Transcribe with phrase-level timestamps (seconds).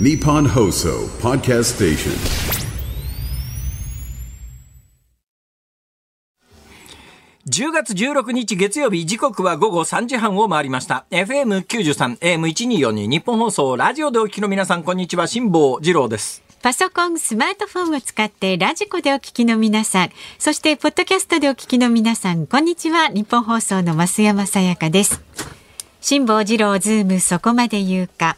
[0.00, 2.12] Nippon Hoso Podcast Station.
[7.48, 23.08] 10月16日月曜日時刻は午後3時半を回りました FM93 AM1242 日本放送ラジオでお聞きの皆さんこんにちは辛坊治郎ですパソコン、スマートフォンを使ってラジコでお聞きの皆さん、そしてポッドキャストでお聞きの皆さん、こんにちは。
[23.08, 25.22] 日本放送の増山さやかです。
[26.00, 28.36] 辛坊治郎ズームそこまで言うか。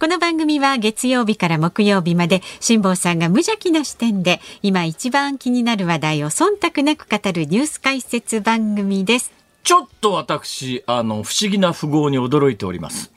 [0.00, 9.30] この番組は月曜日から木曜日まで辛坊さんが無邪気な視点で今一番気になる話題を忖度なく語るニュース解説番組です。
[9.62, 13.12] ちょっと私あの不思議な富豪に驚いております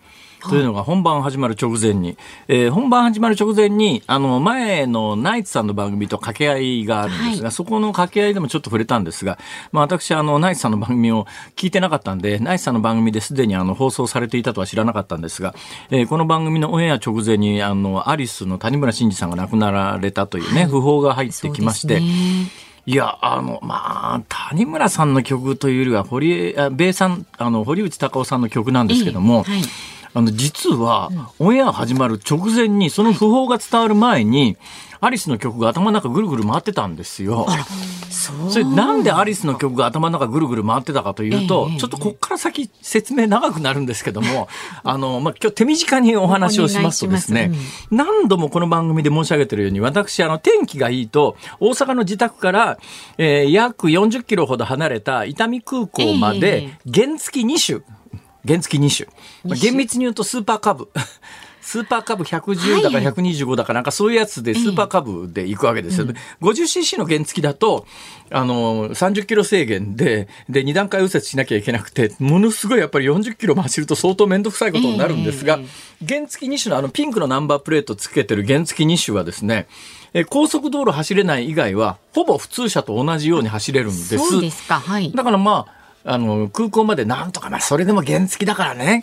[0.50, 9.38] というのが本番始まる直前に、えー本番始まる直前に、あの、前のナイツさんの番組と掛け合いがあるんですが、そこの掛け合いでもちょっと触れたんですが、
[9.72, 15.54] まあ私、あの、ナイツさんの番組を聞いてなかったんで、ナイツさんの番組ですでにあの、放送されていたとは知らなかったんですが、
[15.90, 22.02] えーこの番組のオンエア直前に、あの、アリスの谷村新司さんが亡くなられたというね、訃報が入ってきまして、
[22.86, 29.64] いや、あの、まあ、谷村さんの曲というよりは、堀江、あ米さん、あの、堀内孝雄さんの曲なんですけども、ええはい
[30.14, 34.58] あの、実は、オンエア始まる直前に、その訃報が伝わる前に、
[35.06, 37.46] アリスの曲が頭の中ぐるぐる回ってたんですよ。
[38.10, 44.48] そうそれなんでアリスの曲が頭の中ぐるぐる回ってたかというと、ええちょっとこっから先説明長くなるんですけども、
[44.82, 47.52] あの、まあ、今日手短にお話をしますとですね
[47.92, 52.78] 何度もこの番組で申し上げてるように、私、あの、天気がいいと、大阪の自宅から、
[53.18, 57.82] えー約40キロほど離れた伊丹空港までえ、原付2種、
[58.46, 59.08] 原付2
[59.46, 59.56] 種。
[59.60, 60.90] 厳密に言うとスーパーカブ。
[61.64, 66.08] スーパーカブ110だかはい125だかなんかそういうやつでスーパーカブで行くわけですよ。
[66.42, 67.88] 50cc の原付だと、
[68.30, 75.60] あの、30キロ制限で、で、2段階右折しなきゃいけなくて、ものすごいやっぱり40キロも走ると相当めんどくさいことになるんですが、
[76.06, 79.68] 原付2種のあのピンクのナンバープレートつけてる原付2種はですね、
[80.14, 84.18] え高速道路走れない以外は、ほぼ普通車と同じように走れるんです。
[84.18, 84.82] そうですか。
[84.82, 85.12] はい。
[85.14, 89.02] だからまあ、あの、空港までなんとか、まあ、それでも原付だからね。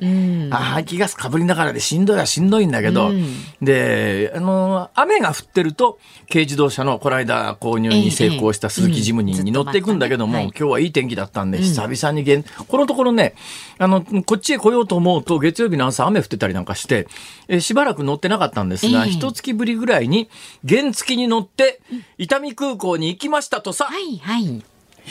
[0.49, 0.53] ん。
[0.53, 3.27] あ排気ガスかぶりながらでしんどいはしんどいんだけど、うん。
[3.63, 13.35] で、あの、雨が降ってると、軽自動車のこの間購入に成功した鈴木ジムニーに乗っていくんだけども、ええええうん今日はいい天気だったんで、久々に原、このところね、
[13.79, 17.07] あの、こっちへ来ようと思うと、月曜日の朝雨降ってたりなんかして、
[17.49, 19.11] えしばらく乗ってなかったんですが、ええ。
[19.11, 20.29] 一月ぶりぐらいに
[20.69, 21.81] 原付に乗って、
[22.19, 24.45] 伊丹空港に行きましたとさ、はいはい。
[24.45, 24.63] い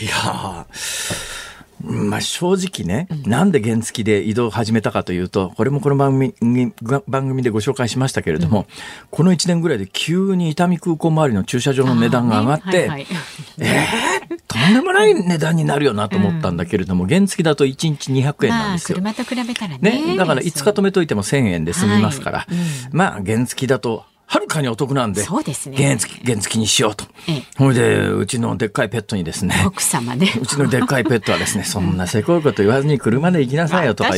[0.05, 1.48] やー
[1.81, 6.73] まあ、正直ね、なんで原付で移動を始めたかというと、これもこの番組に
[7.07, 8.65] 番組でご紹介しましたけれども、
[9.11, 13.07] この1年ぐらいで急に伊丹空港周りの駐車場の値段が上がって、ねはいはい
[13.59, 18.95] えーとんでもない値段になるよなと思ったんだけれども、原付だと1日200円なんまあ、ですよ。
[18.97, 20.05] 車と比べたらね。
[20.05, 22.53] ね、だから5日止めといても1000円で済みますから、はい。
[22.53, 22.55] う
[22.93, 22.97] ん。
[22.97, 27.43] まあ原付だとはるかにお得なんで、そうですね原付、原付にしようとええ。
[27.57, 30.31] ほいで、うちのでっかいペットにですね、奥様ね。
[30.39, 34.11] うちのでっかいペットはですね、 そんなせこいこと言わずに車で行きなさいよとか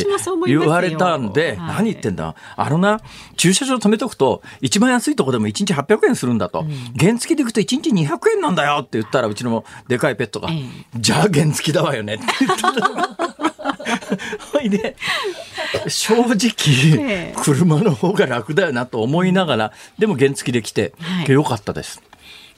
[0.46, 2.36] 言われたんで、はい何言ってんだ？
[2.58, 3.00] あのな、
[3.38, 6.66] 駐車場止めとくと、一番安いとこでも1日800円するんだと。
[7.00, 10.62] 原付で行くと1日200円なんだよって言ったら、うちのでかいペットが、ええ
[10.98, 13.71] じゃあ原付だわよねって言ってた。
[14.54, 14.96] ほいで、
[15.88, 16.52] 正直
[17.00, 22.02] ええ、車の方が楽だよなと思いながら、でも原付で来てはい、よかったです。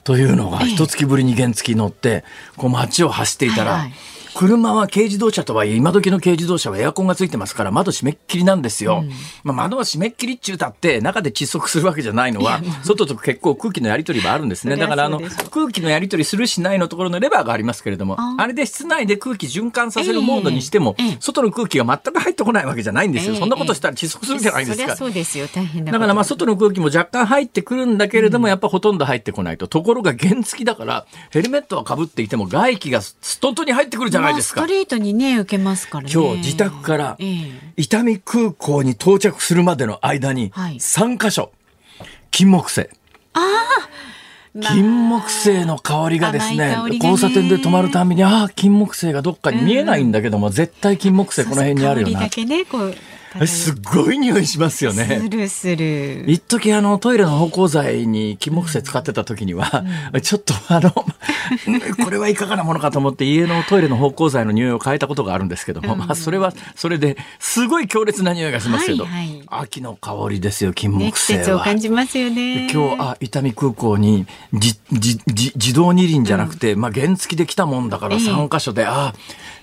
[0.04, 0.68] というのが、ええ。
[0.68, 2.24] 一月ぶりに原付に乗って、
[2.56, 3.92] こう街を走っていたら、はいはい
[4.34, 9.04] 車は軽自動車とはいえ、今時の軽自動車はエアコンがついてますから、窓閉めっきりなんですよ。
[9.44, 14.76] まあ、窓は閉めっきりっちゅうたって、中で窒息するわけじゃないのは、 外と結構空気のやり取りはあるんですね。
[14.76, 23.34] だから、あの空気のやり取りするしないのところのレバーがありますけれども、ああれで室内で空気循環させるモードにしても外の空気が全く入ってこないわけじゃないんですよ。
[23.34, 25.04] ええそんなことしたら窒息するじゃないですかそ。
[25.04, 25.46] そうですよ。
[25.54, 25.92] 大変なこと。
[25.92, 29.68] だからまあ外の空気も若干入ってくるんだけれども、やっぱほとんど入ってこないと。
[29.68, 34.74] ところが原付だから、ヘルメットはかぶっていても外気がストントに入ってくるじゃないですかまあスト。
[34.74, 36.12] レートにね、受けますからね。
[36.12, 41.52] 今日自宅からええ伊丹空港に到着するまでの間にはい3カ所、
[42.30, 42.88] 金木犀。
[43.34, 43.44] まあ
[44.62, 52.28] 金木犀の香りがですね交差点で止まるたびに、ああ、金木犀がどっかに見えないんだけども、絶対金木犀この辺にあるよな
[53.46, 55.20] すっごい匂いしますよね。
[55.22, 56.24] するする。
[56.28, 59.84] 一時あのトイレの芳香剤に金木犀使ってた時には、
[60.22, 60.90] ちょっとあの、
[62.04, 71.62] これはいかがなものかと思って家のトイレの芳香剤の匂いを変えたことがあるんですけども、まあそれはそれですごい強烈な匂いがしますけど、はいはい秋の香りですよ、金ね、木犀は。
[71.62, 72.68] 感じますよね。
[72.72, 79.14] 今日、あ、伊丹空港に、じ、じ、じ、自動二輪じゃなくて、まあ、原付で来たもんだからええ3箇所で、あ、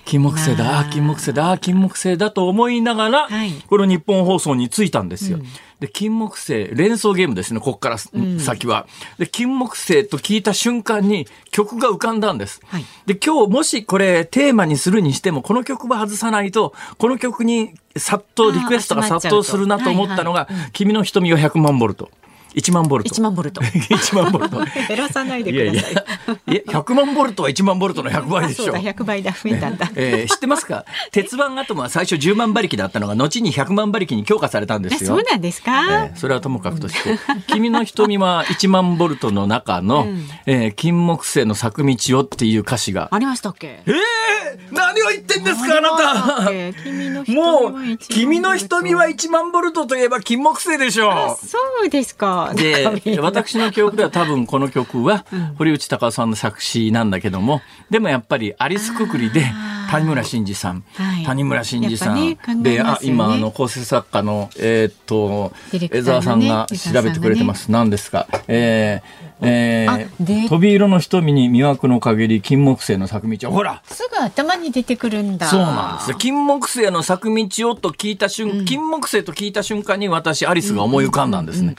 [0.04, 5.38] 金木犀だ、金木犀だ、あ、金木犀だと思いながら、はいこれを日本放送についたんですよ。
[5.80, 8.86] で、金木犀、連想ゲームですね、ここから先は。
[9.18, 12.60] で、金木犀と聞いた瞬間に曲が浮かんだんです。
[12.66, 22.10] はいで、今日もしこれテーマにするにしても、この曲は外さないと、この曲に殺到、リクエストが殺到するなと思ったのが、はい君の瞳は100万ボルト。
[22.54, 23.14] 1万ボルト。
[23.14, 23.60] 1万ボルト。
[23.62, 24.58] 1万ボルト。
[24.88, 28.80] 減らさないでいやいやください。、いや、100万ボルトは1万ボルトの100倍でしょあそうだ、。
[28.92, 29.90] 100倍だ、増えたんだ。
[29.94, 30.84] えー知ってますか？
[31.10, 35.16] 鉄腕アトムは最初10万馬力だったのが後に100万馬力に強化されたんですよ。
[35.16, 37.18] そうなんですか、えーそれはともかくとして
[37.48, 40.06] 「君の瞳は1万ボルト」の中の、
[40.46, 43.80] えー金木犀の咲く道を」っていう歌詞がありましたっけ？
[43.86, 46.52] えー、何を言ってんですかあなた
[46.84, 52.41] 君の瞳もうは一万「君の瞳は1万ボルト」といえば金木犀でしょそうですか。
[52.54, 55.24] で私の記憶では多分この曲は
[55.58, 57.60] 堀内孝雄さんの作詞なんだけども
[57.90, 59.44] でもやっぱりアリスくくりで
[59.90, 61.24] 谷村新司さん、はい。
[61.24, 67.70] 谷村新司さん、ねで、あ今あの構成作家のえーっとディレク江澤さんが調べてくれてます。
[67.70, 68.26] 何ですか。
[68.48, 70.08] えー、え
[70.48, 75.46] 飛び色の瞳に魅惑の限り金木犀の咲く道ほらすぐ頭に出てくるんだ。
[75.46, 76.16] そうなんですよ。
[76.16, 81.74] 金木犀の咲く道をと聞いた瞬、金木犀と聞いた瞬間に私、アリスが思い浮かんだんですね。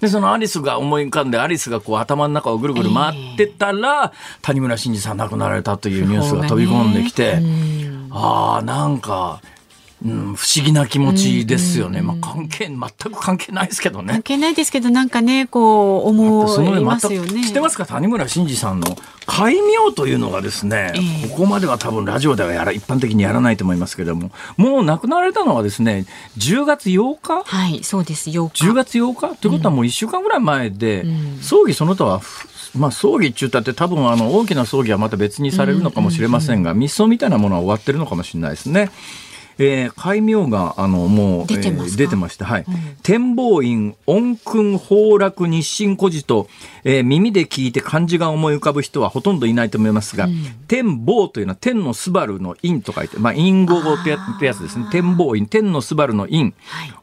[0.00, 4.12] で、そのアリスが思い浮かんで、アリスがこう頭の中をぐるぐる回ってたら、
[4.42, 7.40] 谷村新司さん亡くなられたというニュースが飛び込んできて、
[8.10, 9.40] ああ、なんか、
[10.04, 12.02] うん、不思議な気持ちですよね。
[12.02, 14.22] まあ関係、全く関係ないですけどね関。
[14.22, 17.44] 係ないですけど、なんかね、こう、思いまますたよね。
[17.44, 18.96] 知ってますか谷村新司さんの
[19.26, 26.06] 戒名というのがですね、ええここまでは多分ラジオではやら一般的にやらないと思いますけれどももう亡くなられたのはですね
[26.38, 27.42] 10月8日？
[27.44, 28.64] はい、そうです、8日。
[28.64, 29.36] 10月8日？
[29.36, 38.90] ということはもう1週間ぐらい前で、ん葬儀その他はふまあ、葬儀っちゅったって多分あの大きな葬儀はまた別にされるのかもしれませんが、密葬みたいなものは終わってるのかもしれないですね。
[39.58, 42.64] えー、戒名があのもう出てえー出てまして、はい。
[43.02, 46.48] 展望院音訓崩落日清孤児と、
[46.84, 50.28] えー耳で聞いて漢字が思い浮かぶ人はほとんどいないと思いますが、
[50.68, 54.86] 天望というのは天のスバルの陰と書いて、まあ、陰語ってやってやつですね。
[54.90, 56.54] 天望院天のスバルの陰、はい。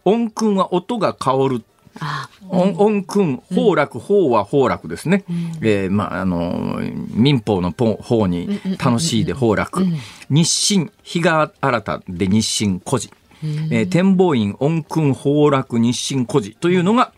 [0.06, 1.64] 音訓は音が香る
[2.00, 5.24] あ音音訓、崩落、法は崩落ですね。
[5.62, 6.80] えーまあ、あの、
[7.14, 9.86] 民法のポ法に楽しいで崩落。
[10.30, 13.12] 日清、日が新たで日清孤児。
[13.44, 17.12] えー展望院、音訓、崩落、日清孤児というのが、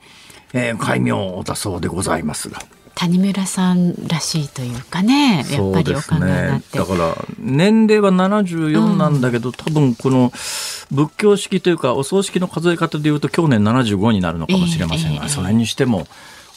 [0.54, 1.12] えー、戒名
[1.44, 2.60] だそうでございますが。
[2.98, 6.80] 谷村さんらしいというかね、やっぱりお考えになって。
[6.80, 10.32] だから年齢は74なんだけど、多分この
[10.92, 16.08] 仏教式というかお葬式の数え方でいうと去年75になるのかもしれませんが、ええそれにしても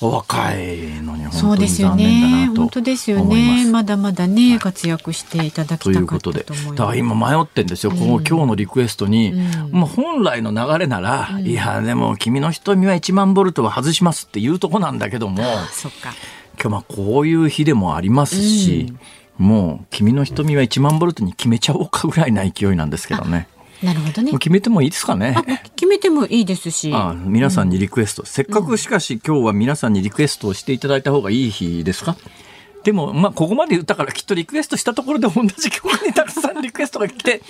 [0.00, 2.46] お若いのにそうで本当に残すよね念だ。
[2.48, 3.64] なと本当ですよ思います。
[3.64, 3.70] ね。
[3.70, 6.44] まだまだね、活躍していただきといたかったうことで。
[6.44, 16.12] だから今迷ってんですよ、この今日のリクエストに、うんもう本来の流れなら、いや、でも君の瞳は1万ボルトは外しますっていうとこなんだけども、あそっか。
[16.60, 18.92] 今日まあこういう日でもありますし、
[19.38, 23.48] もう君の瞳は1万ボルトに決めちゃおうかぐらいな勢いなんですけどね。
[23.82, 24.32] なるほどね。
[24.32, 25.36] 決めてもいいですかね。
[25.90, 26.92] 決めてもいいですし。
[26.94, 32.16] ああ皆さんにリクエスト、せっかくしかし今日は皆さんにリクエストをしていただいた方がいい日ですか？
[32.84, 37.42] でも、まあ、ここまで言ったからきっとリクエストしたところで同じ曲にたくさんリクエストが来て、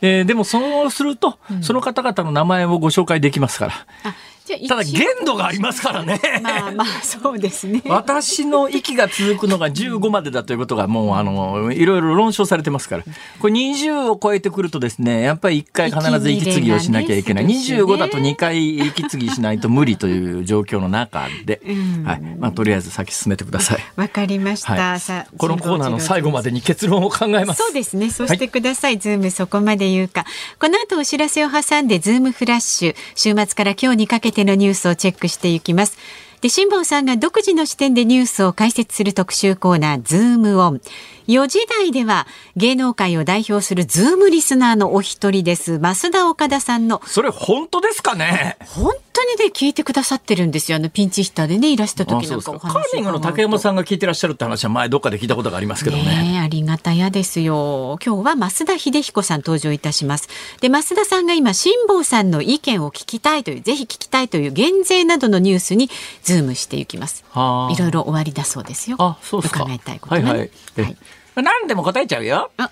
[0.00, 3.72] えーでもそうすると、その方々の名前をご紹介できますから。
[3.72, 4.31] あじゃあ一応
[4.68, 6.20] ただ限度がありますからね。
[6.42, 7.82] まあまあ、そうですね。
[7.86, 13.04] 私の息が続くのが15までだということがもうあのいろいろ論証されてますから
[13.38, 23.78] これ20を超えてくるとですねやっぱり1回必ず息継ぎをしなきゃいけない、息切れがね25だと2回息継ぎしないと無理という状況の中で、んはいまあ、とりあえず先進めてください。
[23.96, 24.72] わかりました。
[24.74, 27.62] はいさあこのコーナーの最後までに結論を考えます。
[27.62, 28.10] そうですね。
[28.10, 28.98] そうしてください。
[28.98, 30.24] ズームそこまで言うか。
[30.58, 32.96] この後お知らせを挟んで、ズームフラッシュ。
[33.14, 35.96] 週末から今日にかけてのニュースをチェックしていきます。
[36.40, 40.80] で、辛坊さんが独自の視点でニュースを解説する特集コーナー、ズームオン。
[41.28, 42.26] 4時台では、
[42.56, 45.78] 芸能界を代表するズームリスナーのお一人です。
[45.78, 48.56] 増田岡田さんの、それ本当ですかね？
[48.66, 50.76] 本当にね、聞いてくださってるんですよ。
[50.76, 56.02] あの、ピンチヒッターでね、いらしたあ時なんかお話ーリングの竹山さんが聞いてらっしゃるって話は前どっかで聞いたことがありますけどね。
[56.04, 57.98] ねえありがたやですよ。
[58.04, 60.28] 今日は増田秀彦さん登場いたします。
[60.60, 65.88] で、増田さんが今、辛坊さんの意見を聞きたいという、ぜひ聞きたいという減税などのニュースに
[66.22, 67.24] ズームしていきます。
[67.30, 68.96] はあいろいろ終わりだそうですよ。
[68.98, 69.62] あ、そうですか。
[69.62, 70.22] 伺いたいことね。
[70.22, 70.50] はいはい。
[70.78, 70.96] え
[71.36, 72.50] 何でも答えちゃうよ。
[72.56, 72.70] あ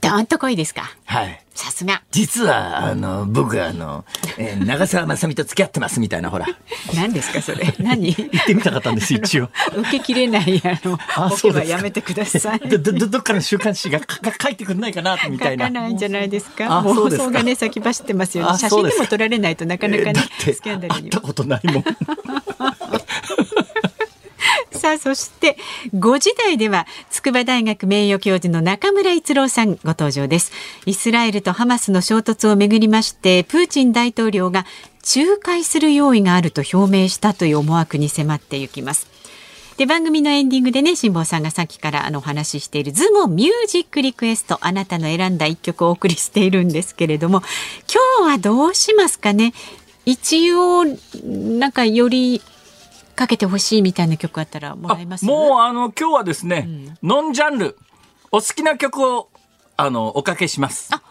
[0.00, 0.90] どーんと濃いですか？
[1.04, 1.40] はい。
[1.54, 2.02] さすが。
[2.10, 4.04] 実は、あの、僕は、あの、
[4.36, 6.46] えー長澤まさみと付き合ってますみたいな、ほら。
[6.96, 7.72] 何ですか、それ？
[7.78, 8.12] 何？
[8.12, 9.50] 言ってみたかったんです、一応。
[9.76, 12.58] 受けきれない、あの、あそうですかやめてください。
[12.68, 15.66] ど、ど、どどっかの週刊誌がかか書いてくんないかな、みた書いな。
[15.66, 16.82] かないんじゃないですか？
[16.82, 18.50] 放送がね、先走ってますよね。
[18.54, 21.02] あ写真でも撮られないとなかなかねスキャンダルには。
[21.02, 21.84] 会ったことないもん。
[24.88, 25.58] さあ、そして、
[25.94, 30.50] 5時台では、筑波大学名誉教授の中村逸郎さんご登場です。
[30.86, 34.64] イスラエルとハマスの衝突をめぐりまして、プーチン大統領が
[35.14, 39.06] 仲介する用意があると表明したという思惑に迫っていきます。
[39.76, 47.42] で番組のエンディングでね辛坊さんがさっきからあのお話ししているズモミュージックリクエストあなたの選んだ一曲をお送りしているんですけれども
[48.20, 49.52] 今日はどうしますかね？
[50.04, 50.84] 一応
[51.24, 52.40] なんかより
[53.18, 55.24] かけてほしいみたいな曲あったらもらえます？
[55.26, 56.68] もう、あの、今日はですね、
[57.02, 57.76] ノンジャンル、
[58.30, 59.28] お好きな曲を、
[59.76, 60.90] あの、おかけします。
[60.94, 61.02] あ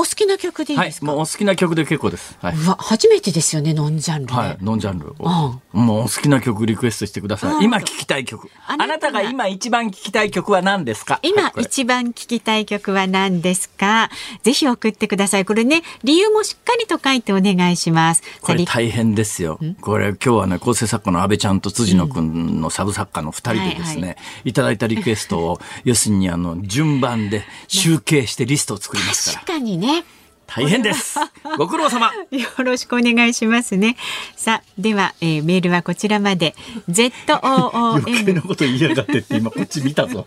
[0.00, 2.38] お好きな曲でいいはいです、か、もうお好きな曲で結構です。
[2.40, 2.56] はい。
[2.56, 5.60] うわ初めてですよねノンジャンルで、はい、ノンジャンルを。
[5.72, 7.64] もうお好きな曲リクエストしてくださうんい。
[7.66, 8.48] 今聴きたい曲。
[8.66, 11.20] あなたが今一番聴きたい曲は何ですか？
[11.22, 14.10] 今一番聴きたい曲は何ですか？
[14.42, 19.58] ぜひ送ってくださいこれね理由もしっかりと書いてお願いしますこれ大変ですよ。
[19.82, 29.52] これ今日はね、構成作家の安倍ちゃんと辻野くんのサブ作家の二人でですね、はいいただいたリクエストを、要するにあの、順番で集計してリストを作りますから確。
[29.52, 29.89] かにね
[30.52, 31.16] 大変です。
[31.58, 32.10] ご苦労様。
[32.32, 33.96] よろしくお願いしますね。
[34.36, 36.56] さあ、では、えーメールはこちらまで。
[36.88, 40.26] Z O O 余計 M なこと言いやがってって今こっち見たぞ。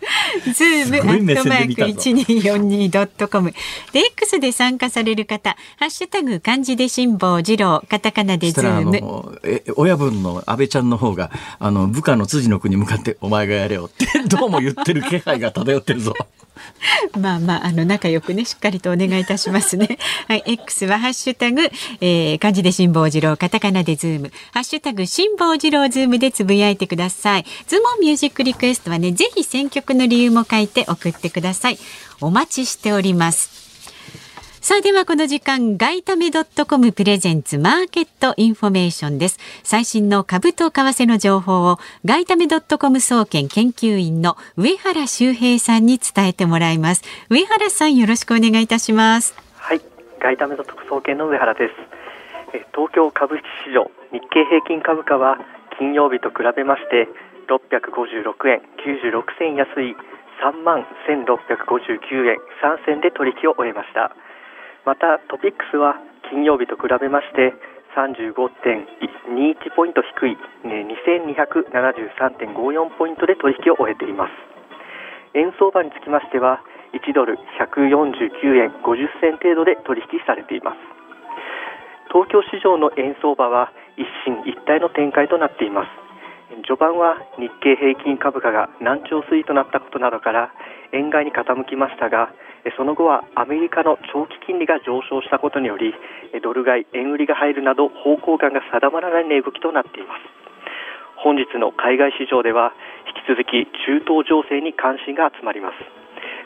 [0.54, 3.52] ズームアットマーク一二四二ドットコム。
[3.92, 9.40] で X で参加される方、ハッシュタグ漢字で辛坊治郎、カタカナでズーム。
[9.76, 16.14] 親分の安倍ちゃんの方があの部下の辻野君に向かって「お前がやれよ」ってどうも言ってる気配が漂ってるぞ。
[17.18, 19.98] まあまあ、あの、仲良くね、しっかりとお願いいたしますね。
[20.28, 21.62] はい、X はハッシュタグ、
[22.00, 27.46] えー、漢字で辛坊治郎、カタカナでズーム、ハッシュタグ、辛坊治郎ズームでつぶやいてください。
[27.66, 31.78] ズームミュージックリクエストはね、ぜひ選曲の理由も書いて送ってください。
[32.20, 33.63] お待ちしております。
[34.64, 39.38] さあではこの時間、外為ドットコムプレゼンツマーケットインフォメーションです。
[39.62, 47.04] 最新の株と為替の情報を外為ドットコム総研研究員の上原修平さんに伝えてもらいます。
[47.28, 49.36] 上原さんよろしくお願いいたします。
[49.56, 49.82] はい、
[50.18, 51.74] 外為ド特総研の上原です。
[52.72, 55.36] 東京株式市場日経平均株価は
[55.78, 57.06] 金曜日と比べまして
[57.52, 59.94] 656円96銭安い
[60.40, 64.16] 3万1659円3銭で取引を終えました。
[64.84, 65.94] またトピックスは
[66.30, 67.54] 金曜日と比べまして
[67.96, 74.54] 35.21ポイント低い2273.54ポイントで取引を終えています。
[75.34, 76.62] 円相場につきましては
[76.94, 80.78] 1ドル149円50銭程度で取引されています
[82.14, 85.90] 東京市場の円相場は一進一退の展開となっています
[86.70, 90.54] 序盤は日経平均株価が難聴推移となったことなどから
[90.94, 92.30] 円買いに傾きましたが
[92.76, 95.94] その後はアメリカの長期金利が上昇したことにより
[96.42, 100.24] ドル買い円売りが入るなど方向感が定まらない値動きとなっています。
[101.16, 102.72] 本日の海外市場では
[103.08, 105.76] 引き続き中東情勢に関心が集まります。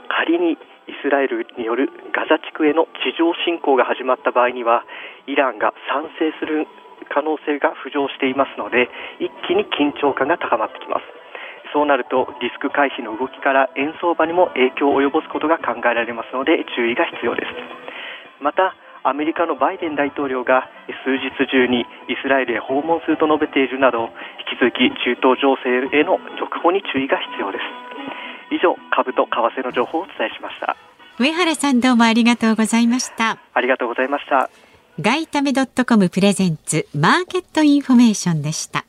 [0.08, 0.58] 仮にイ
[1.02, 4.84] スラエルによるガザ地区への地上侵攻が始まった場合には
[5.26, 6.66] イランが賛成する
[7.10, 8.88] 可能性が浮上していますので
[9.20, 11.17] 一気に緊張感が高まってきます。
[11.72, 20.68] そうなるとリスク回避の動きから円相場にも影響を及ぼすことが考えられますので注意が必要ですまたアメリカのバイデン大統領が
[21.04, 24.10] 数日中にイスラエルへ訪問すると述べているなど
[24.50, 27.64] 引き続き中東情勢への続報に注意が必要です
[28.50, 30.76] 以上株と為替の情報をお伝えしました
[31.18, 33.38] 上原さんどうもありがとうございました。
[33.52, 34.48] ありがとうございました
[35.00, 38.87] 外為ドットコムプレゼンツマーケットインフォメーションでした。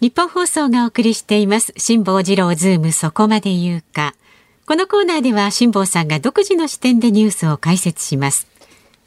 [0.00, 1.74] ニッポン放送がお送りしています。
[1.76, 4.14] 辛坊治郎ズームそこまで言うか。
[4.66, 8.46] このコーナーでは辛坊さんが独自の視点でニュースを解説します。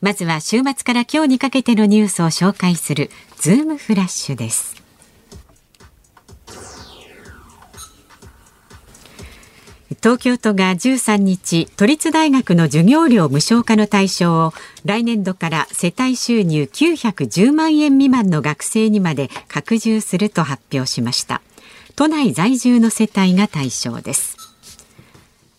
[0.01, 4.82] まずは週末から今日にかけてのニュースを紹介するズームフラッシュです。
[10.01, 14.53] 東京都が13日都立大学の授業料無償化の対象を
[14.85, 21.41] 来年度から世帯収入910万円未満の学生にまで拡充すると発表しました。
[21.95, 24.37] 都内在住の世帯が対象です。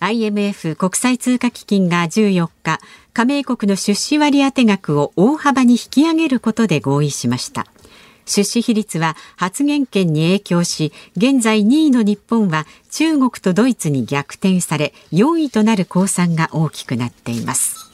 [0.01, 2.81] IMF 国際通貨基金が14日
[3.13, 7.67] 加盟国の出資割当額を大幅に引き上げることで合意しました。
[8.27, 17.85] 出資比率は発言権に影響し、現在2位の日本は中国とドイツに逆転され、4位となる公算が大きくなっています。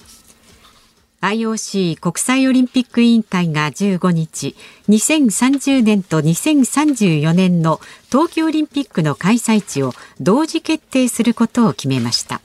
[1.21, 4.57] IOC 国際オリンピック委員会が15日、
[4.89, 12.41] 2030年と2034年の冬季オリンピックの開催地を同時決定することを決めました。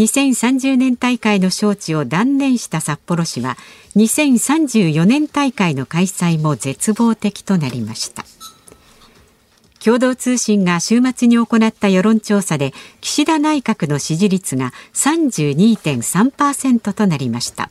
[0.00, 3.58] 2030年大会の招致を断念した札幌市は
[3.96, 8.24] 2034年大会の開催も絶望的となりました。
[9.78, 17.68] 共同通信が週末に行った世論調査で岸田内閣の支持率が32.3%となりました。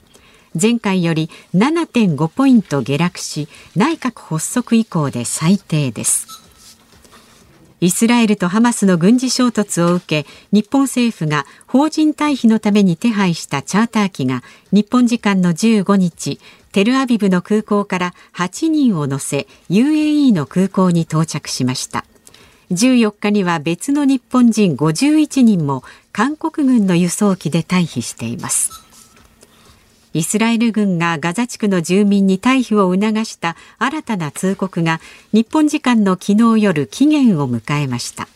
[0.60, 6.39] 前回より7.5ポイント下落し内閣発足以降で最低です。
[7.82, 16.40] イスラエルとハマスの軍事衝突を受け日本政府が邦人退避のために手配したチャーター機が日本時間の15日
[16.72, 22.06] テルアビブの空港から8人を乗せ UAE の空港に到着しました。
[22.72, 28.89] 14日には別の日本人51人も韓国軍の輸送機で退避しています。
[30.14, 35.00] イスラエル軍がガザ地区の住民に退避を促した新たな通告が
[35.34, 38.28] 日本時間の昨日夜期限を迎えました。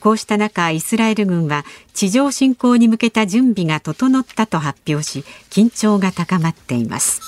[0.00, 7.20] こうした中イスラエル軍は地上侵攻に向けた準備が整ったと発表し緊張が高まっています。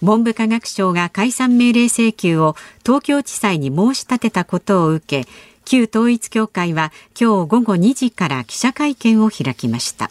[0.00, 5.30] 文部科学省が解散命令請求を東京地裁に申し立てたことを受け
[5.64, 10.10] 旧統一協会は今日午後2時から記者会見を開きました。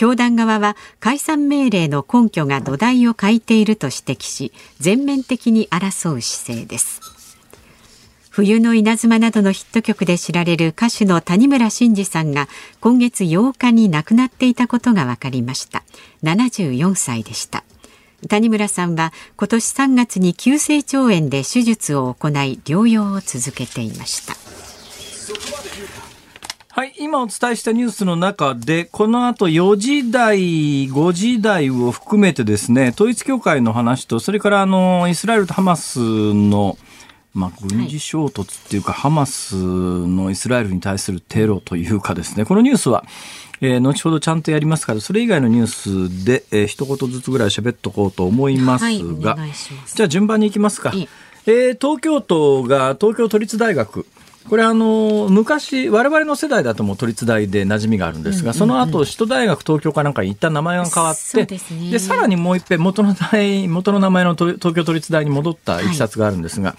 [0.00, 7.02] 教団側は解散命令の根拠が土台を欠いていると指摘し全面的に争う姿勢です。
[8.30, 12.48] 冬の稲妻などのヒット曲で知られる歌手の谷村新司さんが
[12.80, 15.82] 今月8日に亡くなっていたことが分かりました。
[16.22, 17.62] 74歳でした。
[18.26, 24.34] 谷村さんは今年3月に急性腸炎で手術を行い療養を続けていました。
[26.72, 35.98] はい、今お伝えしたニュースの中で、この後4時台、5時台を含めてですね、統一教会の話と、それからあの、イスラエルとハマス
[36.32, 36.78] の、
[37.34, 43.04] まあ、軍事衝突っていうか、はい、ハマスのイスラエルに対するテロというかですね、このニュースは、
[43.60, 48.84] えー、後ほどちゃんとやりますから、それ以外のニュースで、えー、一言ずつぐらい喋っとこうと思います
[49.18, 49.50] が、はい、
[49.92, 50.92] じゃあ順番に行きますか。
[51.46, 54.06] えー、東京都が東京都立大学、
[54.48, 61.58] これあの昔我々の世代だともう都立大で馴染みがあるんですが、その後首都大学東京かなんかに一旦名前が変わってで、
[61.90, 63.14] ね、さらにもう一遍元の
[63.68, 66.78] 元の名前の東京都立大に戻ったいきさつがあるんですが、はい、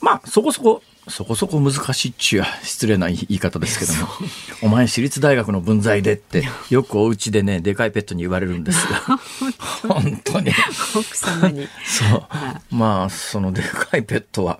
[0.00, 4.08] まあそこそこそこそこ難しいっちゅう失礼な言い方ですけども
[4.62, 8.86] 「お前私立大学の分際で」ってよくお家でねでかいペットに言われるんです。
[8.88, 9.00] が
[9.86, 10.50] 本当に。
[10.96, 11.68] 奥様に。
[11.84, 12.22] そう。
[12.70, 14.58] まあそのでかいペットは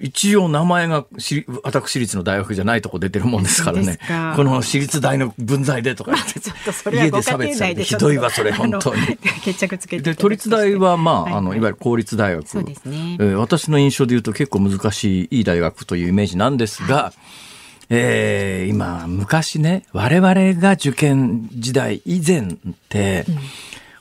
[0.00, 3.98] 一応名前が私立の大学じゃないとこ出てるもんですからね。
[4.36, 6.38] この私立大の分際でとか言って。
[6.40, 9.16] ちょっとそれはご家庭内でひどいわ、それ、本当に。
[9.42, 10.02] 決着つけて。
[10.02, 12.46] で、都立大は、まあ、あの、いわゆる公立大学。
[12.46, 13.16] そうですね。
[13.18, 17.18] えー、私の印象で言うと結構難しい、いい大学というイメージなんですが、はい
[17.90, 22.46] えー、今、昔ね、我々が受験時代以前っ
[22.88, 23.38] て、うん、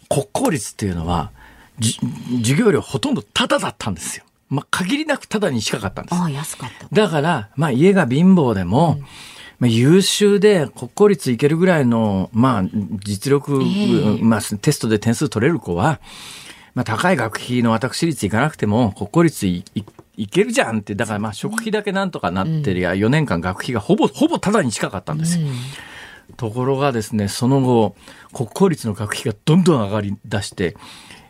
[0.10, 1.32] 国公立っていうのは、
[1.80, 4.26] 授業料ほとんどタダだったんですよ。
[4.50, 6.22] まあ、限りなくただに近かったんです。
[6.22, 6.88] あ安かった。
[6.92, 9.06] だから、まあ、家が貧乏でも、うん
[9.60, 12.64] まあ、優秀で国公立いけるぐらいの、まあ、
[13.04, 16.00] 実力、えー、まあ、テストで点数取れる子は、
[16.76, 19.66] まあ、高い学費の私立行かなくても、国公立い
[20.16, 25.48] いけるじゃんって、だからまあ、食費だけなんとかなってりゃ、4年間学費がほぼ、ほぼただに近かったんですよ。
[25.48, 25.50] う
[26.34, 27.96] ん、ところがですね、その後、
[28.34, 30.76] 国公立の学費がどんどん上がり出して、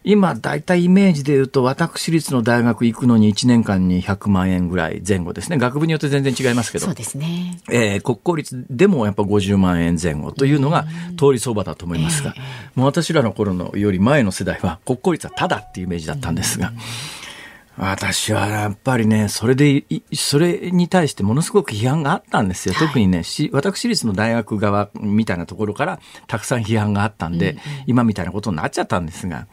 [0.10, 5.58] 今、大体イメージで言うと、私立の大学行くのに1年間に100万円ぐらい前後ですね。
[5.58, 6.86] 学部によって全然違いますけど。
[6.86, 7.60] そうですね。
[7.70, 10.86] えー、国公立でもやっぱ50万円前後というのが
[11.18, 12.42] 通り相場だと思いますが、えー、
[12.76, 16.72] もう私らの頃のより前の世代は国公立はただっていうイメージだったんですが、
[17.78, 22.74] 私はやっぱりね、それで、それに対してものすごく批判があったんですよ。
[22.74, 29.48] はい、特にね、私立の大学側みたいなところからたくさん批判があったんで、うんうん、今みたいなことになっちゃったんですが、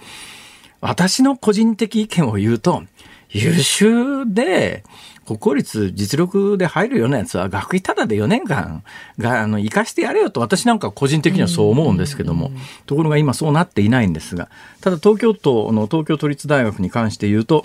[0.84, 2.82] 私の個人的意見を言うと、
[3.30, 4.84] 優秀で、
[5.24, 8.84] 国公立実力で入るようなやつは学費ただで4年間
[9.18, 12.52] が、あの、生かしてやれよと私なんか個人的にはそう思うんですけども、
[12.84, 14.50] ところが今そうなっていないんですが、
[14.82, 17.62] ただ東京都の東京都立大学に関して言うと、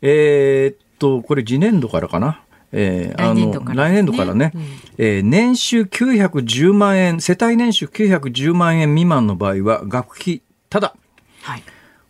[0.00, 2.44] えー、っと、これ次年度からかな？
[2.72, 4.62] えー、あの来年度からね、うん、
[4.98, 10.94] えー、年収910万円、世帯年収910万円未満の場合は学費ただ。
[11.42, 11.62] はい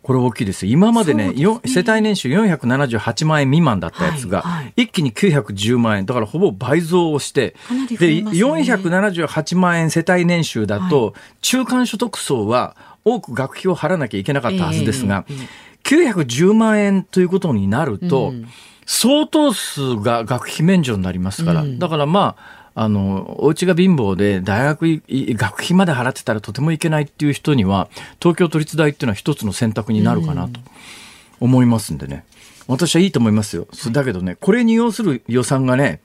[0.03, 0.65] これ大きいです。
[0.65, 0.71] よ。
[0.71, 1.41] 今までね、ですね。
[1.43, 4.73] よ世帯年収478万円未満だったやつが、はいはい。
[4.77, 6.05] 一気に910万円。
[6.05, 8.43] だからほぼ倍増をして、かなり増で、えますね。
[8.43, 18.47] 478万円世帯年収だと、中間所得層は多く学費を払わなきゃいけなかったはずですが、えええ910万円ということになると、うん。
[18.85, 21.79] 相当数が学費免除になりますから、うん。
[21.79, 30.59] だからまあ、あの、お家が貧乏で大学学費まで払ってたらとてもいけないっていう人には、東京都立大っていうのは一つの選択になるかなと
[31.39, 32.23] 思いますんでね。
[32.67, 33.67] 私はいいと思いますよ。
[33.91, 36.01] だけどね、これに要する予算がね、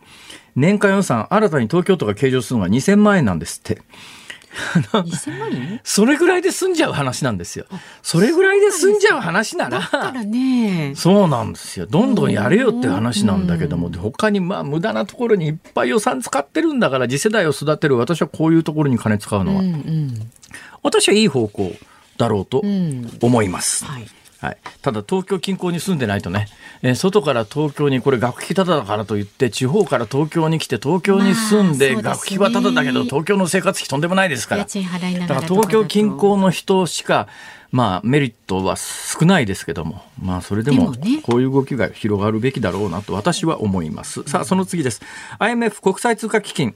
[0.57, 3.83] 年間予算、新たに東京都が計上するのが2000万円なんですって。
[4.57, 7.67] 2000万円それぐらいで済んじゃう話なんですよ。
[8.03, 9.83] それぐらいで済んじゃう話なら。
[10.95, 11.87] そうなんですよ。
[11.87, 20.31] どんどんやれよって話なんだけども、で他にまあ無駄なところにいっぱい予算使ってるんだから、次世代を育てる私はこういうところに金使うのは、うんうん
[20.83, 21.73] 私はいい方向
[22.17, 23.85] だろうとうん思います。
[23.85, 24.07] はい。
[24.47, 26.47] はい、ただ東京近郊に住んでないとね、
[26.83, 34.65] えー外から東京にこれ学費タダだからといって地方から東京に来て東京に住んで学費はタダだけど東京の生活費とんでもないですから。
[34.65, 37.29] だがからら東京近郊の人しか
[37.73, 40.03] まあメリットは少ないですけども。
[40.23, 44.23] まあそれでもこういう動きが広がるべきだろうなと私は思います。
[44.25, 45.03] さあその次です。
[45.39, 46.75] IMF 国際通貨基金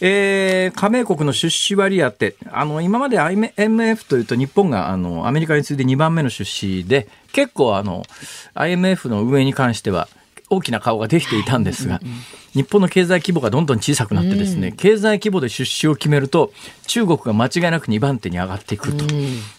[0.00, 8.02] えー加盟国の出資割当あの今まで IMF というと日本があのアメリカに次いで2番目の出資で結構あの
[8.54, 10.08] IMF の運営に関しては
[10.48, 12.00] 大きな顔ができていたんですが、
[12.54, 16.52] 日本の経済規模がどんどん小さくなってですね、経済規模で出資を決めると
[16.86, 19.06] 中国が間違いなく2番手に上がってくると。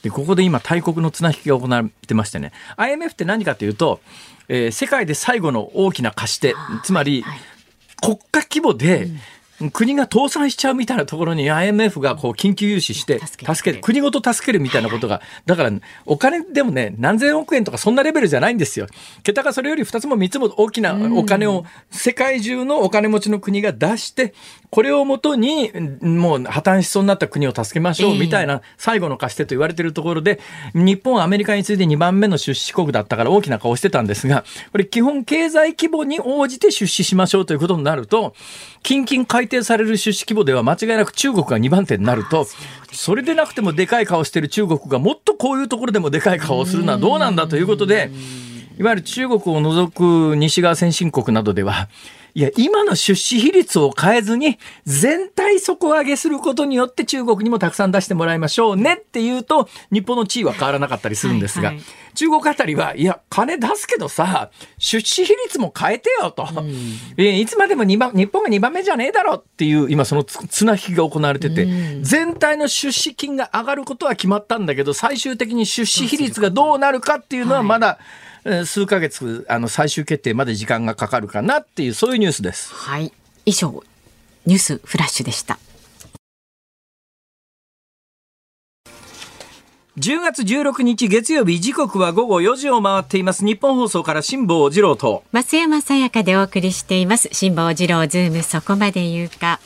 [0.02, 4.00] でここで今大国の綱引きが行われてましてね IMF って何かというと、
[4.47, 7.26] えー世界で最後の大きな貸し手つまり、
[8.02, 9.10] 国家規模で、
[9.71, 13.81] 国が倒産しちゃうみたいなところに IMF がこう緊急融資して助ける。
[13.81, 15.71] 国ごと助けるみたいなことがだから
[16.05, 18.87] お金でもね何千億円とかそんなレベルじゃないんですよ。
[19.23, 24.33] 桁がそれより2つも3つも大きなお金を世界中のお金持ちの国が出して
[24.69, 28.19] これをもとにうんもう破綻しそうになった国を助けましょうええ。
[28.19, 30.39] みたいな最後の貸し手と言われているところで
[30.75, 38.35] 日本はアメリカに次いで2番目の出資国だったから大きな顔してたんですがこれ基本経済規模に応じて出資しましょうということになると
[38.83, 42.45] 近々改定される出資規模では間違いなく中国が2番手になると
[42.91, 48.12] それでなくてもでかい顔してる中国がもっとこういうところでもでかい顔をするのはどうなんだということで
[48.77, 51.88] いわゆる中国を除く西側先進国などでは
[52.38, 61.86] いや、今の出資比率を変えずに、全体底上げすることによって中国にもたくさん出してもらいましょうねっていうと、日本の地位は変わらなかったりするんですが、はいはい。
[62.13, 66.47] 中国あたりは、いや、金出すけどさ、出資比率も変えてよと。
[67.17, 71.67] えーいつまでも2番、日本が2番目じゃねえだろっていう、今そのつ綱引きが行われてて、
[72.04, 78.26] 全体の出資金が上がることは決まったんだけど、最終的に出資比率がどうなるかっていうのはまだ、えー
[78.65, 82.73] 数ヶ月、あの、最終決定まで時間がかかるかなっていう、そういうニュースです。
[82.73, 83.12] はい。
[83.45, 83.84] 以上、
[84.45, 85.60] ニュースフラッシュでした。
[89.97, 97.30] 10月16日月曜日時刻は午後4時を回っています日本放送から辛坊治郎と増山さやかでお送りしています。
[97.32, 99.60] 辛坊治郎ズームそこまで言うか。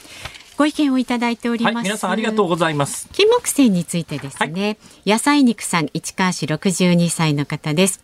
[0.58, 1.76] ご意見をいただいております。
[1.76, 8.02] はい皆さんありがとうございます金木犀についてですね、野菜肉さん市川市62歳の方です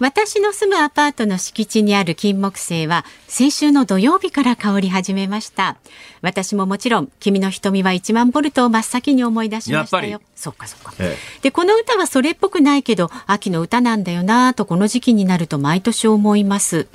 [0.00, 5.76] 私の住むアパートの敷地にある金木犀は先週の土曜日から香り始めました。
[6.22, 10.08] 私ももちろん君の瞳は1万ボルトを真っ先に思い出しましたよ。
[10.08, 10.30] やっぱり。
[10.34, 11.16] そっかそっか、え。
[11.42, 16.86] でこの歌はそれっぽくないけど秋の歌なんだよなぁとこの時期になると毎年思います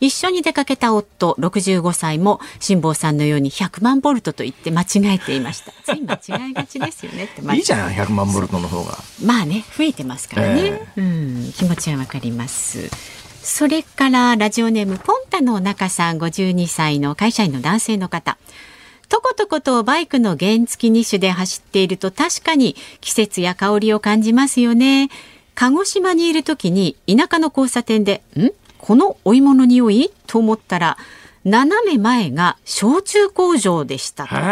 [0.00, 5.72] 一緒に出かけた夫65歳も辛坊さんのように100万ボルトと言って間違えていました。
[5.84, 8.98] つい間違いがちですよね いいじゃん100万ボルトの方が。
[9.22, 12.90] まあね増えてますからね、うん、気持ちはわかります。
[13.42, 18.38] それからラジオネームポンタの中さん52歳の会社員の男性の方。
[19.10, 25.10] とことことバイクの原付2種で走っていると確かに季節や香りを感じますよね。
[25.54, 28.50] 鹿児島にいる時に田舎の交差点でん？
[28.86, 30.12] このお芋の匂い？
[30.26, 30.98] と思ったら
[31.42, 34.34] 斜め前が焼酎工場でしたと。
[34.36, 34.42] へえ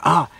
[0.00, 0.30] あ。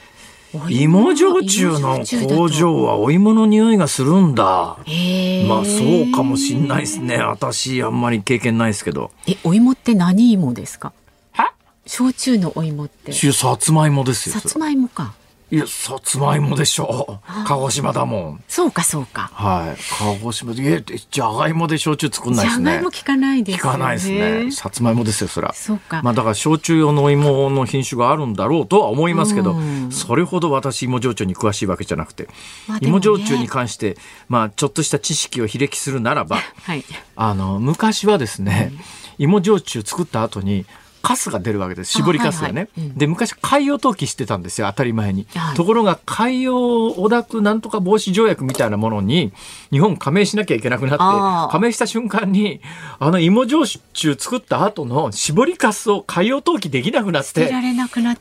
[0.71, 4.45] 芋焼酎の工場はお芋の匂いがするんだ。
[4.45, 7.19] まあそうかもしんないですね。
[7.19, 9.11] 私あんまり経験ないですけど。
[9.29, 10.95] えお芋って何芋ですか？
[11.33, 11.53] は？
[11.85, 13.13] 焼酎のお芋って。
[13.13, 15.13] 中さつまいもですよさつまいもか
[15.53, 17.45] いや、さつまいもでしょう。
[17.47, 18.45] 鹿児島だもん。
[18.47, 19.31] そうかそうか。
[19.35, 19.83] はい。
[19.99, 22.65] 鹿児島で、え、じゃがいもで焼酎作んないですね。
[22.65, 23.73] じゃがいも効かないですよね。
[23.73, 24.53] 効かないですね。
[24.53, 25.53] さつまいもですよ、そら。
[25.53, 32.29] そうかまあだから焼酎用のお芋の品種があるんだろうとは思いますけどうん、それほど私芋焼酎に詳しいわけじゃなくて、
[32.69, 33.97] まあね芋焼酎に関して、
[34.29, 36.85] まあちょっとした知識をひれきするならば、 はい。
[37.17, 38.73] あの、昔はですね、
[39.19, 40.67] 芋焼酎作った後に、
[41.03, 41.93] カスが出るわけです。
[41.93, 42.53] 絞りカスがね。
[42.53, 45.27] はいはいうんで、昔海洋投棄してたんですよ、当たり前に。
[45.35, 49.33] はいところが海洋汚濁なんとか防止条約みたいなものに、
[49.71, 52.61] 日本加盟しなきゃいけなくなって、加盟した瞬間に、
[52.99, 57.51] あの芋焼酎作った後の絞りカスを海洋投棄できなくなって。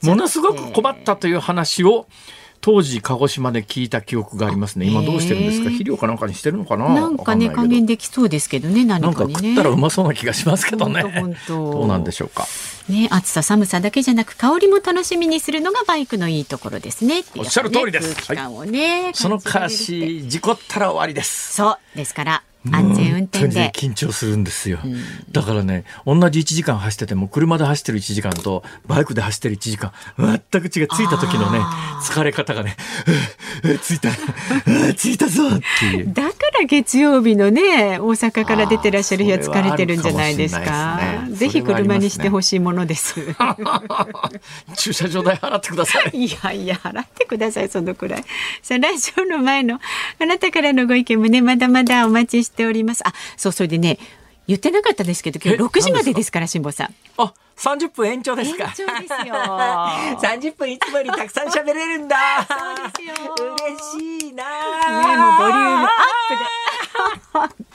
[0.04, 2.08] ものすごく困ったという話を、
[2.62, 4.86] 当時鹿児島で聞いた記憶がありますね。
[4.86, 5.66] 今どうしてるんですか？
[5.66, 6.94] 肥料かなんかにしてるのかな？
[6.94, 9.34] なんかね、加減できそうですけどね、何なんかね。
[9.34, 11.04] 食ったらうまそうな気がしますけどね。
[11.48, 12.46] どうなんでしょうか？
[12.90, 17.24] ね、暑さ寒さだけじゃなく香りも楽しみにするのがバイクのいいところですね。
[17.38, 21.54] おっしゃる通りです空気感をね、そのかし、事故ったら終わりです。
[21.54, 23.72] そうですから安全運転で。
[23.74, 24.80] 緊張するんですよ。
[25.32, 30.88] だからね、同じ1時間走ってても、車で走ってる1時間と、バイクで走ってる1時間、全く違う。
[30.88, 32.76] 着いた時のねあ、疲れ方がね、
[33.64, 34.14] ううう着いた、う
[34.90, 36.14] う着いたぞっていう。
[36.14, 43.16] だから月曜日のね大阪から出てらっしゃる日は疲れてるんじゃないですかすねぜひ車にしてほしいものです。
[44.76, 46.18] 駐車場代払ってください。
[46.26, 48.24] いやいや払ってくださいそのくらい。
[48.62, 49.80] さあラジオの前の
[50.20, 53.08] あなたからのご意見もねまだまだお待ちしております。
[53.08, 53.98] あそうそれでね
[54.48, 56.96] 言ってなかったですけど今日え6時までですから辛坊さん。
[57.18, 58.66] あ、30分延長ですか。
[58.66, 59.36] 延長ですよ
[60.22, 62.18] 30分いつもよりたくさん喋れるんだ。
[62.48, 63.36] そうですよ
[64.00, 64.44] 嬉しいな。
[65.02, 65.90] ねもうボリュームア
[67.44, 67.69] ップで。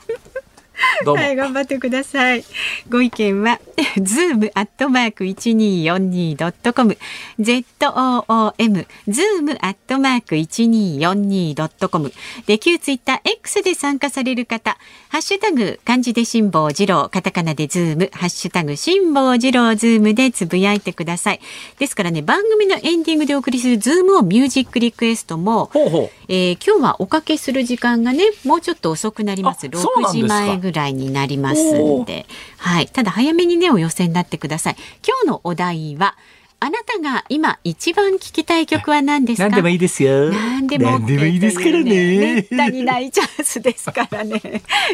[1.05, 2.45] はい、頑張ってください。
[2.89, 3.61] ご意見は、
[3.97, 6.97] zoom アットマーク 1242.com、
[7.39, 12.13] zoom、zoom アットマーク 1242.com、
[12.47, 14.77] で、旧ツイッター X で参加される方、
[15.09, 21.41] ハッシュタグ、漢字で辛坊治郎、カタカナでズーム、ハッシュタグ、辛坊治郎ズームでつぶやいてください。
[21.79, 26.11] ですからね、番組のエンディングでお送りするズームをミュージックリクエストも、ほうほう。
[26.29, 32.25] えー今日はおかけする時間がねもうちょっと遅くなりますあそうな6時前ぐらいになりますんで。
[32.57, 32.87] はい。
[32.87, 34.77] ただ早めにねお寄せになってください。
[35.07, 36.17] 今日のお題は
[36.61, 39.51] あなたが今一番聞きたい曲は何ですか？
[39.51, 40.31] 何でもいいですよ。
[40.31, 41.93] 何でももいいですからというめ
[42.35, 42.39] ね。
[42.39, 44.41] ったにないチャンスですからね。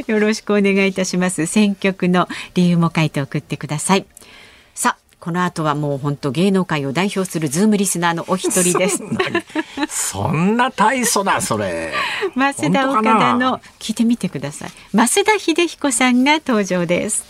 [0.09, 1.47] よろしくお願いいたします。
[1.47, 4.07] 選曲の理由も書いて送ってください
[5.21, 9.03] この後はもう本当芸能界を代表するズームリスナーのお一人です。
[9.89, 11.93] そんな大層な、それ。
[12.35, 14.71] 増田岡田の聞いてみてください。
[14.93, 17.25] 増田英彦さんが登場です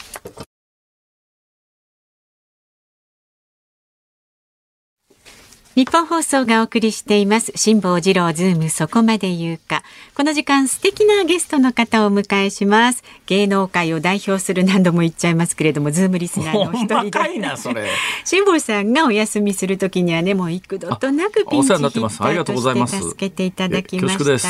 [5.80, 7.52] ニッポン放送がお送りしています。
[7.56, 9.82] 辛坊治郎ズームそこまで言うか。
[10.14, 13.02] この時間素敵なゲストの方をお迎えします。
[13.24, 16.94] 芸能界を代表する何度も言っちゃいますけれどもズームリスナーの お一人で。
[16.96, 17.88] 細かいな、それ。
[18.26, 22.22] 辛坊さんがお休みするときにはねもう幾度となくピンチヒお世話になってます。
[22.22, 23.10] ありがとうございます。
[23.12, 24.48] 助けていただきました。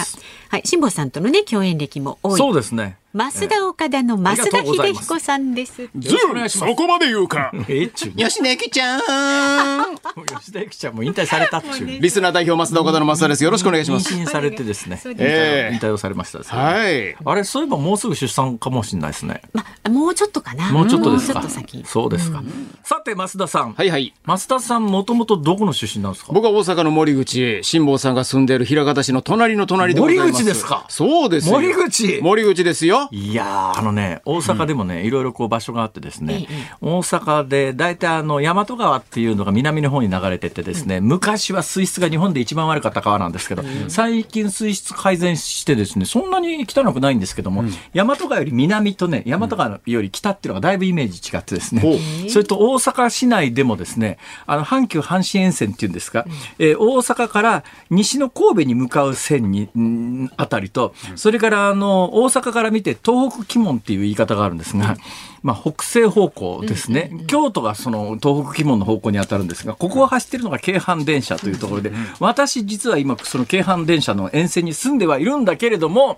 [0.48, 2.38] はい辛坊さんとのね共演歴も多い。
[2.38, 2.96] そうですね。
[3.12, 5.82] 増田岡田の増田秀彦さんです。
[5.82, 6.70] よろしくお願いします。
[6.70, 7.50] そこまで言うか。
[7.66, 8.12] えっちゅう。
[8.12, 9.00] 吉根きちゃん。
[10.38, 11.88] 吉田由紀ちゃんも引退されたっちゅう。
[12.00, 13.42] リスナー代表増田岡田の増田です。
[13.42, 14.14] よろしくお願いします。
[14.14, 15.02] 妊娠されてですね。
[15.18, 16.56] ええ退をされましたですね。
[16.56, 17.16] はい。
[17.24, 19.42] あれ、そういえばもうすぐ出産かもしれないですね。
[19.54, 20.70] まあもうちょっとかな。
[20.70, 21.40] もうちょっとですか。
[21.40, 21.84] もうちょっと先。
[21.84, 22.44] そうですか。
[22.84, 23.72] さて、増田さん。
[23.72, 24.14] はいはい。
[24.24, 26.32] 増田さん、もともとどこの出身なんですか？
[26.32, 30.30] 僕は大阪の森口、辛坊さんが住んでいる枚方市の隣の隣でございます。
[30.30, 30.84] 森口ですか？
[30.88, 31.54] そうですよ。
[31.54, 32.20] 森口？
[32.22, 32.99] 森口ですよ。
[33.10, 51.82] いやー、あのね、大阪でもね、いろいろこう場所があってですね、ええ大阪で大体あの、大和川っていうのが南の方に流れててですね、昔は水質が日本で一番悪かった川なんですけど、最近水質改善してですね、そんなに汚くないんですけども、大和川より南とね、大和川より北っていうのがだいぶイメージ違ってですね、
[52.28, 56.26] それと大阪市内でもですね、あの、阪急阪神沿線っていうんですか、
[56.58, 64.96] えー大阪から西の神戸に向かう線に、んあたりと、それからあの、大阪から見て東北鬼門っていう言い方があるんですが、
[65.42, 67.10] まあ、北西方向ですね。
[67.26, 76.16] 京都がその東北鬼門の方向に当たるんですが、ここを走っているのが京阪電車というところで、私実は今その京阪電車の沿線に住んではいるんだけれども、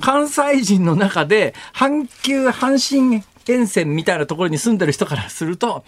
[0.00, 5.84] 関西人の中で阪急阪神沿線みたいなところに住んでる人からすると、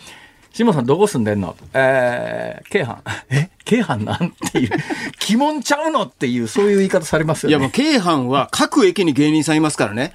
[0.62, 1.56] 下さんどこ住んでんの？
[1.72, 2.98] えー、京阪。
[3.30, 3.50] え？
[3.64, 4.70] 京阪なんっていう。
[5.28, 6.02] 鬼門ちゃうの？
[6.02, 7.50] っていう、そういう言い方されますよね。
[7.50, 10.12] いやもう京阪は各駅に芸人さんいますからね。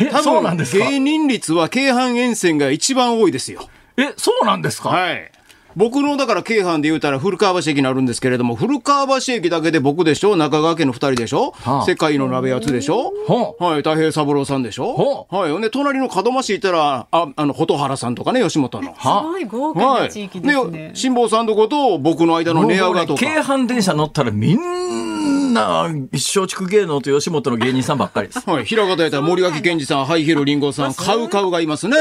[0.00, 0.88] え、多そうなん分ですか？
[0.88, 3.68] 芸人率は京阪沿線が一番多いですよ。
[3.96, 4.90] え、そうなんですか？
[4.90, 5.32] はい。
[5.76, 10.36] 僕のだから京阪で言うたら古川橋駅になるんですけれども、古川橋駅だけで僕でしょ？
[10.36, 13.12] 中川家の二人でしょ、はあ世界の鍋やつでしょ？
[13.26, 14.94] ほはい、太平三郎さんでしょ？
[14.94, 15.50] ほはい。
[15.50, 18.94] ほんで、隣の門真市行ったら、あ、あの、蛍原さんとかね、吉本の。
[18.94, 20.00] すごい豪華は。
[20.00, 20.90] ない地域ですね。
[20.94, 23.20] 辛坊さんとこと僕の間の寝屋川とか。
[23.20, 28.48] 京阪電車乗ったらみんな松竹芸能と吉本の芸人さんばっかりです。
[28.48, 31.96] はい、平方やったら森脇健児さん、ハイヒールリンゴさん、カウカウがいますね。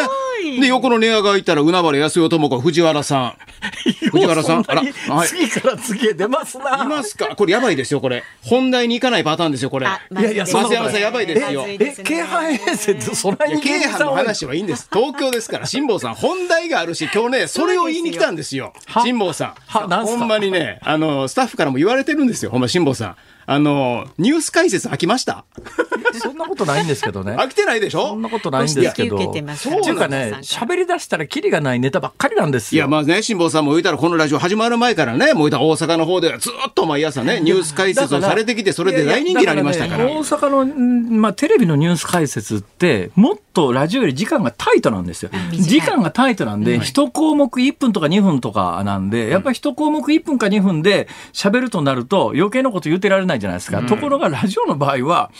[0.59, 3.33] で、横の寝屋川行ったら、海原康代智子、藤原さん。
[4.11, 4.81] 藤原さん、あら、
[5.15, 5.27] はい。
[5.27, 6.83] 次から次へ出ますな。
[6.83, 7.35] いますか？
[7.35, 8.23] これやばいですよ、これ。
[8.43, 9.87] 本題に行かないパターンですよ、これ。
[9.87, 14.87] あいやいや、松山さんやばいですよえ、京阪沿線ってそんないにや京阪の話はいいんです。
[14.91, 18.73] 東京ですから、辛坊さん、本題があるし、今日ね、それを言いに来たんですよ。
[18.87, 19.53] は辛坊さん。
[19.67, 20.19] はなんすか？
[20.19, 23.15] ほんまにね、あの、スタッフからも言われてるんですよ、ほんま辛坊さん。
[23.45, 25.45] あの、ニュース解説飽きました
[26.21, 27.33] そんなことないんですけどね。
[27.33, 28.09] 飽きてないでしょ？
[28.09, 29.15] そんなことないんですけど。
[29.15, 32.79] っていうかね、そうなんです喋り出したらキリがないネタばっかりなんですよ。
[32.79, 40.03] いや、まあね、辛坊さんも言うたら、このラジオ始まる前からね、もう言うたら大阪の方ではずっと毎朝ね、ニュース解説をされてきて、それで大人気になりましたから。
[40.03, 40.85] いやいやだからね大阪の、
[41.17, 45.29] んまあ、テレビのニュース解説って、もっとラジオより時間がタイトなんですよ。
[45.51, 53.81] 時間がタイトなんで、一項目1分とか2分とかなんで、やっぱり一項目1分か2分で喋るとなると、余計なこと言ってられないじゃないですか。
[53.83, 55.31] ところが、ラジオの場合は、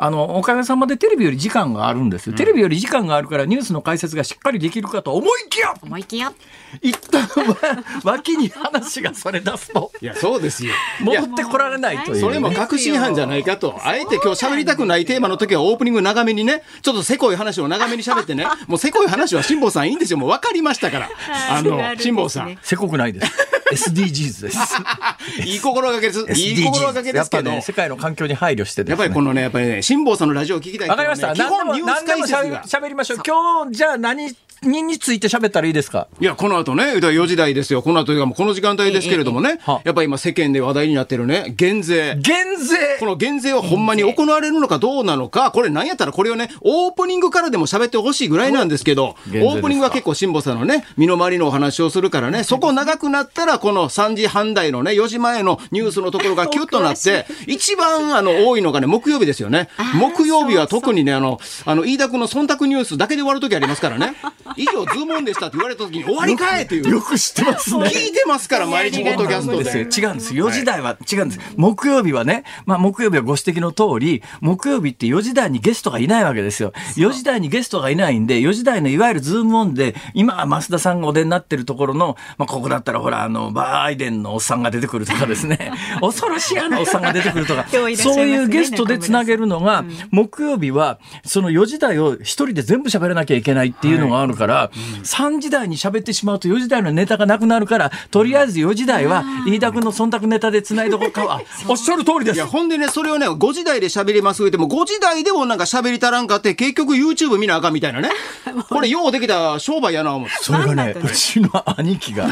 [0.00, 2.36] あの、おかげさまでテレビより時間があるんですよ。
[2.36, 6.32] テレビより時間があるからニュースの解説がしっかりできるかと思いきや思いきや。
[6.80, 7.56] 一旦わ
[8.04, 10.72] 脇に話がそれ出すと、いや、そうですよ。
[11.00, 12.20] 戻ってこられないという。
[12.20, 13.80] それも確信犯じゃないかと。
[13.82, 20.18] あえて今日喋りたくないテーマの時はオープニング長めにね、ちょっとせこい話を長めに喋ってね、 もうせこい話は辛坊さんいいんですよ。
[20.18, 21.10] もう分かりましたから。
[21.50, 22.56] あの、辛坊さん。
[22.62, 23.48] せこくないです。
[23.72, 24.58] SDGs です。
[25.44, 26.20] いい心がけです。
[26.32, 27.50] いい心がけですけど。
[27.50, 31.32] やっぱね、世界の環境に配慮してですやっぱりこのね、やっぱりね、辛坊さんのラジオを聞きたいわかりました。
[31.32, 32.62] 基本ニュース何でも解説が。
[32.64, 33.18] 喋りましょう。
[33.26, 34.28] 今日、じゃあ何
[34.62, 36.08] にについて喋ったらいいですか？
[36.20, 37.82] いや、この後ね、言うたら4時台ですよ。
[37.82, 39.80] この後、もうこの時間帯ですけれどもね、は。
[39.84, 42.16] やっぱり今世間で話題になってるね、減税。
[42.16, 42.96] 減税？
[42.98, 59.68] この減税はほんまに行われるのかどうなのか、これなんやったらこれをね、オープニングからでも喋ってほしいぐらいなんですけど、オープニングは結構辛坊さんのね、身の回りのお話をするからね、そこ長くなったら、この3時半台のね、4時前のニュースのところがキュッとなって、 一番あの、多いのがね、木曜日ですよね。
[59.94, 64.14] 木曜日は特にね、あの、あの、飯田君の忖度ニュースだけで終わるときありますからね。
[64.56, 66.90] 以上、ズームオンでしたって言われたときに、終わりかいっていう。
[66.90, 67.86] よく知ってますね。
[67.86, 69.80] 聞いてますから、毎日ポッドキャストで。
[69.80, 70.34] 違うんです。
[70.34, 71.40] 4時台は違うんです。
[71.56, 76.72] 木曜日はね、まあ木曜日はご指摘の通り、木曜日って4時台にゲストがいないわけですよ。
[76.96, 87.90] 4時台にゲストがいないんで、4時台のいわゆるズームオンで、今、増田さんがお出になってるところの、まあここだったらほら、あの、バイデンのおっさんが出てくるとかですね、 恐ろしいあのおっさんが出てくるとか そう
[88.26, 94.70] いうゲストでつなげるのが、木曜日は、その4時台を一人で全部喋らなきゃいけないっていうのがあるから、
[95.02, 102.46] 3時台に喋ってしまうと4時台のネタがなくなるから、とりあえず4時台は、飯田君の忖度ネタでつないどこ うかは、おっしゃる通りですいや、。
[102.46, 108.10] ほんでね、それをね、5時台で喋ります言うても、5時台でもなんか喋り足らんかって、結局 YouTube 見なあかんみたいなね。
[108.70, 110.34] これ、ようできた商売やな、思って。
[110.40, 112.26] それがねうちの兄貴が、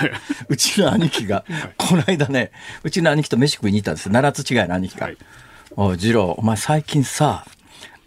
[0.48, 1.44] うちの兄貴が、
[1.76, 4.12] この間ね、うちの兄貴と飯食いに行ったんですよ。
[4.12, 5.06] 奈良津違いの兄貴が。
[5.06, 5.16] はい
[5.78, 7.44] おい、次郎、お前最近さ、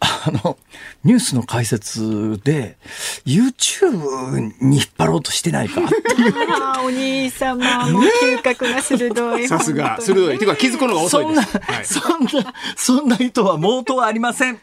[0.01, 0.57] あの、
[1.03, 2.77] ニュースの解説で、
[3.25, 9.47] YouTube に引っ張ろうとしてないかああ、お兄様、もう嗅覚が鋭い。
[9.47, 10.37] さすが、鋭い。
[10.37, 11.57] てか、気づくのが遅いそんな、です。
[11.57, 14.59] はいそんな、そんな意図は毛頭ありません。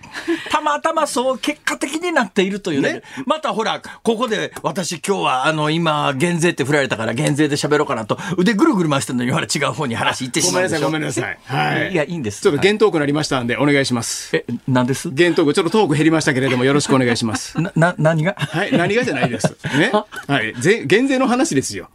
[0.50, 2.94] たまたまそう結果的になっているというね。
[2.94, 10.82] ねまたほら、ここで私今日はあの今、減税って振られたから減税で喋ろうかなと腕ぐるぐる回してるのにほら違う方に話行ってしごめんなさい。
[10.82, 11.38] ごめんなさい。
[11.44, 11.92] はい。
[11.92, 14.34] いやいいんですちょっと限トークなりましたんで、お願いします。
[14.36, 15.10] え、なんです？
[15.26, 17.58] 限トーク、ちょっとトーク減りましたけれども、よろしくお願いします。
[17.60, 18.34] な、な、何が？
[18.38, 19.56] はい、何がじゃないです。
[19.78, 19.92] ね。
[20.26, 20.54] はい。
[20.54, 21.90] ぜ減税の話ですよ。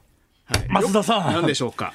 [0.45, 0.83] はい。
[0.83, 1.93] 増田さん何でしょうか。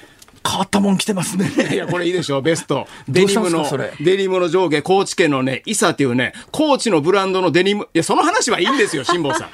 [0.49, 1.51] 変わったもん来てますね。
[1.73, 2.87] いや、これいいでしょう、ベスト。
[3.07, 3.65] デニムの
[3.99, 9.49] デニムの上下、高知県のね、イサっていうね、高知のブランドのデニム、いや、その話はいいんですよ、辛坊さん。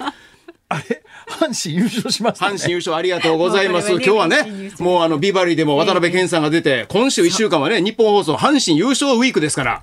[0.69, 1.03] あれ？
[1.27, 2.55] 阪神優勝しましたね。
[2.55, 3.91] 阪神優勝ありがとうございます。
[3.91, 9.81] 今日はね、もうあの、ビバリーでも渡辺謙さんが出て、今週1週間はね、日本放送阪神優勝ウィークですから。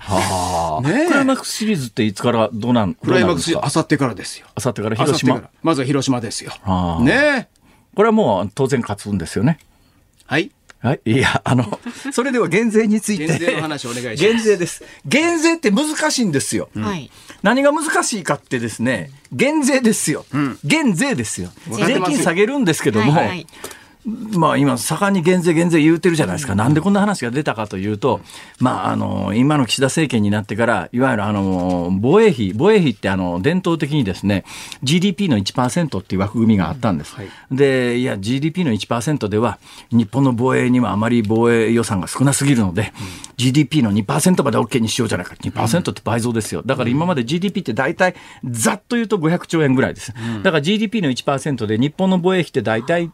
[0.81, 3.67] ねクライマックスシリーズっていつからどうなんクライマックス、どうなんですか？
[3.67, 4.47] あさってからですよ。
[4.55, 5.49] あさってから広島？
[5.63, 6.97] まずは広島ですよあ。
[6.99, 7.49] ーね
[7.95, 9.59] これはもう当然勝つんですよね。
[10.25, 10.51] はい。
[10.81, 11.01] はい。
[11.05, 11.79] いや、あの、
[12.11, 13.27] それでは減税について。
[13.27, 14.83] 減税の話お願いします減税です。
[15.05, 16.69] 減税って難しいんですよ。
[16.75, 17.11] はい。
[17.43, 20.25] 何が難しいかってですね、減税ですよ。
[20.63, 21.51] 減税ですよ。
[21.69, 23.47] 税金下げるんですけども、はいはい
[24.05, 26.55] まあ今、盛んに減税減税言うてるじゃないですか。
[26.55, 28.21] なんでこんな話が出たかというと、
[28.59, 34.43] まああの、今の岸田政権になってから、いわゆるあの、防衛費、防衛費ってあの、伝統的にですね、
[34.81, 37.15] GDP の1%っていう枠組みがあったんです。
[37.51, 39.59] で、いや、GDP の1%では、
[39.91, 42.93] 日本の防衛にはあまり防衛予算が少なすぎるので、
[43.37, 45.35] GDP の2%まで OK にしようじゃないか。
[45.35, 46.63] 2%って倍増ですよ。
[46.65, 50.13] だから今まで GDP って大体、ざっと言うと500兆円ぐらいです。
[50.41, 53.11] だから GDP の1%で日本の防衛費って大体、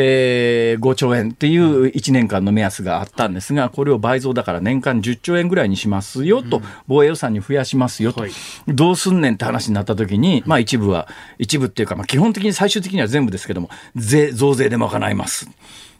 [0.00, 8.24] えー、5兆円っていう1年間の目安があったんですが、これを倍増だから年間10兆円ぐらいにしますよと、防衛予算に増やしますよと、
[8.68, 15.50] どうすんねんって話になった時に、まあ一部は、一部っていうか、まあ基本的に最終的には全部ですけども、税、増税で賄います。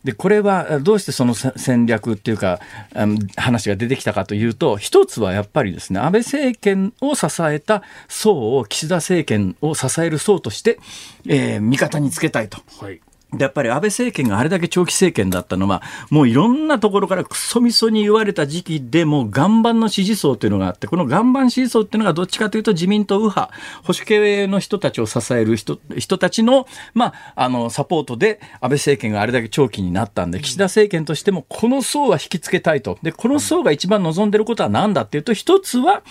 [0.04, 2.60] でこれはどうしてそのせ戦略っていうか、
[2.94, 10.78] うん話が出てきたかというと、一つはやっぱりですね、安倍政権を支えた層を、岸田政権を支える層として、
[11.26, 12.58] えー味方につけたいと。
[12.80, 13.00] はい。
[13.32, 23.52] でやっぱり安倍政権があれだけ長期政権だったのは、もういろんなところからクソみそに言われた時期でも岩盤の支持層というのがあって、この岩盤支持層っていうのがどっちかというと自民党右派、
[23.82, 32.98] 保守系の人たちを支える人人たちの、まあ、あの、サポートで安倍政権があれだけ長期になったんで、岸田政権としてもこの層は引きつけたいと。
[33.02, 36.02] で、この層が一番望んでることは何だっていうと、一つは、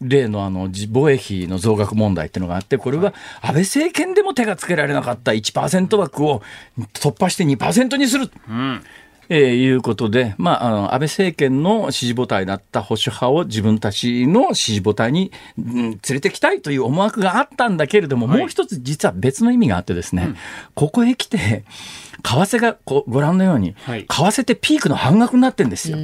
[0.00, 6.42] 例のあのじ防衛費の増額問題っていうのがあって、これは安倍政権でも手がつけられなかった1%枠を
[6.92, 8.30] 突破して2%にする。
[9.30, 20.34] えーいうことで、まあ、あの、安倍政権の支持母体だった保守派を自分たちの支持母体に、うん連れてきたいという思惑があったんだけれども、もう一つ実は別の意味があってですね、
[20.74, 21.64] ここへ来て、
[22.22, 25.98] 為替がこうご覧のように、はい為替ってピークの半額になってるんですよ。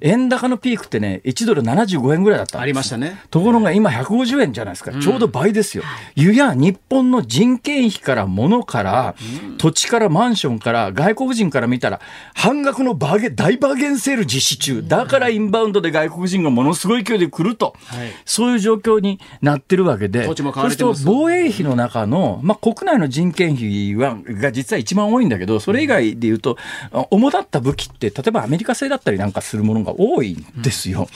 [0.00, 3.20] 円高のピークってね、1ドル75円ぐらいだったありましたね。
[3.30, 4.92] ところが今150円じゃないですか。
[4.92, 5.82] ちょうど倍ですよ。
[6.14, 9.14] ゆや日本の人件費から物から、
[9.58, 12.00] 土地からマンションから外国人から見たら
[12.34, 14.84] 半額のバーゲン大バーゲンセール実施中。
[14.86, 17.74] だからインバウンドで外国人がものすごい勢いで来ると。
[17.86, 20.24] はいそういう状況になってるわけで。
[20.24, 26.56] そうすると防衛費の中の、まあ、国内の人件費は、が実は一番多いんだけど、それ以外で言うと、
[26.92, 31.08] あ主だった武器って、例えばアメリカ製だったりなんかするものが多いんですよ。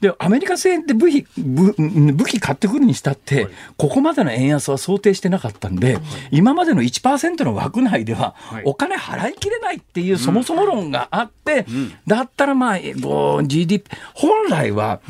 [0.00, 1.74] で、アメリカ製で武器、武
[2.12, 5.98] 武器買ってくるにしたって、ここまでの円安は想定してなかったんで、
[6.32, 11.66] 今までの1%の枠内では、お金払いきれないっていうそもそも論があって、
[12.06, 12.78] だったらまあ、
[13.44, 15.00] GDP、本来は、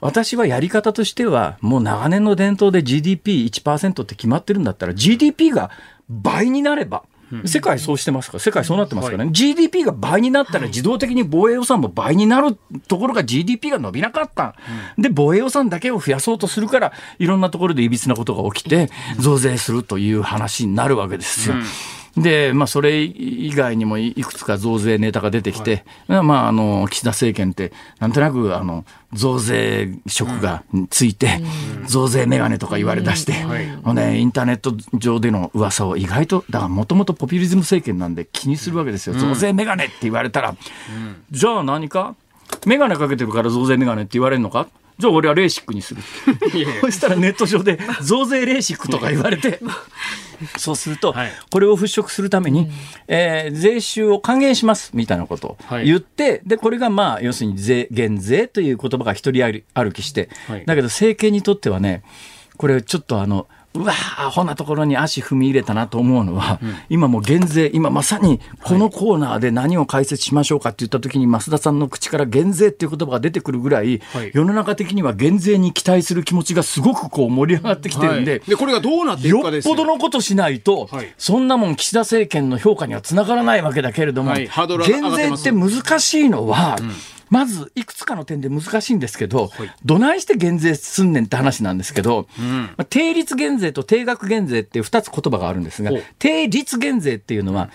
[0.00, 5.70] 私はやり方としては、もう長年の伝統で GDP1% って決まってるんだったら、GDP が
[6.08, 7.02] 倍になれば、
[7.44, 8.38] 世界そうしてますか？
[8.38, 12.56] ら、世界そうなってますからね、GDP が倍になったら自動的に防衛予算も倍になる
[12.86, 14.54] ところが GDP が伸びなかった。
[14.96, 21.56] で、防衛予算だけを増やそうとするから、いろんなところでいびつなことが起きて、増税するという話になるわけですよ。
[22.22, 31.40] で、まあ、それ以外にもいくつか増税ネタが出てきて、まあ、あの、岸田政権って、なんとなく、あの、増税色がついて、
[31.86, 33.32] 増税メガネとか言われ出して、
[33.82, 39.14] もうね、インターネット上での噂を意外と、だからもともとポピュリズム政権なんで気にするわけですよ。
[39.14, 40.54] 増税メガネって言われたら、
[41.30, 42.14] じゃあ何か？
[42.66, 44.68] メガネかけてるから増税メガネって言われるのか？
[44.98, 46.02] じゃあ俺はレーシックにする。
[46.80, 49.60] そしたらネット上で増税レーシックとか言われて、
[50.58, 51.32] そうすると、はい。
[51.50, 52.68] これを払拭するために、
[53.06, 55.86] えー税収を還元しますみたいなことをはい。
[55.86, 60.64] 言って、で、これがまあ、要するに税、減税という言葉が一人歩きして、はい。
[60.66, 62.02] だけど政権にとってはね、
[62.56, 66.58] これちょっとあの、うわー、アホなところに足踏み入れたなと思うのは、
[66.88, 74.30] 今もう減税、今まさにこのコーナーで何を解説しましょうかって言った時に、増田さんの口から減税っていう言葉が出てくるぐらい、はい。
[74.34, 79.74] 世の中的には減税に期待する気持ちがすごくこう盛り上がってきてるんで、で、これがどうなっていくよっかですよ。
[79.74, 81.14] ぽどのことしないと、はい。
[81.18, 84.48] そんなもん岸田政権の評価にはつながらないわけだけれども、減
[85.14, 86.76] 税って難しいのは、
[87.30, 89.50] まずいくつかの点で難しいんですけど、
[89.84, 97.70] どないして減税すんねんって話なんですけど、まあ定率減税と定額減税っていう2つ言葉があるんですが定率減税っていうのは、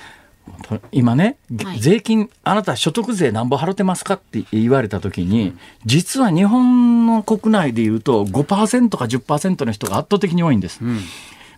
[0.91, 1.80] 今ね、はい。
[1.80, 5.54] 税金、あなた所得税なんぼ払ってますかって言われたときに、
[5.86, 10.80] 実は日本の国内でいうと5%か10%の人が圧倒的に多いんです。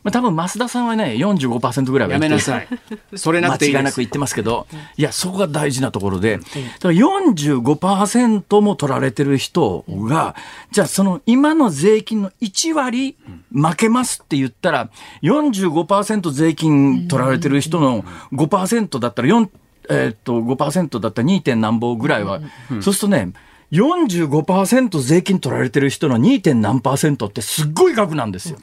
[0.05, 2.67] まあ、多分増田さんはね、45%ぐらいはやめなさい。
[3.15, 3.95] それなくていい間違いなく。
[3.97, 6.49] 言ってますけど、いや、そこが大事なところで、だか
[6.83, 10.35] ら45%も取られてる人が、
[10.71, 13.17] じゃあその今の税金の1割
[13.51, 14.91] 負けますって言ったら、
[15.23, 19.49] 45%税金取られてる人の5%だったら4、
[19.89, 21.41] えーっと、5%だったら 2.
[21.41, 22.41] 点何本ぐらいは、
[22.79, 23.33] そうするとね、
[23.71, 26.41] 45%税金取られてる人の 2.
[26.41, 28.57] 点何パーセントってすっごい額なんですよ。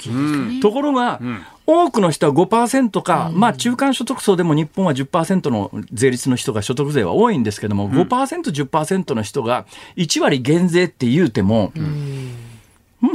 [0.61, 1.21] ところが、
[1.67, 8.07] 多くの人は5%か、まあ中間所得層でも日本は10%の税率の人が所得税は多いんですけども、5%、
[8.53, 12.31] 10%の人が1割減税って言うても、うん、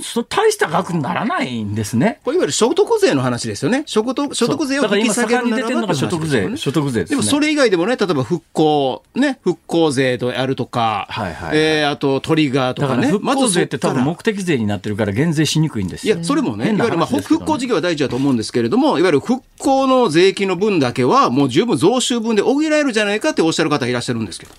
[0.01, 2.19] そ大した額にならないんですね。
[2.23, 3.83] これいわゆる所得税の話ですよね。
[3.85, 7.15] 所得所得税を引き下げるならばだから今盛んに出てるのが所得税、所得税ですね。
[7.15, 13.07] でもそれ以外でもね、例えば復興、ね、復興税であるとか、はいはいはいえーあとトリガーとかね。
[13.07, 16.15] 復興税って多分目的税になってるから減税しにくいんですよ。
[16.15, 24.51] いや、それもね、いわゆるまあ復興事業は大事だと思うんですけれども、いわゆる復興の税金の分だけは、もう十分増収分で補えるじゃないかっておっしゃる方いらっしゃるんですけど。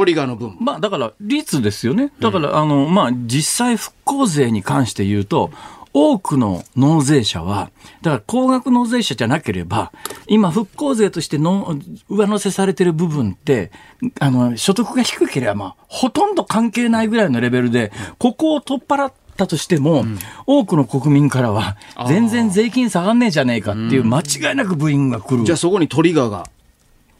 [0.00, 0.56] トリガーの分。
[0.58, 2.10] まあだから率ですよね。
[2.20, 5.50] だから、あの、まあ実際復興税に関して言うと、
[5.92, 7.70] 多くの納税者は、
[8.00, 9.92] だから高額納税者じゃなければ、
[10.26, 11.78] 今復興税としての
[12.08, 13.72] 上乗せされてる部分って、
[14.20, 20.06] あの、所得が低ければ、まあ、ほとんど関係ないぐらいのレベルで、ここを取っ払ったとしても、
[20.46, 21.76] 多くの国民からは、
[22.08, 25.44] 全然税金下がんねえじゃねえかっていう間違いなくブーイングが来る。
[25.44, 26.48] じゃあそこにトリガーが、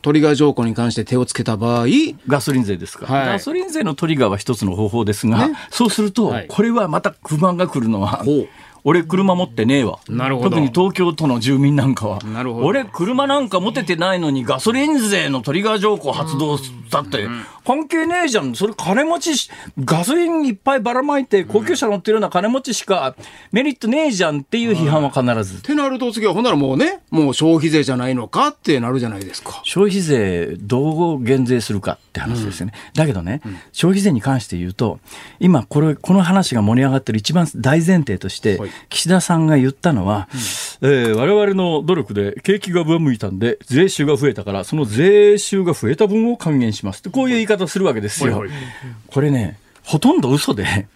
[0.03, 1.87] トリガー条項に関して手をつけた場合、
[2.27, 3.27] ガソリン税ですか、はい。
[3.27, 5.55] ガソリン税のトリガーは一つの方法ですが、ね。
[5.71, 6.47] そうすると、はい。
[6.49, 8.25] これはまた不満が来るのは
[8.85, 9.99] 俺車持ってねえわ。
[10.09, 12.21] なるほど特に東京都の住民なんかは。
[12.21, 17.29] なるほど俺車なんか持ててないのにガソリン税のトリガー条項発動したって、
[17.65, 18.55] 関係ねえじゃん。
[18.55, 19.51] それ金持ちし、
[19.85, 23.15] ガソリンいっぱいばらまいて高級車乗ってるような金持ちしか
[23.53, 25.59] メリットねえじゃんっていう批判は必ず。
[25.59, 29.61] ってなると次はほんならもうね、もう消費税じゃないのかってなるじゃないですか。
[29.65, 32.73] 消費税どう減税するかって話ですよね。
[32.95, 33.41] だけどね、
[33.73, 34.99] 消費税に関して言うと、
[35.39, 40.29] 今これ、この話が盛り上がってる一番大前提として、はい岸田さんが言ったのは、
[40.83, 48.39] えー我々の努力で景気が上向いたんで、税収が増えたから、その税収が増えた分を還元しますって、こういう言い方をするわけですよ。
[48.39, 48.59] はいはい。
[49.07, 50.89] これね、ほとんど嘘で、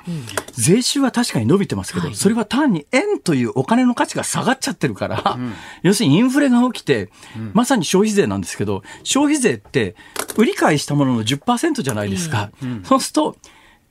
[0.52, 5.38] 税収は確かに伸びてますけど、それは単に円というお金の価値が下がっちゃってるから、
[5.82, 7.10] 要するにインフレが起きて、
[7.54, 9.96] まさに消費税なんですけど、消費税って
[10.36, 12.50] 売り買いしたものの10%じゃないですか。
[12.84, 13.36] そうすると、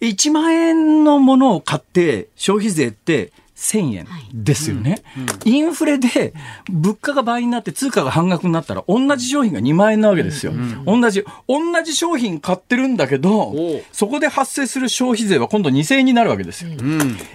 [0.02, 3.32] 1万円のものを買って消費税って
[3.64, 5.02] 1000円ですよね、
[5.46, 6.34] インフレで
[6.70, 10.52] 物価が倍になって通貨が半額になったら同じ商品が2万円なわけですよ、
[10.86, 13.54] 同じ同じ商品買ってるんだけど
[13.94, 16.72] そこで発生する消費税は今度2000円になるわけですよ、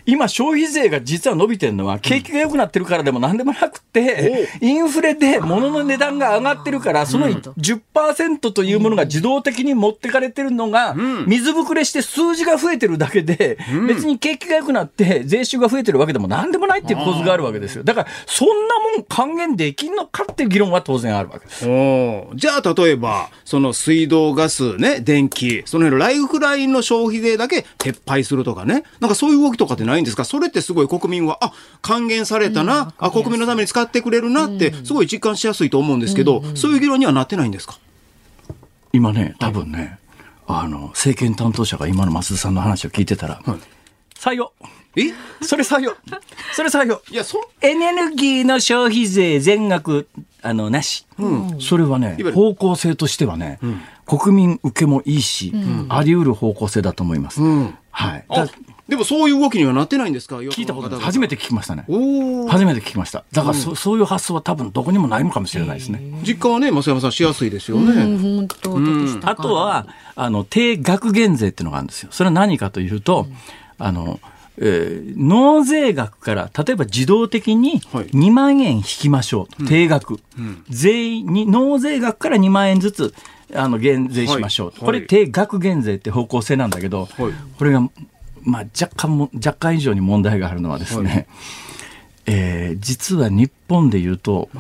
[0.05, 10.95] 今消費税が実は伸びてるのは景気が良くなってるからでも何でもなくて、インフレで物の値段が上がってるからその10%というものが自動的に持ってかれてるのが
[11.27, 17.85] 水ぶくれして数字が増えてるだけで別に景気が良くなって税収が増えてるわけでも何でもないっていう構図があるわけですよ。
[17.85, 21.65] だからそんなもん還元できんのかっていう議論は当然あるわけです。
[22.35, 30.25] じゃあ例えば、その水道、ガス、ね、電気、その辺のライフラインの消費税だけ撤廃するとかね、なんかそういう動きとかってないんですか？
[30.25, 31.53] それってすごい国民は、あ、
[31.83, 37.79] 還元されたな、あ、国民のために使ってくれるなって、すごい実感しやすいと思うんですけど、そういう議論にはなってないんですか？
[38.93, 39.99] 今ね多分ね
[40.47, 43.43] あの政権担当者が今の増田さんの話を聞いてたら、
[44.15, 44.53] 採用
[45.01, 45.15] え？
[45.45, 45.97] それ採用
[46.53, 50.09] それ採用いや、そ、エネルギーの消費税全額
[50.43, 51.07] あのなし、
[51.61, 53.59] それはね方向性としてはね、
[54.07, 55.53] 国民受けもいいし、
[55.89, 57.41] あり得る方向性だと思います、
[57.91, 58.25] はい。
[58.89, 60.39] でもそういう動きにはなってないんですか？
[60.39, 60.99] 聞いたこと。
[60.99, 61.85] 初めて聞きましたね。
[62.49, 63.23] 初めて聞きました。
[63.33, 67.93] だからそ,、そういう発想は多分どこにもないのかもしれないですね、実感はね、増山さんしやすいですよね。
[68.17, 69.87] 本当でしたかあとは、
[70.17, 72.09] あの、定額減税っていうのがあるんですよ。
[72.13, 73.27] それは何かというと、
[73.79, 74.21] あの、
[74.61, 78.07] えー納税額から、例えば自動的にはい。
[78.07, 80.19] 2万円引きましょうと、定額。
[80.69, 83.15] 全員に、納税額から2万円ずつ、
[83.55, 84.79] あの、減税しましょうと。
[84.79, 84.87] はい。
[84.87, 87.33] これ、定額減税って方向性なんだけど、はい。
[87.59, 87.81] これが、
[88.43, 91.27] まあ、若干も、若干以上に問題があるのはですね、
[92.27, 94.51] えー実は日本でいうと、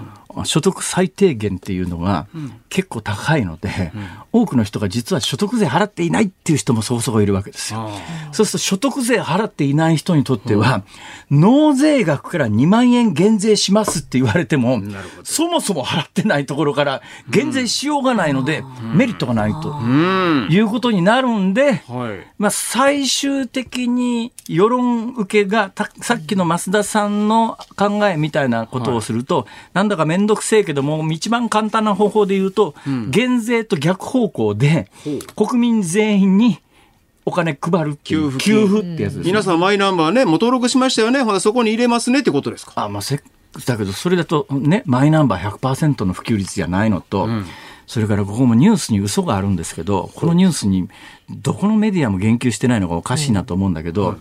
[0.44, 2.26] 所得最低限っていうのが
[2.68, 3.92] 結構高いので、
[4.32, 7.90] 多くの人が実は所得税払っていないっていう人もそこそこいるわけですよ。
[8.32, 10.82] そうすると所得税払っていない人にとっては、
[11.30, 14.80] 納税額から2万円減税しますって言われても、
[15.24, 18.62] そもそも払ってないところから減税しようがないので、
[18.94, 19.80] メリットがないと
[20.52, 22.26] いうことになるんで、はい。
[22.38, 32.74] まあ、最終的に世論受けがたさっきの増田さんの考えみたいなことをすると、なんだか面倒くせえけども一番簡単な方法で言うと、
[33.10, 34.90] 減税と逆方向で
[35.34, 36.60] 国民全員に
[37.24, 39.22] お金配る給付給付ってやつです、ね。
[39.26, 41.22] 皆さんマイナンバーね、もう登録しましたよね。
[41.22, 42.72] ほら、そこに入れますねってことですか？
[42.76, 43.22] あまあ、せ
[43.66, 47.28] だけどそれだとねマイナンバー100%の普及率じゃないのと、
[47.86, 50.88] それからここもニュースに嘘があるんですけど、このニュースに
[51.30, 54.16] どこのメディアも言及してないのがおかしいなと思うんだけど、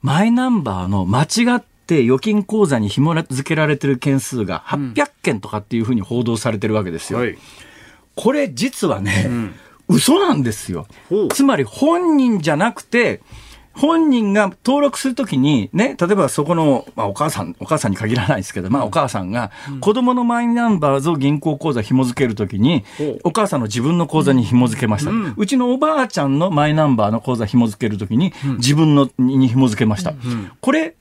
[0.00, 1.62] マイナンバーの間違っ
[1.92, 7.18] て預金口座に紐付けられてる件数が800件とかっていうふうに報道されてるわけですよ。
[7.18, 7.36] はい。
[8.14, 9.52] これ実はね、
[9.88, 10.86] 嘘なんですよ。
[11.30, 13.20] つまり本人じゃなくて、
[13.74, 22.84] 本人が登録するときに、ね、例えばそこの、まあ、お母さん、お母さんに限らないですけど、まあ、お母さんが、子供のマイナンバーを銀行口座紐付けるときに
[23.24, 25.10] お母さんの自分の口座に紐付けました。
[25.36, 30.12] うちのおばあちゃんのマイナンバーの口座紐付けるときに、自分のに紐付けました。
[30.60, 30.96] これ、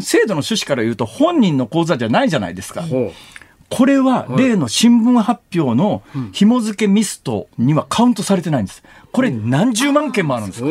[0.00, 2.84] 制度の趣旨から言うと、本人の口座じゃないじゃないですか。
[3.68, 6.02] これは例の新聞発表の
[6.32, 8.82] 紐付けミストにはカウントされてないんです。
[9.12, 10.62] これ何十万件もあるんです。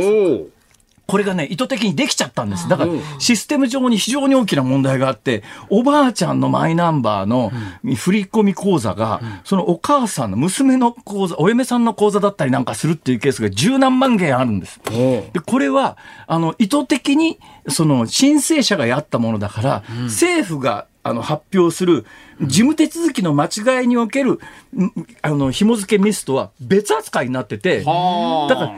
[1.12, 2.70] これがね、意図的にできちゃったんです。
[2.70, 7.52] だから、システム上に非常に大きな問題があって、おばあちゃんのマイナンバーの
[7.84, 14.80] 振込口座が、そのお母さんの娘の口座、お嫁さんの口座だったりなんかするっていうケースが十何万件あるんです。
[15.34, 15.98] で、これは、
[16.28, 22.06] あの、意図的に、その、申請者がやったものだから、政府が、あの、発表する、
[22.42, 24.40] 事務手続きの間違いにおける、ん
[25.22, 28.48] あの、紐付けミスとは別扱いになってて、はあ。
[28.50, 28.72] だから、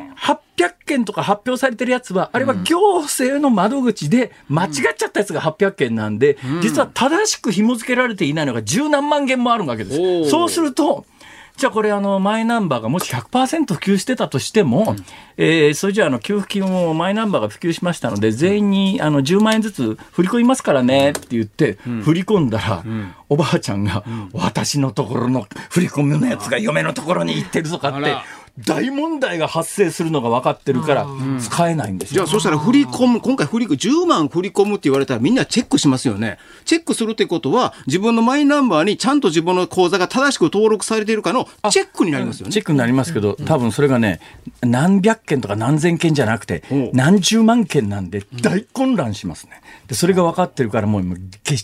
[0.58, 10.30] 800件とか発表されてるやつは、あれは行政の窓口で間違っちゃったやつが800件なんで、実は正しく紐付けられていないのが十何万件もあるわけです。
[10.30, 11.06] そうすると、
[11.56, 14.96] じゃあこれあのマイナンバーがもし100%普及してたとしても、
[15.38, 21.74] えーそれじゃああの給付金をマイナンバーが普及しましたので全員にあの10万円ずつ振り込みますからねって言って
[22.04, 22.84] 振り込んだら、
[23.30, 28.16] おばあちゃんが私のところの振り込みのやつが嫁のところに行ってるとかって
[28.60, 31.08] 大問題が発生するのが分かってるから
[31.40, 32.14] 使えないんですよ。
[32.14, 36.38] じゃあそしたら振り込む、今回振り込む、10万振り込むって言われたらみんなチェックしますよね。
[36.64, 42.52] チェックするってことは自分のマイナンバーにちゃんと自分の口座が正しく登録されているかのチェックになりますよね。
[42.52, 44.20] チェックになりますけど、多分それがね、
[44.62, 49.62] 何百件とか何千件じゃなくて何十万件なんで、大混乱しますね。
[49.88, 51.56] で、それが分かってるから、もう、もうけ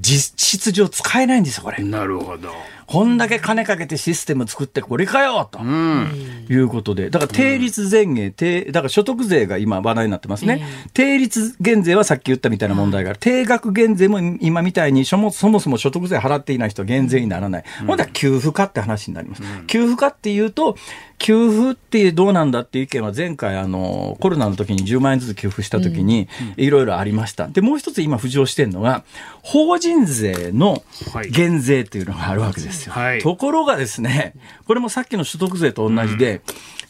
[0.00, 1.82] 実質上使えないんですよ、これ。
[1.84, 2.50] なるほど。
[2.86, 10.66] こんだけ金かけてシステム作ってこれかよと、いうことで、だから定率前減、定だから所得税が今話題になってますね。
[10.94, 13.18] 定率減税はさっき言ったみたいな問題がある。
[13.18, 17.64] 定額減税も今みたいにそもそも所得税払っていない人は減税にならない。
[17.86, 17.96] ほん。
[17.96, 19.42] では給付かって話になります。
[19.66, 20.76] 給付かっていうと、
[21.18, 27.46] 給付ってどうなんだっていう意見は前回あのコロナの時に10万円ずつ給付した時にいろいろありました。
[27.46, 29.04] で、もう一つ今浮上してるのが、
[29.42, 30.82] 法人税の
[31.30, 32.92] 減税っていうのがあるわけですよ。
[32.92, 34.34] はいところがですね、
[34.66, 36.42] これもさっきの所得税と同じで、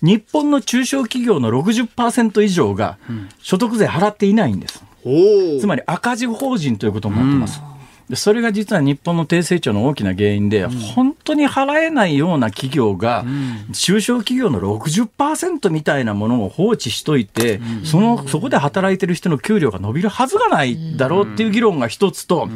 [0.02, 2.98] 日本の中小企業の60%以上が
[3.40, 4.82] 所得税払っていないんです。
[5.04, 5.60] おお。
[5.60, 7.60] つまり赤字法人ということを持ってます。
[8.08, 13.24] でそれが実は日本の低成長の大きな原因で、本当に払えないような企業が、
[13.72, 22.50] 中小企業の60%みたいなものを放置しといて、その、そこで働いてる人の給料が伸びるはずがないだろうっていう議論が一つと、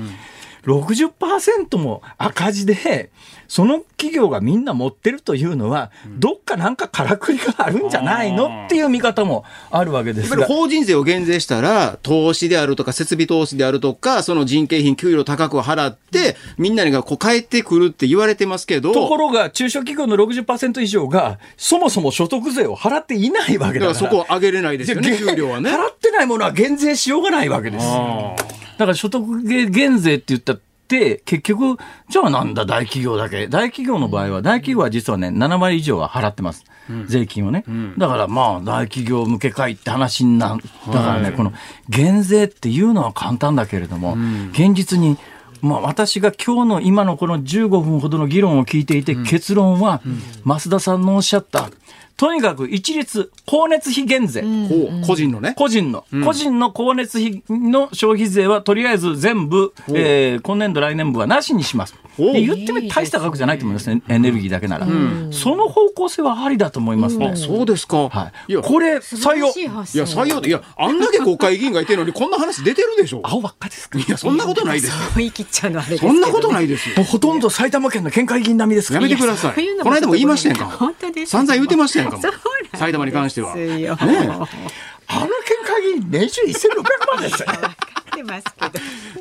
[0.67, 3.11] 60%も赤字で、
[3.49, 8.65] その企業がみんな持ってるというのは、どっかなんかからくりがあるんじゃないの？
[8.67, 10.47] っていう見方もあるわけですが。
[10.47, 23.95] 法人税を減税したら、投資であるとか、設備投資であるとか、その人件費、給料高く払って、みんながこう返ってくるって言われてますけど、ところが、中小企業の60%以上が、そもそも所得税を払っていないわけだから。
[23.95, 25.71] だからそこを上げれないですよね、で給料はね。
[25.71, 27.87] 払ってないものは減税しようがないわけです。
[28.79, 33.49] だから所得減税って言ったって、結局、じゃあなんだ大企業だけ。
[33.49, 36.65] 大企業の場合は、大企業は実はね、7割以上は払ってます。
[37.07, 37.65] 税金をね。
[37.99, 40.57] だからまあ、大企業向けかいって話にな
[40.87, 41.53] だからね、この
[41.89, 44.17] 減税っていうのは簡単だけれども、
[44.53, 45.19] 現実に、
[45.63, 50.01] まあ、私が今日の今のこの15分ほどの議論を聞いていて、結論は、
[50.45, 51.71] 増田さんのおっしゃった、
[52.17, 54.43] とにかく一律光熱費減税。
[55.07, 55.55] 個人のね。
[55.57, 61.95] 個人の、個人の光熱費の消費税はとりあえず全部、えー今年度来年分はなしにします。
[62.19, 64.87] 言ってみ大した額じゃないと思いますね、エネルギーだけなら。
[65.31, 67.31] その方向性はありだと思いますね。
[67.33, 68.09] あ、そうですか。
[68.09, 68.57] はい。
[68.57, 69.49] これ、採用。
[69.49, 73.21] いや、採用で、いや、あんだけ国会議員がいてるのに、こんな話出てるでしょ。
[73.25, 74.95] 青ばっかですかいや、そんなことないですよ。
[75.17, 76.97] 言い切っちゃうのあれですけどそんなことないですよ。
[76.97, 79.55] もうほとんど埼玉県の県会議員並みですからやめてください。
[79.83, 80.67] この間も言いましたやんか。
[80.79, 82.23] 本当です散々言ってましたやんかも。
[82.77, 83.55] 埼玉に関しては。
[83.55, 83.95] ねあ
[85.21, 85.29] の県
[85.65, 86.53] 会議員年収1600
[87.15, 87.49] 万ですよ。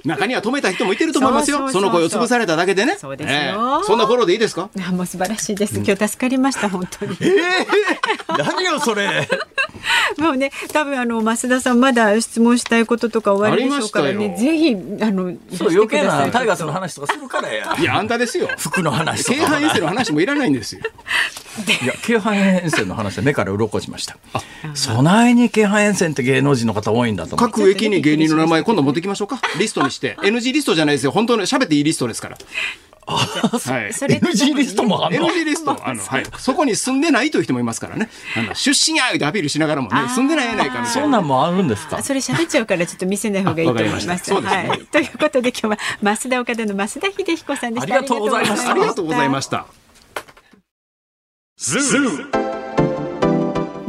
[0.05, 1.69] 中には止めた人もいてると思いますよ。
[1.69, 2.97] その声を潰されただけでね。
[2.99, 3.35] そうですよ。
[3.35, 3.83] ええ。
[3.85, 4.69] そんなフォローでいいですか？
[4.87, 5.75] あもう素晴らしいです。
[5.75, 7.17] 今日助かりました本当に。
[7.21, 7.37] ええ。
[8.37, 9.27] 何よそれ。
[10.21, 17.75] もうね多分あの増田さんまだ質問したいこととか終わりでしょうからねぜひあのそう余計なタイガースの話とかするからや。
[17.77, 18.49] いやあんたですよ。
[18.57, 20.45] 服の話と京か阪遠征の話もいらな。
[20.45, 20.81] いんですよ
[21.83, 24.17] いや京阪沿線の話で目から鱗しました。
[24.73, 29.39] 備えに京阪沿線って芸能人の方多いんだと各駅に芸人の名前今度持ってきましょうか。
[29.57, 30.17] リストにして。
[30.21, 31.11] NG リストじゃないですよ。
[31.11, 32.37] 本当に喋っていいリストですから
[33.05, 33.91] はい。
[33.91, 35.27] NG リストもあんの。
[35.29, 38.09] NG リストあの、はい、そこに住んでないという人もいますからね。
[38.35, 42.01] あの出身やってアピールしながらもね住んでないやないかみたいなそんなんもあるんですか？
[42.01, 44.07] それ喋っちゃうからちょっと見せない方がいいと思います。
[44.07, 44.69] まそうですね。
[44.69, 44.85] はい。
[44.85, 47.95] ということで今日は増田岡田の増田秀彦さんでした。
[47.95, 48.71] ありがとうございました。
[48.71, 49.65] ありがとうございました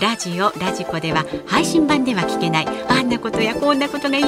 [0.00, 2.66] ラジオラジコでは配信版では聞けない。
[2.88, 4.24] あんなことやこんなことがいっ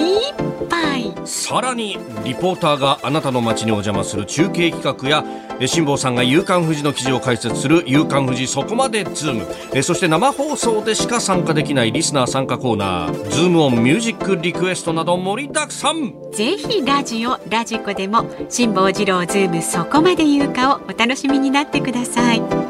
[0.68, 1.12] ぱい。
[1.24, 5.24] さらにリポーターがあなたの街にお邪魔する中継企画や
[5.58, 9.46] え辛坊さんが夕刊フジの記事を解説する夕刊フジそこまでズーム。
[9.74, 13.30] えそして生放送でしか参加できないリスナー参加コーナー。
[13.30, 16.14] ズームオンミュージックリクエストなど盛りだくさん。
[16.32, 22.65] ぜひラジオラジコでも辛坊治郎ズームそこまで言うかをお楽しみになってください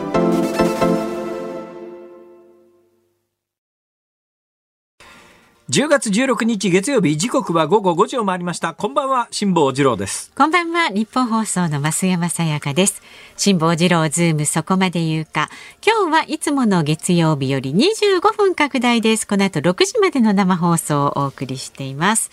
[5.68, 8.72] 10月16日月曜日時刻は午後5時を回りました。
[8.72, 10.30] こんばんは辛坊治郎です。
[10.36, 13.02] こんばんは日本放送の増山さやかです。
[13.36, 15.50] 辛坊治郎ズームそこまで言うか。
[15.84, 19.26] 今日はいつもの月曜日より25分拡大です。
[19.26, 22.30] この後6時までの生放送をお送りしています。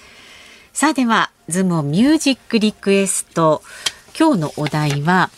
[0.71, 3.63] さあではズームミュージックリクエスト。
[4.15, 5.31] 今日のお題は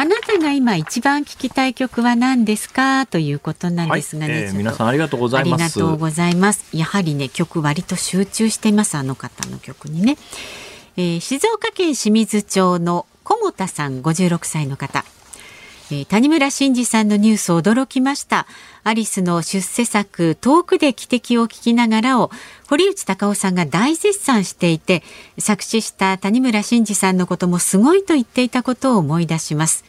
[0.00, 3.04] あなたが今一番聴きたい曲は何ですか？
[3.06, 6.64] ということなんですがね、はいえー皆さんありがとうございますありがとうございます。
[6.76, 10.16] やはりね曲割と集中していますあの方の曲にね。
[10.96, 15.04] えー静岡県清水町の小本さん56歳の方。
[15.90, 18.46] えー谷村新司さんのニュース驚きました。
[18.84, 22.30] アリスの出世作遠くで汽笛を聞きながらを
[22.68, 25.02] 堀内孝雄さんが大絶賛していて
[25.38, 29.84] 作詞した谷村新司さんのこともすごいと言っていたことを思い出します。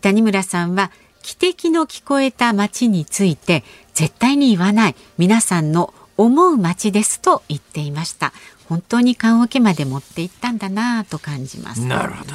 [0.00, 0.90] 谷村さんは
[1.22, 3.64] 汽笛の聞こえた街について
[3.94, 8.32] 絶対に言わない皆さんの思う街ですと言っていました
[8.68, 12.34] 本当に棺桶まで持って行ったんだなぁと感じます、なるほど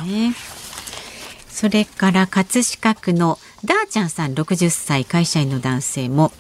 [1.56, 6.34] それから葛飾区のダーちゃんさん60歳会社員の男性も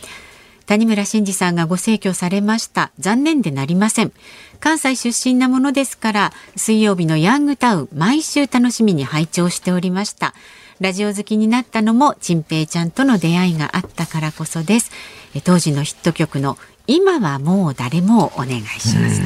[0.65, 2.91] 谷村新司さんがご逝去されました。
[2.99, 4.11] 残念でなりません。
[4.59, 10.33] 関西出身なものですから水曜日のヤングタウン毎週楽しみに拝聴しておりました。
[10.81, 14.91] ラジオ好きになったのもチンペイちゃんとの出会いがあったからこそです。
[15.33, 16.57] え当時のヒット曲の
[16.87, 19.21] 今はもう誰もお願いします。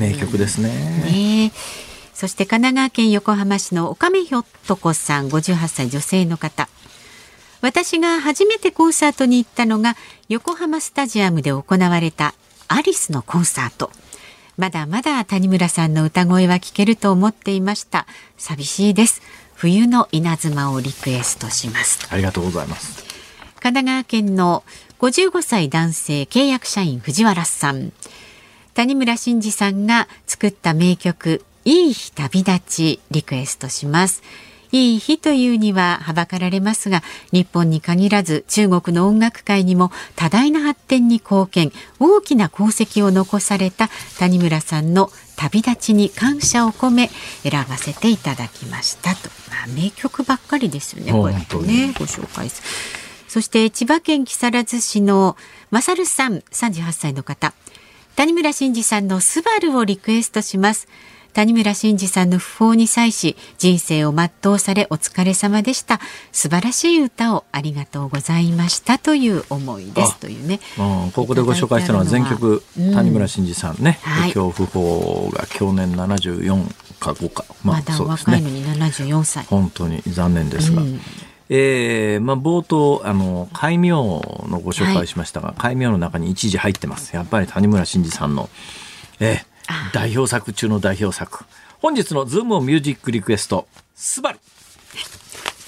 [0.00, 0.68] 名曲ですね。
[1.04, 1.85] ねえ
[2.16, 6.66] そして神奈川県横浜市の岡目ひょっとこさん58歳女性の方。
[7.60, 9.96] 私が初めてコンサートに行ったのが
[10.30, 12.32] 横浜スタジアムで行われた
[12.68, 13.90] アリスのコンサート。
[14.56, 18.06] まだまだ谷村さんの歌声は聞けると思っていました。
[18.38, 19.20] 寂しいです。
[19.54, 23.04] 冬の稲妻をリクエストしますありがとうございます。
[23.60, 24.64] 神奈川県の
[25.00, 27.92] 55歳男性契約社員藤原さん。
[28.72, 34.22] 谷村新司さんが作った名曲いい日旅立ちリクエストします。
[34.70, 37.02] いい日というにははばかられますが
[37.32, 43.88] 日本に限らず中国の音楽界にも多大な発展に貢献大きな功績を残された
[44.18, 47.10] 谷村さんの旅立ちに感謝を込め
[47.42, 52.62] 選ばせていただきましたと、まあ、名曲ばっかりですよねこうやって本当ねご紹介す。
[52.62, 52.68] る
[53.28, 55.36] そして千葉県木更津市の
[55.70, 57.54] まさるさん38歳の方。
[58.16, 60.88] 谷村新司さんのスバルをリクエストします
[61.36, 66.00] 谷村新司さんの訃報に際し人生を全うされお疲れ様でした。
[66.32, 70.12] 素晴らしい歌をありがとうございましたという思いです。
[70.12, 72.94] あというねうん、ここでご紹介したのは全曲うん。
[72.94, 76.64] 谷村新司さんね、はい今日訃報が去年74
[77.00, 77.44] か5か。
[77.62, 78.36] まだそうですね。
[78.36, 80.98] 若いのに74歳、本当に残念ですが、うん。
[81.50, 84.00] えーまあ、冒頭あの戒名の
[84.64, 87.14] ご紹介しましたが、戒名の中に一時入ってます。
[87.14, 88.48] やっぱり谷村新司さんの、
[89.20, 89.55] えー
[89.92, 91.44] 代表作中の代表作。
[91.80, 94.38] 本日の「ズームオンミュージックリクエスト「スバル。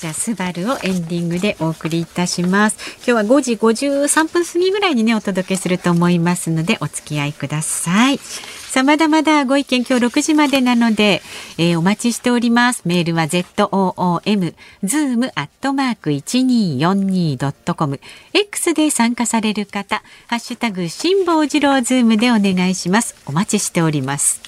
[0.01, 2.76] じゃあスバルをエンディングでお送りいたします。
[2.99, 8.20] 今日は5時53分過ぎぐらいにねお届けすると思いますのでお付き合いください
[8.68, 11.22] さあ、まだまだご意見今日6時までなので、
[11.56, 12.82] えーお待ちしております。
[12.84, 14.54] メールは zoom、
[14.84, 17.98] zoom アットマーク 1242.com。
[18.34, 23.16] X で参加される方、ハッシュタグ、辛坊治郎ズームでお願いします。
[23.24, 24.42] お待ちしております。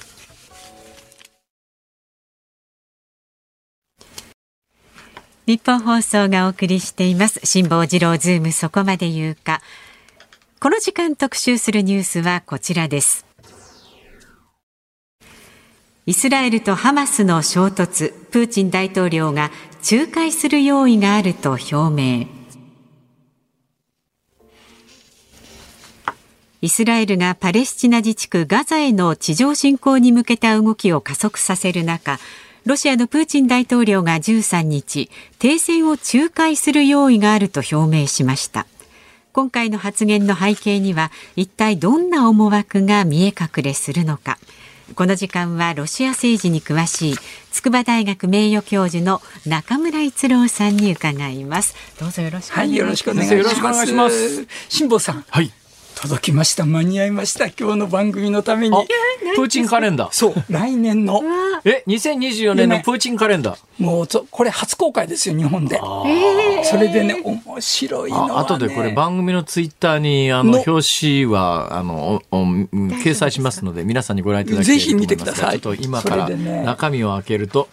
[5.47, 7.39] 日本放送がお送りしています。
[7.43, 9.63] 辛坊治郎ズームそこまで言うか。
[10.59, 13.30] この時間特集するニュースはこちらです。
[16.11, 19.49] イスラエルとハマスの衝突、プーチン大統領が
[19.89, 22.27] 仲介する用意があると表明。
[26.61, 32.19] イスラエルがパレスチナ自治区ガザへの地上侵攻に向けた動きを加速させる中、
[32.65, 35.09] ロシアのプーチン大統領が13日、
[35.39, 38.67] 停戦を仲介する用意があると表明しました。
[39.31, 44.37] 今回の発言の背景には一体どんな思惑が見え隠れするのか。
[44.95, 47.15] この時間はロシア政治に詳しい
[47.51, 51.75] 筑波大学名誉教授の中村逸郎さんに伺います。
[51.99, 54.47] どうぞよろしくお願はいい、よろしくお願いしよろしくお願まいしますす。
[54.69, 55.51] 辛坊さん、はい。
[56.01, 56.65] 届きました。
[56.65, 57.45] 間に合いました。
[57.45, 58.81] 今日の番組のためにあ。、
[59.35, 60.11] プーチンカレンダー。
[60.11, 61.21] そう、来年の、
[61.63, 63.83] え、2024年のプーチンカレンダー。
[63.83, 65.79] もうそ、これ初公開ですよ、日本で。
[66.63, 68.33] それでね、面白いのは、ね。
[68.35, 77.67] あ後でこれ番組のツイッターにあのの表紙はあの掲載しますので皆さんにご覧いただきたいぜひ見てくださいちょっと今から中身を開けると、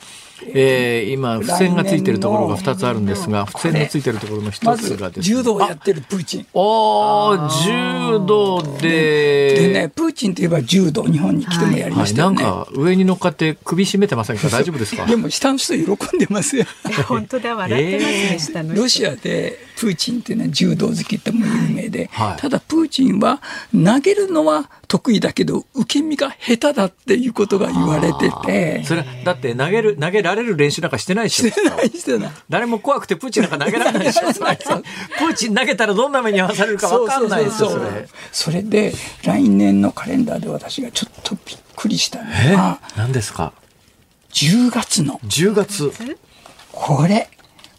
[0.46, 5.22] えー今付箋がついてるところが2つあるんですが付箋のついてるところのま1ずつがですね。
[5.36, 6.46] 柔道をやってるプーチン。
[6.54, 12.42] おー柔道ででね、プーチンといえば柔道、日本に来てもやりまはい、したよね。
[12.42, 14.48] なんか上に乗っかって首絞めてませんか？
[14.48, 15.06] 大丈夫ですか？
[15.06, 16.64] でも下の人喜んでますよ。
[17.08, 18.82] 本当だ、笑ってますね、下の人。
[18.82, 22.40] ロシアでプーチンっていうのは柔道好きっても有名で、はい。
[22.40, 23.40] ただプーチンは
[23.72, 28.82] 投げるのは得意だけど受け身が下手だっていうことが言われてて。
[28.84, 31.50] それだって投げる投げられる練習なんかしてないでしょ。
[31.50, 32.30] してないしてない。
[32.48, 34.26] 誰も怖くてプーチンなんか投げられないでしょ。
[34.34, 38.08] プーチン投げたらどんな目に遭わされるか分かんないですよ、それ。
[38.32, 42.56] それで来年のカレンダーで私がちょっとびっくりしたのえ？
[42.56, 43.52] は何ですか
[44.32, 45.92] ？10月の ?10 月。
[46.72, 47.30] これ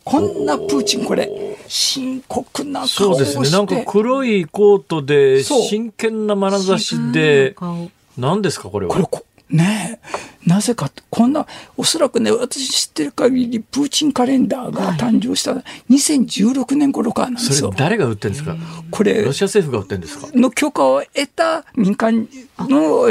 [0.09, 1.29] こんなプーチンこれ
[1.67, 3.49] 深刻な顔をしてそうですね。
[3.51, 8.91] なんか黒いコートで、真剣な眼差しで、顔何ですかこれは。
[8.91, 10.29] これこねえ。
[10.47, 11.45] なぜかこんな
[11.77, 15.53] おそらくね私知ってる限りプーチンカレンダーが誕生した
[15.89, 17.67] 2016年頃からなんですよ。
[17.67, 18.55] それ誰が売ってるんですか？
[18.89, 20.27] これロシア政府が売ってるんですか？
[20.33, 22.27] の許可を得た民間
[22.59, 23.07] の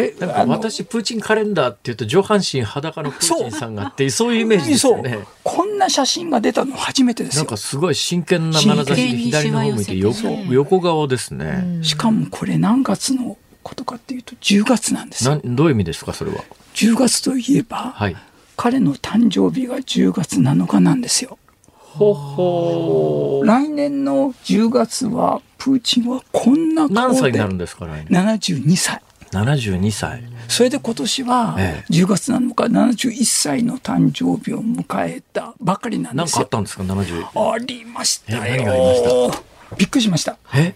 [0.47, 4.97] 私、プーチンカレンダーって言うと上半身裸のプーチンさんがあって、そういうイメージですそう。
[4.99, 5.19] よね。
[5.45, 7.37] こんな写真が出たの初めてです。
[7.37, 7.57] よなんか。
[7.57, 11.81] すごい真剣な眼差しで左の方向いて横横顔ですね。
[11.83, 13.37] しかもこれ何月の
[13.69, 15.33] ことかっていうと10月なんですよ。
[15.33, 16.43] なんどういう意味ですかそれは
[16.75, 18.17] ？10月といえば、はい。
[18.57, 21.39] 彼の誕生日が10月7日なんですよ。
[21.71, 29.03] ほほ来年の10月はプーチンはこんな顔で何歳になるんですか来年？72歳。
[29.33, 30.23] 72歳。
[30.49, 32.65] それで今年はええ10月7日
[33.09, 36.35] 71歳の誕生日を迎えたばかりなんですよ。
[36.37, 37.53] かあったんですか ?70。
[37.53, 38.43] ありましたよ。
[38.47, 39.77] え何がありました？
[39.77, 40.39] びっくりしました。
[40.55, 40.75] え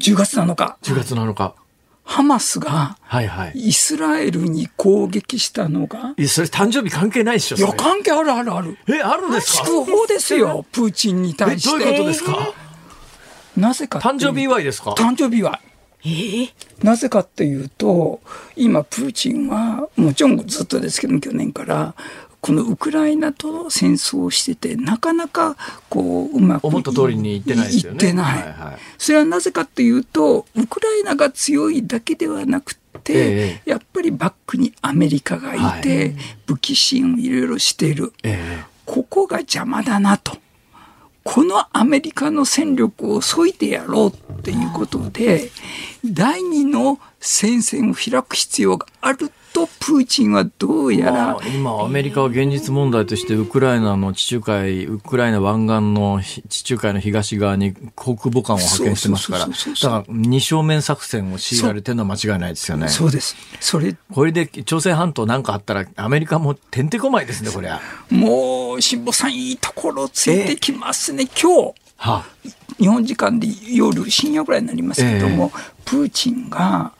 [0.00, 1.54] ？10月7日、10月7日。
[2.12, 3.52] ハマスがはいはい。
[3.54, 8.76] イスラエルに攻撃したのが、えそれ誕生日関係ないでしょいや、関係あるあるある。
[8.86, 9.64] え、あるんですか？
[9.64, 11.70] 祝報ですよ、プーチンにえ、対して。
[11.70, 12.52] どういうことですか？
[13.56, 14.90] なぜか誕生日祝いですか？
[14.90, 15.60] 誕生日祝い。
[16.82, 18.20] なぜかっていうと、
[18.56, 21.94] 今、プーチンは、もちろんずっとですけども、去年から、
[22.42, 25.56] このウクライナとの戦争をしてて、なかなか、
[25.88, 26.64] こう、うまく。
[26.66, 28.42] 思った通りにいってないですよねいってない。
[28.42, 36.14] はいはいそれはなぜかっていうと、ウクライナが強いだけではなくて、えやっぱりバックにアメリカがいて、は
[36.46, 38.12] 武器支援をいろいろしている。
[38.24, 40.36] えここが邪魔だなと。
[41.24, 45.50] このアメリカの戦力を削いでやろうっていうことで、
[46.04, 51.12] 第二の戦線を開く必要があると、プーチンはどうえやら。
[51.12, 59.46] まあ、今アメリカは現実問題としてウクライナの地中海ウクライナ湾岸のひ地中海の東側に航空母艦を派遣してますから。
[59.46, 62.88] だから二正面作戦を強いられてるのは間違いないですよね。
[62.88, 63.36] そうです。
[63.60, 67.80] それ、これで朝鮮半島なんかあったらアメリカもてんてこまいですねこりゃ。
[68.10, 71.28] もう、辛坊さんいいところついてきますね。
[71.40, 72.24] 今日、は
[72.78, 75.52] 日本時間で夜深夜ぐらいになりますけども、
[75.84, 76.92] プーチンが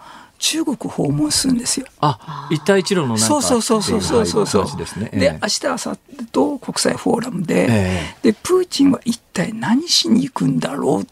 [0.42, 1.86] 中国訪問するんですよ。
[2.00, 4.62] あ一帯一路のなんかそうそうそうそうそうそうそう。
[4.64, 5.08] 話ですね。
[5.12, 11.06] で、え明日、明後日と国際フォーラムで、えで、プーチンは一体何しに行くんだろう。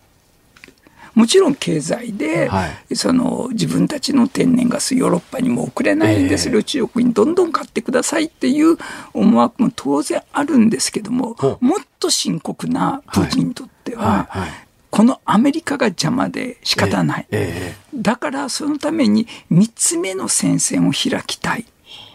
[1.15, 2.97] もちろん経済で、はい。
[2.97, 6.37] その自分たちの天然ガスヨーロッパにも送れないんで、ええ。
[6.39, 8.79] それを中国にどんどん買ってくださいっていう
[9.15, 14.51] 思惑も当然あるんですけどももっと深刻なプーチンにとっては、はいはい
[14.91, 17.27] このアメリカが邪魔で仕方ない。
[17.31, 21.65] えだからそのために3つ目の戦線を開きたい。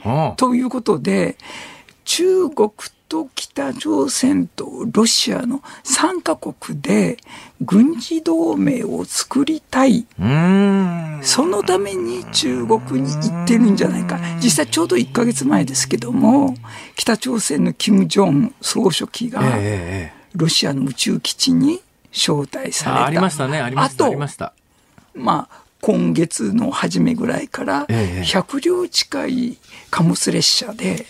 [0.06, 1.38] えうんということで、
[2.04, 2.70] 中国
[3.10, 7.18] と北朝鮮とロシアの3カ国で
[7.62, 10.06] 軍事同盟を作りたい。
[11.22, 14.20] そのために中国に行ってるんじゃないか。
[14.44, 16.56] 実際ちょうど1ヶ月前ですけども、
[16.96, 19.42] 北朝鮮の金正恩総書記が
[20.36, 21.82] ロシアの宇宙基地に
[22.16, 23.02] 招待された。
[23.02, 24.54] あありましたねありましたありました
[25.14, 29.58] まあ、今月の初めぐらいから、ええ100両近い
[29.90, 31.06] 貨物列車で、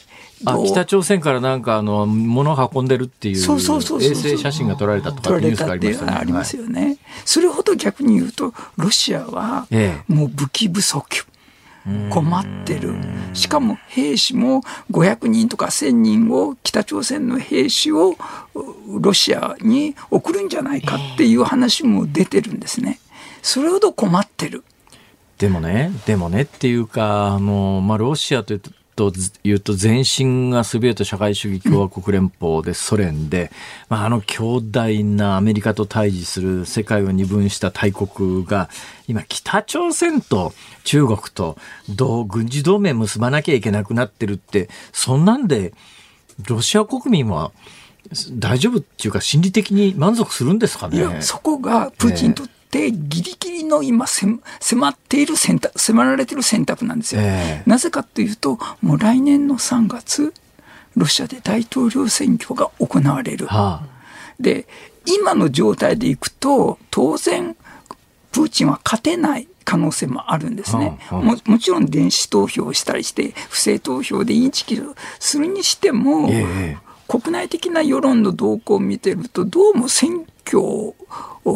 [0.46, 6.18] あ北朝鮮からなんかあの物を運んでるっていう衛星写真が撮られたとか取ってニュースがありましたね。
[6.20, 6.98] ありますよね。
[7.24, 11.26] それほど逆に言うと、ロシアはええもう武器不足。
[12.10, 12.96] 困ってる。
[13.34, 14.62] しかも兵士も
[14.92, 18.16] 500人とか1000人を北朝鮮の兵士を
[19.00, 23.00] ロシアに送るんじゃないかっていう話も出てるんですね。
[23.42, 24.64] それほど困ってる。
[25.38, 28.62] でもね、でもねっていうか、あの、まあ、ロシアという
[28.96, 33.52] と、というと前身がソビエト社会主義共和国連邦でソ連で、
[33.90, 38.70] まあ、あの強大なアメリカと対峙する世界を二分した大国が
[39.08, 41.58] 今北朝鮮と中国と
[41.90, 45.74] 同軍事同盟結ばなきゃいけなくなってるってそんなんで
[46.48, 47.52] ロシア国民は
[48.34, 50.98] 大丈夫っていうか心理的に満足するんですかね？
[50.98, 54.40] いや、そこがプーチンにとってギリギリの今迫
[54.90, 57.22] っている選択、迫られている選択なんですよ。
[57.24, 60.34] ええなぜかというと、もう来年の3月、
[60.98, 63.48] ロシアで大統領選挙が行われる。
[63.48, 63.96] はあ
[64.40, 64.68] で、
[65.06, 67.56] 今の状態でいくと、当然、
[68.34, 70.98] プーチンは勝てない可能性もあるんですね。
[71.08, 80.96] はあはあももちろん電子投票をしたりして、不正投票でインチキをするにしても、ええ国内的な世論の動向を見てると、どうも選挙を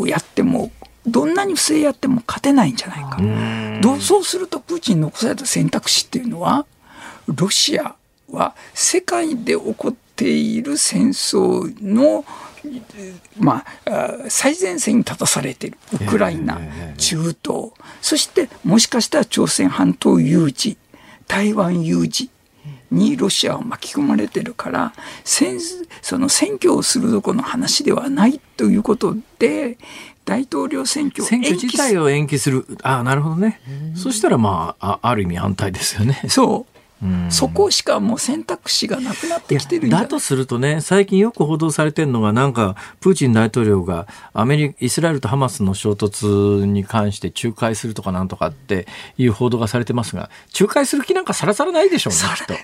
[0.05, 0.71] やっても、
[1.05, 3.19] どんなに不正やっても勝てないんじゃないか。
[3.81, 6.65] どうそうすると、プーチンに残された選択肢っていうのは、
[7.27, 7.95] ロシア
[8.31, 12.25] は世界で起こっている戦争の、
[13.37, 15.77] まあ、あ最前線に立たされている。
[15.93, 16.59] ウクライナ、
[16.97, 17.71] 中東、
[18.01, 20.77] そしてもしかしたら朝鮮半島有事、
[21.27, 22.29] 台湾有事
[22.91, 24.93] にロシアは巻き込まれてるから、
[25.23, 25.59] 戦
[26.01, 29.77] その選挙をするどころの話ではないということで、
[30.29, 31.55] 大統領選挙を選挙。
[31.55, 32.63] 自体を延期する。
[32.83, 33.59] ああ、なるほどね。
[33.95, 36.21] そしたらまあ、あある意味反対ですよね。
[36.27, 36.78] そう。
[37.29, 48.87] そこしかもう選択肢がなくなってきてるだとするとね、最近よく報道されてるのが、なんか、プーチン大統領がアメリカ、イスラエルとハマスの衝突に関して仲介するとかなんとかって
[49.17, 50.29] いう報道がされてますが、
[50.59, 52.19] 仲介する気なんかさらさらないでしょうね、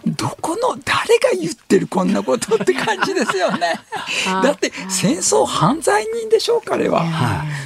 [0.05, 3.73] どこの誰が言ってるこんなことって感じですよね。
[4.43, 7.05] だって戦争犯罪人でしょう彼は。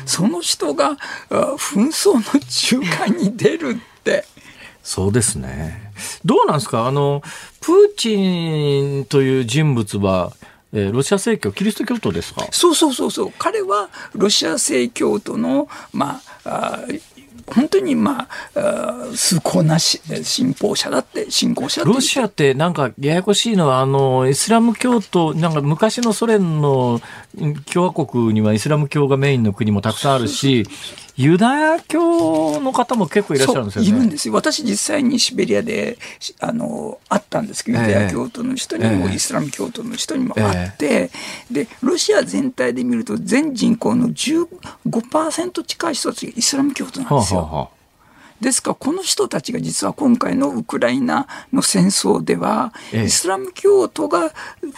[0.05, 0.97] その人が
[1.29, 4.25] あ紛争の仲介に出るって。
[4.83, 5.91] そうですね。
[6.25, 6.87] どうなんですか？
[6.87, 7.21] あの、
[7.61, 10.31] プーチンという人物は、
[10.73, 12.47] えーロシア正教、キリスト教徒ですか？
[12.51, 13.33] そうそうそうそう。
[13.37, 16.79] 彼はロシア正教徒の、まあ、あ
[17.47, 27.01] 本当にまあ、あ崇高なし信奉者だって、信仰者だってロシアってなんかややこしいのは、あの、イスラム教徒、なんか昔のソ連のうん
[27.71, 30.65] 共和国にはイスラム教がメインの国もたくさんあるし、
[31.15, 33.89] ユダヤ教の方も結構いらっしゃるんですよね。
[33.89, 34.33] いるんですよ。
[34.33, 41.11] 私実際にシベリアで、しあの、会ったんですけど、ユダヤ教徒の人にも、ええイスラム教徒の人にも会って、
[41.51, 47.41] で、ロシア全体で見ると全人口の15%近い人たちがイスラム教徒なんですよ。
[47.41, 47.69] はあは
[48.41, 54.31] ですから、この人たちが実は今回のウクライナの戦争では、ええイスラム教徒が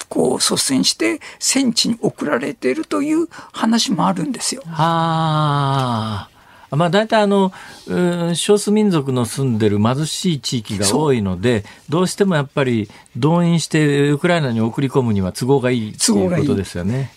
[0.09, 4.63] こう率先して戦地に送られているという話もあるんですよ。
[4.65, 6.75] はあ。
[6.75, 7.51] まあ大体あの、
[7.87, 17.11] うん少数民族の住んでる貧しい地域が多いので、どうしてもやっぱり動員してウクライナに送り込むには都合がいいって都合がいいいうことですよね。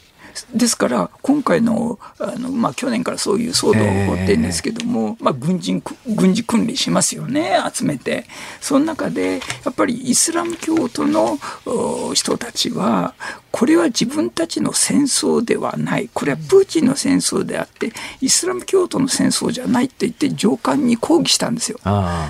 [0.54, 8.26] ですから、今回の、あの、まあ、去年からそういう騒動が起こってるんですけども、まあ、軍人、軍事訓練しますよね、集めて。
[8.60, 13.14] その中で、やっぱりイスラム教徒のお人たちは、
[13.52, 16.10] これは自分たちの戦争ではない。
[16.12, 21.78] これはプーチンの戦争であって、イスラム教徒の戦争じゃないって言って上官に抗議したんですよ。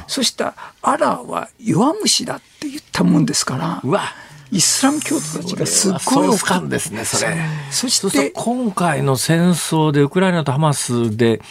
[0.07, 4.02] そしたら、アラーは弱虫だって言ったもんですから、うわ
[4.55, 7.36] イスラム教徒たちがすっごいソース感ですね、それ。
[7.72, 11.42] そしてと、今回の戦争でウクライナとハマスで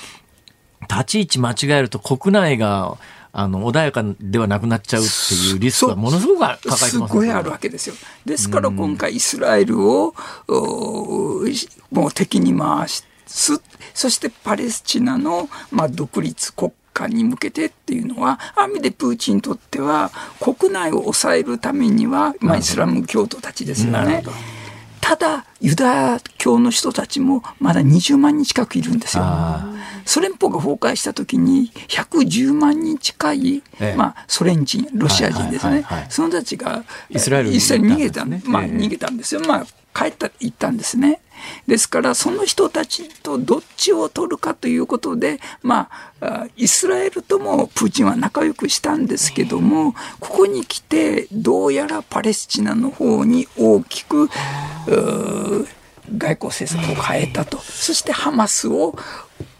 [0.89, 2.97] 立ち位置間違えると国内が
[3.33, 7.95] あの穏やかではなくなっちゃうっていうリスクがものすごく抱えてますすごいあるわけですよ。
[8.25, 10.15] ですから今回イスラエルを
[10.47, 11.41] お
[11.91, 13.05] もう敵に回す、
[13.93, 24.23] そしてパレスチナの、まあ、独立国家に向けてっていうのは、ある意味でプーチンにとっては国内を抑えるためには、まあ、イスラム教徒たちですよね。
[25.01, 29.23] ただ、ユダヤ教の人たちもまだ20万人近くいるんですよ。
[30.05, 33.95] ソ連邦が崩壊した時に110万人近い、ええ。
[33.95, 38.71] まあ、ソ連人、ロシア人ですね、その人たちがイスラエルに逃げたまあ、ええ。
[38.71, 39.41] 逃げたんですよ。
[39.41, 41.19] まあ帰った行ったんですね。
[41.67, 45.89] ですからその人たちとどっちを取るかということで、ま
[46.21, 54.29] あ、イスラエルともプーチンは仲良くしたんですけどもここに来てどうやらパレスチナの方に大きく
[54.87, 58.95] 外交政策を変えたとそしてハマスを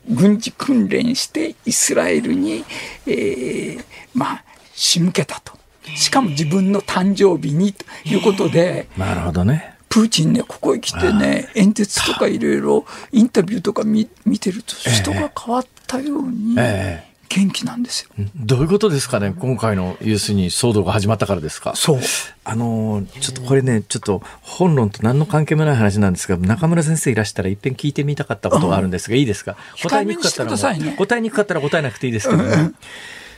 [0.10, 2.64] 軍事訓練してイスラエルに、
[3.08, 5.54] えーまあ仕向けたと。
[5.96, 9.73] しかも自分の誕生日にということで、なるほどね。
[9.94, 18.26] プーチンね、ここへ来てね、演説とかいろいろインタビューとか見見てると、人が変わったようにえ元気なんですよ。
[18.36, 21.76] どういうことですかね今回の要するに騒動が始まったからですか？
[21.76, 22.00] そう。
[22.44, 29.58] あのーちょっとこれね、ちょっと本論と何の関係もない話なんですが、中村先生いらしたら一遍聞いてみたかったことがあるんですが、いいですか？
[29.84, 32.72] 答えにくかったら答えにくかったら答えなくていいですけどね。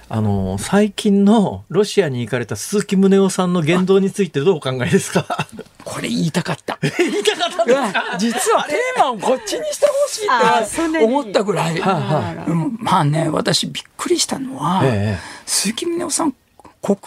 [0.08, 5.47] あのー最近のロシアに行かれた鈴木宗男さんの言動についてどうお考えですか？
[5.84, 6.78] これ言いたかった。
[6.97, 8.03] 言いたかったんですか？
[8.14, 11.80] うん実はテーマをこっちにしてほしいって思ったぐらい。
[11.80, 11.93] はあ
[12.41, 15.20] はうんまあね、私びっくりしたのは、ええ。
[15.45, 16.36] 鈴木宗男さん、
[16.82, 16.97] 国、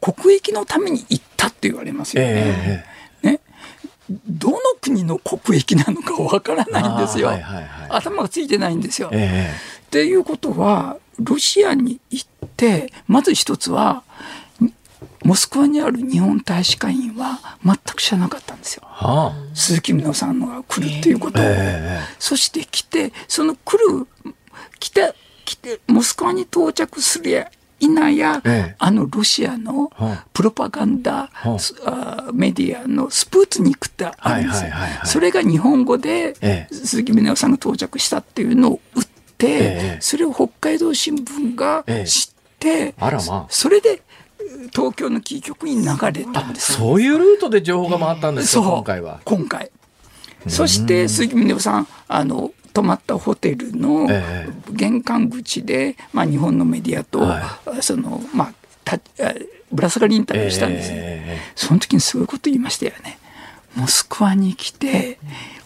[0.00, 2.28] 国益のために行ったって言われますよね。
[2.32, 2.84] え
[3.22, 3.40] えね、
[4.28, 7.66] どの国の国益なのかわからないんですよ、はいはいはい。
[7.90, 9.10] 頭がついてないんですよ。
[9.12, 9.52] え。
[9.86, 14.02] っていうことはロシアに行ってまず一つは
[15.24, 18.82] モスクワにある日本大使館員は全く知らなかったんですよ。
[18.84, 19.54] はあ。
[19.54, 24.06] 鈴木宗男さんのが来るっていうことを、えそして来てその来る
[24.78, 25.14] 来て
[25.44, 28.76] 来てモスクワに到着するや否や、ええ。
[28.78, 30.24] あのロシアのはあ。
[30.32, 32.30] プロパガンダ、はあ。
[32.32, 34.70] メディアのスプーツニクってあるんですよ。
[35.04, 36.74] それが日本語で、ええ。
[36.74, 39.15] 鈴木宗男さんが到着したっていうのを打って、ええ
[40.00, 42.06] それを北海道新聞がええ。
[42.06, 43.46] 知って、あらまあ。
[43.48, 44.02] それで
[44.72, 46.72] 東京のキー局に流れたんです。
[46.72, 49.20] よそういうルートで情報が回ったんですか、今回は。
[49.24, 49.70] 今回。
[50.48, 58.52] そして鈴木宗男さん、あの、泊まったホテルのえ玄関口で、まあ、日本のメディアと、はその、まあ、
[58.84, 58.98] た
[59.72, 60.90] ぶら下がりインタビューしたんです。
[60.90, 60.96] ね。
[60.98, 63.18] えその時にそういうこと言いましたよね。
[63.74, 65.18] モスクワに来て、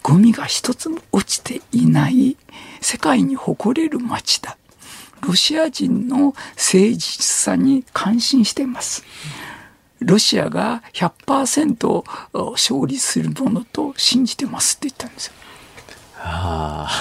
[0.03, 2.37] ゴミが一つも落ちていない
[2.81, 4.57] 世界に誇れる街だ。
[5.23, 9.05] ロシア人の誠実さに感心しています。
[10.01, 12.05] ロシアが100%
[12.53, 15.33] 勝利するものと信じてますって言ったんですよ。
[16.21, 16.99] 誠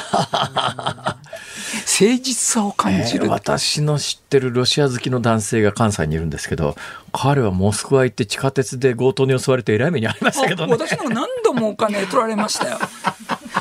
[2.23, 3.29] 実さを感じえーる。
[3.29, 6.75] 私の知ってるロシア好きの男性が関西にいるんですけど
[7.11, 10.71] 彼はモスクワ行って地下鉄で強盗に襲われてえらい目にありましたけどね。
[10.71, 12.79] 私も何度もお金取られましたよ。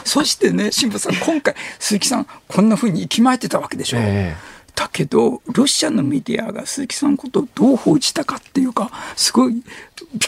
[0.06, 3.98] そしてね、辛坊さん、今回、鈴木さん、こんな風に息巻いてたわけでしょ。
[4.00, 4.36] え
[4.74, 9.60] だけど、ロシアのメディアが鈴木さんのことをどう報じたかっていうか、すごいび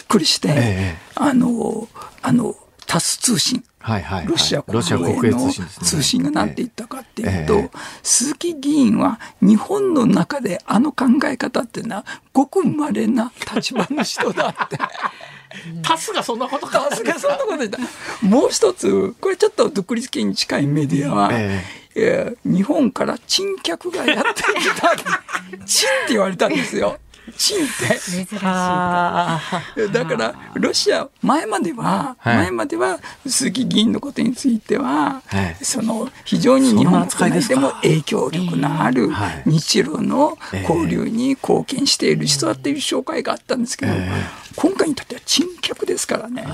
[0.01, 1.89] っくりして、ええあの、
[2.21, 2.57] あの、
[2.87, 3.63] タス通信。
[3.79, 7.71] はいはいはいロシア国営の通信が何て言ったかっていうと、ええ
[8.03, 12.05] 鈴木議員は日本の中であの考え方っていうのは
[12.35, 14.79] ごく稀な立場の人だって。
[15.83, 17.79] タスがそんなことさすがそんなこと言った。
[18.23, 24.97] もう一つ、これちょっと独立系に近いメディアは、ええー日本から珍客がやってきた。
[25.67, 26.99] 珍って言われたんですよ。
[27.37, 27.99] 珍って。
[27.99, 28.37] 珍しい。
[28.37, 32.37] だから、ロシア、前までは、はい。
[32.37, 35.65] 前までは、鈴木議員のことについては、はい。
[35.65, 39.43] その、非常に日本国内でも影響力のあるはい。
[39.47, 43.93] 日露の交流に貢献している人だっていう紹介があったんですけど、
[44.57, 46.45] 今回にとっては珍客ですからね。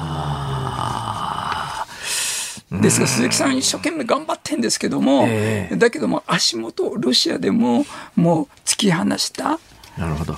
[2.71, 7.85] ですから鈴木さん一生懸命頑張ってんですけども、えだけども足元ロシアでも
[8.17, 9.61] もう突き放した
[9.97, 10.37] なるほど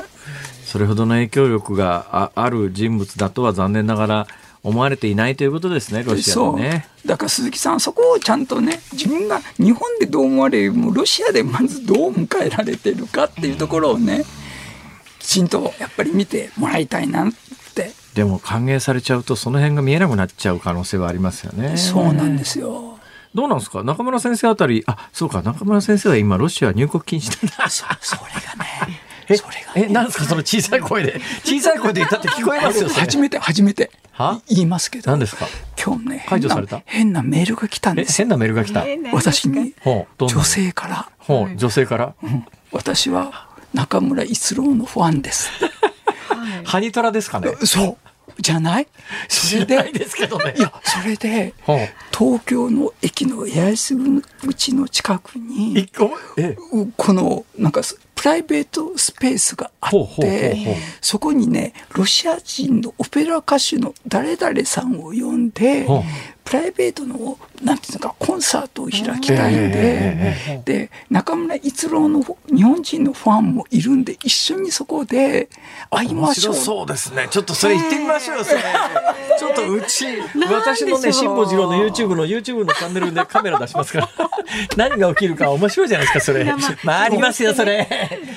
[0.65, 4.27] それほどの影響力があある人物だとは残念ながら
[4.63, 6.89] 思われていないということですねロシアのね。
[7.07, 14.25] だから鈴木さんそこをちゃんとね自分が日本でどう思われるもロシアでまずどう迎えられてるかっていうところをね
[15.19, 17.33] きちんとやっぱり見てもらいたいなっ
[17.75, 21.77] てでも歓迎されちゃうとその辺が見えなくなっちゃう可能性はありますよね。
[21.77, 22.99] そうなんですよ。
[23.35, 23.85] どうなんですか？
[23.85, 27.69] 中村先生あたり、あ、そうか、中村先生は今、ロシア入国禁止なんだ。
[27.69, 31.21] そそれがねえそれがえ、なんですかその小さい声で。
[31.45, 34.41] 小さい声で言ったって聞こえますよ、初めて初めては？
[34.49, 35.11] い言いますけど。
[35.11, 35.47] 何ですか？
[35.83, 36.83] 今日ね解除された？
[36.87, 38.17] 変な変なメールが来たんえ、です。
[38.17, 38.85] 変なメールが来た？
[39.13, 39.75] 私に。
[39.81, 40.43] ほう、女。
[40.43, 41.11] 性から。
[41.19, 42.15] ほう、女性から？
[42.73, 45.51] 私は中村逸郎のファンです。
[46.65, 47.55] ハニトラですかね？
[47.65, 47.97] そう。
[48.41, 48.87] じゃない？
[49.29, 50.55] それ知らないでですけどね。
[50.57, 50.61] い。
[50.61, 51.79] やそれでほう。
[52.17, 53.97] 東京の駅の八重洲
[54.47, 55.89] 口の近くに
[56.97, 60.53] このなんかスプライベートスペースがあって
[61.01, 65.87] そこにねロシア人のオペラ歌手の誰々さんを呼んで
[66.49, 75.51] プライベートのなんていうのかコンサートを開きたいんでで中村逸郎の日本人のファンもいるんで一緒にそこで
[75.91, 77.29] 会い面ましょう白そうですね。
[77.31, 78.63] ちょっとそれ言ってみましょうよ、それ。
[79.39, 80.07] ちょっとうち、
[80.51, 84.09] 私のね、辛坊治郎の YouTube の YouTube のチャンネルでカメラ出しますから。
[84.77, 86.45] 何が起きるか面白いじゃないですか、それ。
[86.83, 87.89] まあ、ありますよ、それ。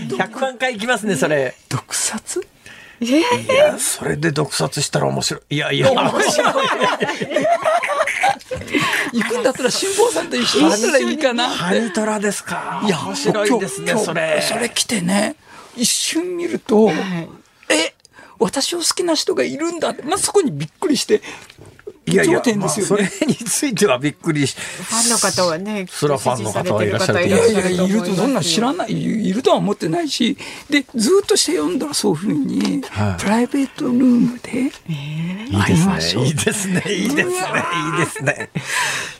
[0.09, 1.55] 100万回いきますね、それ。
[1.69, 2.41] 毒殺？
[3.01, 3.09] い
[3.47, 5.55] や、それで毒殺したら面白い。
[5.55, 6.53] いやいや、面白い。
[9.14, 12.82] 行くんだったら辛坊さんと一緒にしたらいいかなハニトラですか？
[12.86, 14.44] いや面白いですね、それ。
[14.48, 15.36] それ来てね
[15.76, 16.91] 一瞬見ると、
[17.69, 17.94] え
[18.40, 21.22] 私を好きな人がいるんだって、まあ、そこにびっくりして
[22.11, 23.33] いやいや、頂点まあそれですよね。
[23.33, 24.55] についてはびっくりし。
[24.55, 30.38] ファンの方はね、それはファンの方はいらっしゃるといやいや、いるとそんなん知らない、いるとは思ってないし、
[30.69, 36.25] で、ずっとして読んだらそういうふうに、はいプライベートルームでいい会いましょう。
[36.25, 37.33] いいですね、いいですね、
[37.91, 38.49] いいですね。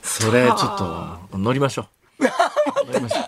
[0.03, 1.88] それ、ちょっと、乗りましょ
[2.19, 2.26] う。
[2.91, 3.19] 乗りましょ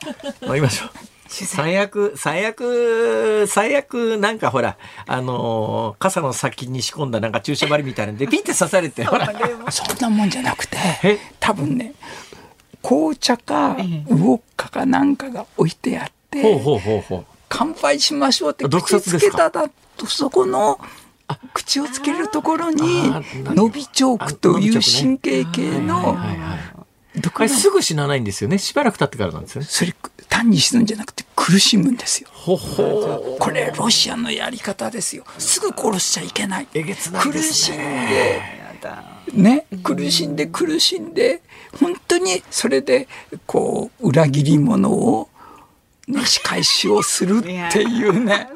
[0.44, 0.48] う。
[0.48, 1.13] 乗りましょう。
[1.34, 4.78] 最悪、最悪、最悪、なんかほら、
[5.08, 9.32] あのー傘の先に仕込んだなんか注射針みたいなんで、 ピンって刺されて、ほら。
[9.72, 11.94] そんなもんじゃなくてえ、多分ね、
[12.84, 17.26] 紅茶かウォッカかなんかが置いてあって、ほうほうほうほう。
[17.50, 20.80] 乾杯しましょうって毒口つけただとそこの
[21.54, 23.12] 口をつけるところに
[23.44, 26.18] 伸びチョークという神経系の
[27.16, 27.22] はいはい。
[27.22, 28.58] 毒がこれすぐ死なないんですよね。
[28.58, 29.68] しばらく経ってからなんですよね。
[29.70, 29.94] それ
[30.30, 32.30] 単に死ぬんじゃなくて苦しむんですよ。
[32.32, 35.24] ほほこれロシアのやり方ですよ。
[35.38, 36.68] すぐ殺しちゃいけない。
[36.74, 38.80] えげつない苦ですしんね。
[39.32, 41.42] で、ね、苦しんで苦しんで、
[41.80, 43.08] 本当にそれで、
[43.46, 45.30] こう、裏切り者を、
[46.08, 48.50] ね、仕返しをするっていうね。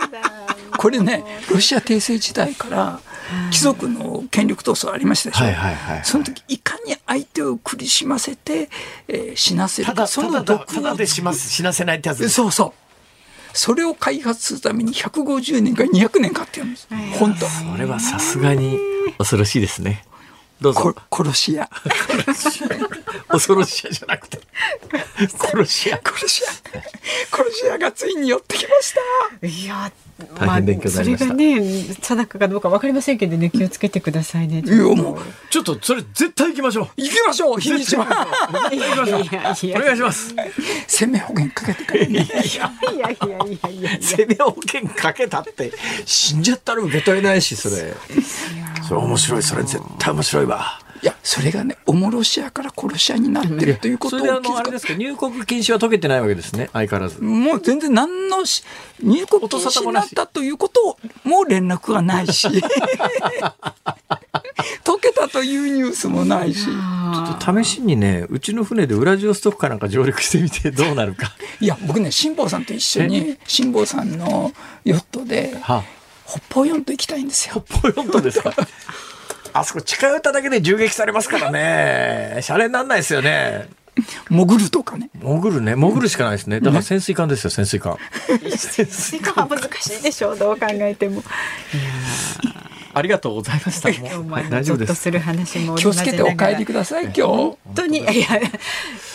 [0.78, 3.00] これね、ロシア帝政時代から、
[3.52, 5.46] 貴族の権力闘争ありましたでしょ？
[5.46, 8.70] はいはいはいはいその時、いかに相手を苦しませて、
[9.08, 12.36] えー死なせるか、ただ、そその毒でします、死なせないってやつです。
[12.36, 12.74] そうそう。
[13.54, 16.88] それを開発するために150年か200年かってるんです。
[17.20, 17.46] 本当。
[17.46, 18.78] これはさすがに
[19.18, 20.04] 恐ろしいですね。
[20.62, 21.24] どうぞこ。
[21.24, 21.70] 殺し屋。
[23.30, 24.40] 恐ろしいじゃなくて。
[25.40, 26.00] 殺し屋。
[26.04, 26.52] 殺し屋。
[27.32, 28.94] 殺し屋がついに寄ってきまし
[29.42, 29.48] た。
[29.48, 29.92] いや、
[30.36, 34.64] 大変勉強になりましたそれがね、定かかどうかわかりませんけどね、気をつけてくださいね。
[34.66, 35.18] いや、もう、
[35.52, 36.88] ちょっと、それ絶対行きましょう。
[36.98, 38.06] 行きましょう、日にちは。
[38.06, 38.54] お
[39.80, 40.36] 願いします。
[40.88, 42.10] 生命保険かけてからね。
[42.10, 43.90] いやいやいやいやいや。
[44.02, 45.72] 生命保険かけたって、
[46.06, 47.94] 死んじゃったら受け取れないし、それ。
[48.88, 50.80] それ面白い、それ絶対面白いわ。
[51.04, 57.22] いや、それがね、おもろし屋から殺し屋になってるということを気づかれですか、入国禁止は解けてないわけですね、相変わらず。
[57.22, 58.64] もう全然何のし
[59.02, 62.48] 入国禁止になったということをもう連絡がないし
[64.84, 71.32] 解けたというニュースもないしちょっと試しにね、うちの船でウラジオストクかなんか上陸してみてどうなるか。
[71.60, 74.52] いや僕ね辛坊さんと一緒に辛坊さんの
[74.84, 75.84] ヨットでは
[76.28, 77.64] 北方四島行きたいんですよ。
[77.82, 78.54] ポヨンとですか？
[79.60, 82.40] あそこ近寄っただけで銃撃されますからね。
[82.46, 83.68] シャレになんないですよね。
[84.30, 85.10] 潜るとかね。
[85.20, 85.74] 潜るね。
[85.74, 86.60] 潜るしかないですね。
[86.60, 87.98] だから潜水艦ですよ、潜水艦。
[88.28, 91.24] 時間は難しいでしょう、どう考えても。
[92.98, 93.90] ありがとうございました。
[94.22, 94.96] も 大丈夫です。
[94.96, 97.22] する話も織気をつけてお帰りください今日。
[97.24, 98.08] 本当にいや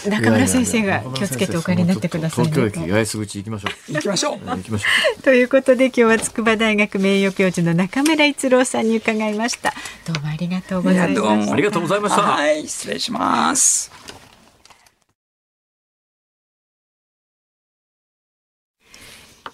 [0.09, 3.73] 中村先生が気をつけてお帰りになってくださいね東京駅八重洲口行きましょう。
[3.93, 4.49] 行きましょう。
[4.49, 4.87] 行きましょ
[5.19, 5.23] う。
[5.23, 9.75] ということで今日は筑波大学名誉教授の中村逸郎さんに伺いました
[10.07, 12.23] どうもありがとうございましたいやどうもありがとうございました。
[12.23, 14.22] はい失礼します。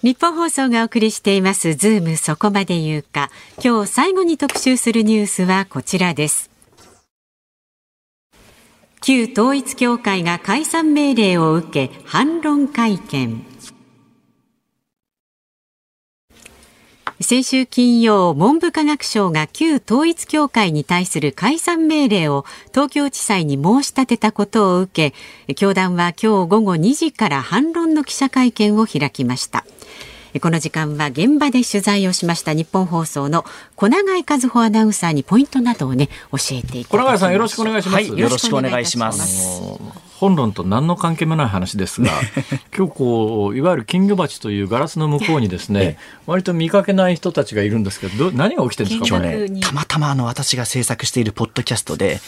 [0.01, 3.29] 日本放送がお送りしていますズームそこまで言うか。
[3.61, 6.49] 今日最後に特集するニュースはこちらです。
[9.01, 13.45] 旧統一教会が解散命令を受け反論会見。
[17.21, 25.11] 先週金曜、文部科学省が旧統一教会に対する解散命令を東京地裁に申し立てたことを受
[25.47, 29.65] け、教団は今日午後2時から反論の記者会見を開きました。
[30.41, 33.43] この時間は現場で取材をしました日本放送の
[33.75, 36.87] 小永井和穂アナウンサーにポイントなどをね教えていただきます。
[36.89, 37.95] 小永井さんよろしくお願いします。
[37.95, 40.08] はい、よろしくお願いします。
[40.19, 42.11] 本論と何の関係もない話ですが
[42.75, 52.19] 今日こういわゆる金魚鉢というガラスの向こうにですね割と見かけない人たちがいるんですけど何が起きてるんですか今日ねたまたまあの私が制作しているポッドキャストで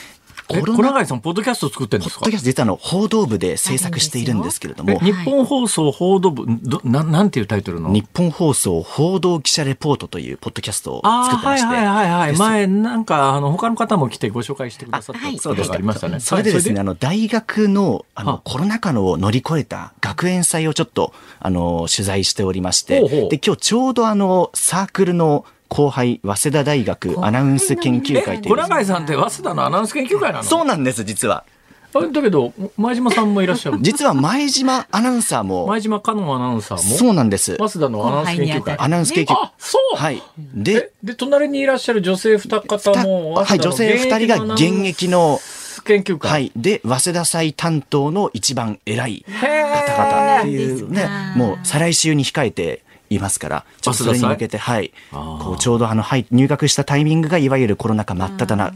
[0.52, 2.22] 小永さん、ポッドキャスト作ってるんですか？
[2.22, 5.00] ポッドキャスト、実はあの、報道部で制作しているんですけれども。
[5.00, 7.92] 日本放送報道部、どななんていうタイトルの？
[7.92, 11.68] 日本放送報道記者レポートというポッドキャストを作ってまして。
[11.68, 12.38] はいはいはいはい。
[12.38, 16.20] 前、なんか、あの、他の方も来てご紹介してくださったことがありましたね。
[16.20, 23.00] それでですね、あの、大学の、あの、コロナ禍の乗り越えた学園祭をちょっと、あの、取材しておりまして、
[23.30, 28.56] で、今日ちょうどあの、サークルの、後輩、早稲田大学アナウンス研究会という。
[28.56, 30.44] 小永井さんって早稲田のアナウンス研究会なの？
[30.44, 31.46] そうなんです、実は。
[31.94, 35.68] だけど、前島さんもいらっしゃる実は前島アナウンサーも。
[35.68, 36.84] 前島かのアナウンサーも？
[36.98, 37.56] そうなんです。
[37.56, 38.78] 早稲田のアナウンス研究会。
[38.80, 39.38] アナウンス研究会。
[39.42, 40.22] あ、そうはい。
[40.54, 45.40] で、で、隣にいらっしゃる女性二方も、はい、女性二人が現役の、
[45.86, 46.32] 研究会。
[46.32, 46.52] はい。
[46.56, 52.84] で、早稲田祭担当の一番偉い方々っていうね、もう再来週に控えて、
[53.16, 58.74] いますから、ちょっとそれに向けて、はい、こうちょうどあの、はい、入学したタイミングがいわゆるコロナ禍真っ只中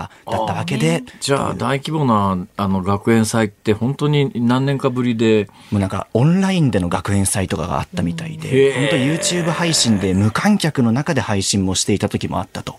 [0.00, 1.04] だったわけで。
[1.20, 5.48] じゃあ、大規模なあの学園祭って本当に何年かぶりで。
[5.70, 12.78] もうなんか、オンラインでの学園祭とかがあったみたいで、本当 YouTube 配信で無観客の中で配信もしていた時もあったと。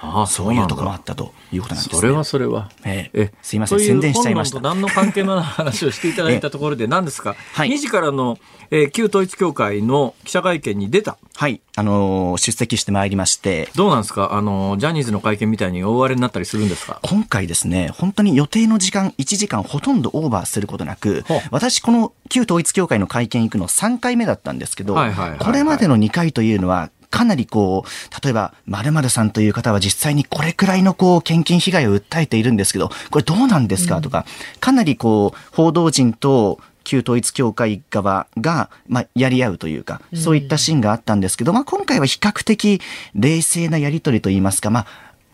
[0.00, 2.70] ああそういうところもあったということなんです、ね、それはそれは。
[2.84, 4.60] ええ、すいません、宣伝しちゃいました。
[4.60, 8.38] 何の関係もない話をしていただいたところで、何ですか、はい、2時からの、
[8.70, 11.18] えー、旧統一教会の記者会見に出た。
[11.34, 13.70] はい、あのー、出席してまいりまして。
[13.74, 14.34] どうなんですか？
[14.34, 17.00] あのー、ジャニーズの会見みたいに大荒れになったりするんですか？
[17.02, 34.26] 今回ですね、本当に予定の時間、1時間ほとんどオーバーすることなく、私、この旧統一教会の会見行くの3回目だったんですけど、これまでの2回というのは、かなりこう、例えば、〇〇さんという方は実際にこれくらいのこう、献金被害を訴えているんですけど、これどうなんですかとか、
[34.60, 42.80] かなりこう、報道陣と、旧統一教会側が、まあ、やり合うというか、そういったシーンがあったんですけど、まあ、今回は比較的
[43.14, 44.86] 冷静なやり取りといいますか、まあ、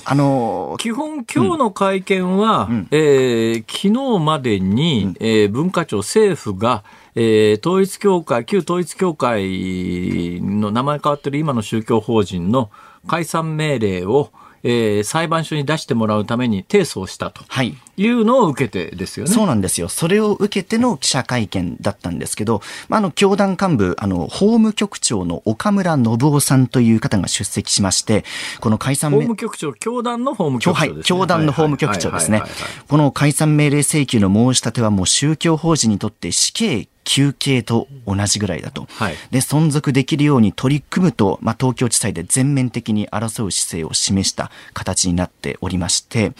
[0.06, 6.82] あのー、基本、今日の会見は、うん、えー、昨日までに、うん、えー、文化庁、政府が、
[7.16, 12.70] えー、統一教会、旧統一教会の名前変わってる今の宗教法人の
[13.06, 14.30] 解散命令を、
[14.66, 17.44] えー、裁判所に出してもらうために提訴をしたと
[17.96, 19.32] いうのを受けてですよね。
[19.32, 19.88] そうなんですよ。
[19.88, 28.24] それを受けての記者会見だったんですけど、まあ、あの、教団幹部、あの、法務局長の岡村信夫さんという方が出席しまして、
[28.60, 30.92] この解散法務局長、教団の法務局長ね。
[30.94, 32.42] はい、教団の法務局長ですね。
[32.88, 46.32] この解散命令請求の申し立てはもう宗教法人にとって死刑休憩と同じぐらいだと、はい、で存続できるように取り組むと、まあ、東京地裁で全面的に争う姿勢を示した形になっておりまして。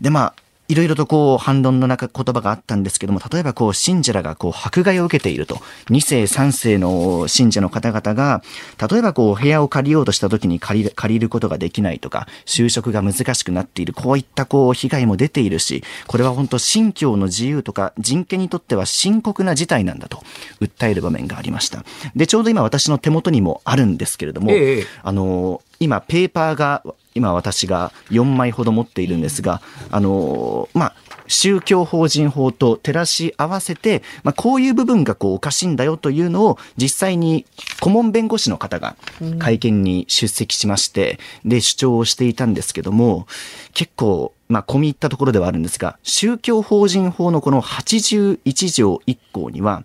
[0.00, 0.34] でまあ
[0.68, 5.56] いろいろとこう反論の中言葉があったんですけども、例えばこう信者らがこう迫害を受けていると。
[5.90, 8.42] 2世3世の信者の方々が、
[8.90, 20.22] 例えばこう部屋を借りようとした時に借り借りることができないとか、就職が難しくなっている、こういったこう被害も出ているし、これは本当信教の自由とか人権にとっては深刻な事態なんだと
[20.60, 21.84] 訴える場面がありました。
[22.16, 26.82] で、ちょうど今私の手元にもあるんですけれども、ええ、あの、今ペーパーが
[27.14, 30.94] 今私が4枚ほど持っているんですが、あのまあ、
[31.26, 37.46] 宗教法人法と照らし合わせて、まあ、こういう部分がこうおかしいんだよというのを実際に
[37.80, 38.96] 顧問弁護士の方が
[39.38, 43.26] 会見に出席しまして、で主張をしていたんですけども
[43.72, 49.84] 結構まあ、込み入ったところではあるんですが、宗教法人法のこの81条1項には、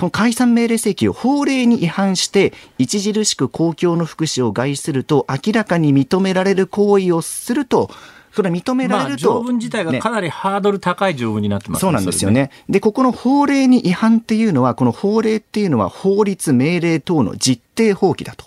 [0.00, 7.90] この解散命令請求を法令に違反して著しく公共の福祉を害すると明らかに認められる行為をすると
[8.32, 12.50] それは認められると、条文自体がかなりハードル高い条文になってます、ね、そうなんですよね。
[12.70, 18.46] で、ここの法令に違反っていうのは、この法令っていうのは法律、命令等の実定法規だと。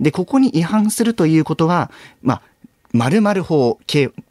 [0.00, 1.90] で、ここに違反するということは、
[2.22, 2.42] まあ、
[2.92, 3.78] 〇〇法、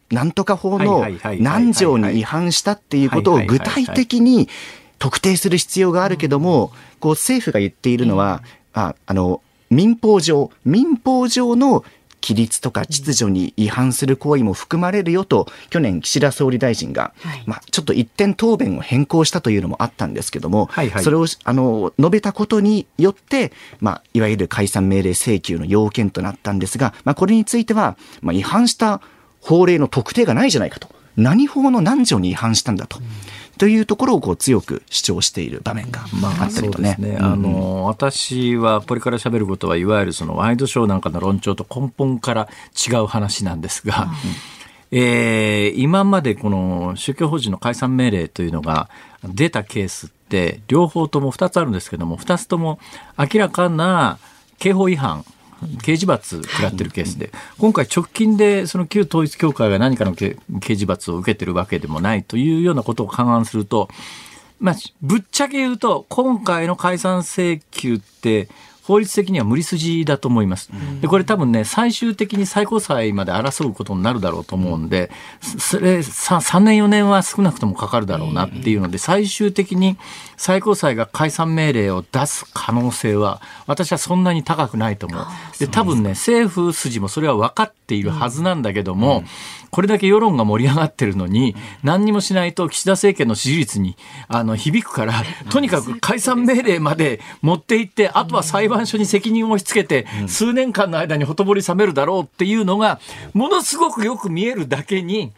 [0.10, 1.06] なんとか法の
[1.40, 4.50] 何条に違反したっていうことを具体的に
[5.00, 8.44] 特定する必要があるけども、こう政府が言っているのは、
[8.74, 11.84] ああの民法上、民法上の
[12.22, 29.02] 規律とか秩序に違反する行為も含まれるよと、去年岸田総理大臣が、はい、まあ、ちょっと一点答弁を変更したというのもあったんですけども、はいはい、それをあの述べたことによって、まあ、いわゆる解散命令請求の要件となったんですが、まあ、これについては、まあ、違反した
[29.42, 30.90] 法令の特定がないじゃないかと。
[31.16, 33.00] 何法の何条に違反したんだと。
[33.00, 33.06] うん
[33.58, 36.02] というところをこう強く主張している場面が
[36.42, 36.96] あったりとね。
[37.00, 37.18] まあ、ね。
[37.20, 44.10] あの、私はこれから喋ることはいわゆるそのワイドショーなんかの論調と根本から違う話なんですが、
[44.92, 48.90] うん、えー、今までこの宗教法人の解散命令というのが
[49.24, 52.80] 出たケースって両方とも2つあるんですけども2つとも
[53.18, 54.20] 明らかな
[54.60, 55.26] 刑法違反
[55.82, 60.38] 刑事罰食らってるケースで、今回直近でその旧統一教会が何かの刑
[60.76, 63.90] 事罰を受けてるわけでもないというようなことを勘案すると、
[64.60, 68.50] まあ、ぶっちゃけ言うと、今回の解散請求って、
[68.88, 70.70] 法律的には無理筋だと思います。
[71.02, 75.12] で、これ多分ね、最終的に最高裁まで争うことになるだろうと思うんで、
[75.42, 79.98] それ、3年4年は少なくともかかるだろうなっていうので、最終的に
[80.38, 85.26] 最高裁が解散命令を出す可能性は、私はそんなに高くないと思う。
[85.60, 89.24] で、多分ね、政府筋もそれは分かっているはずなんだけども、
[89.72, 93.98] これだけ世論が盛り上がってるのに、何にもしないと岸田政権の支持率に
[94.28, 103.00] あの響くから、 とにかく解散命令まで持っていって、あとは裁判所に責任を押し付けて、数年間の間にほとぼり冷めるだろうっていうのが、
[103.34, 105.32] ものすごくよく見えるだけに、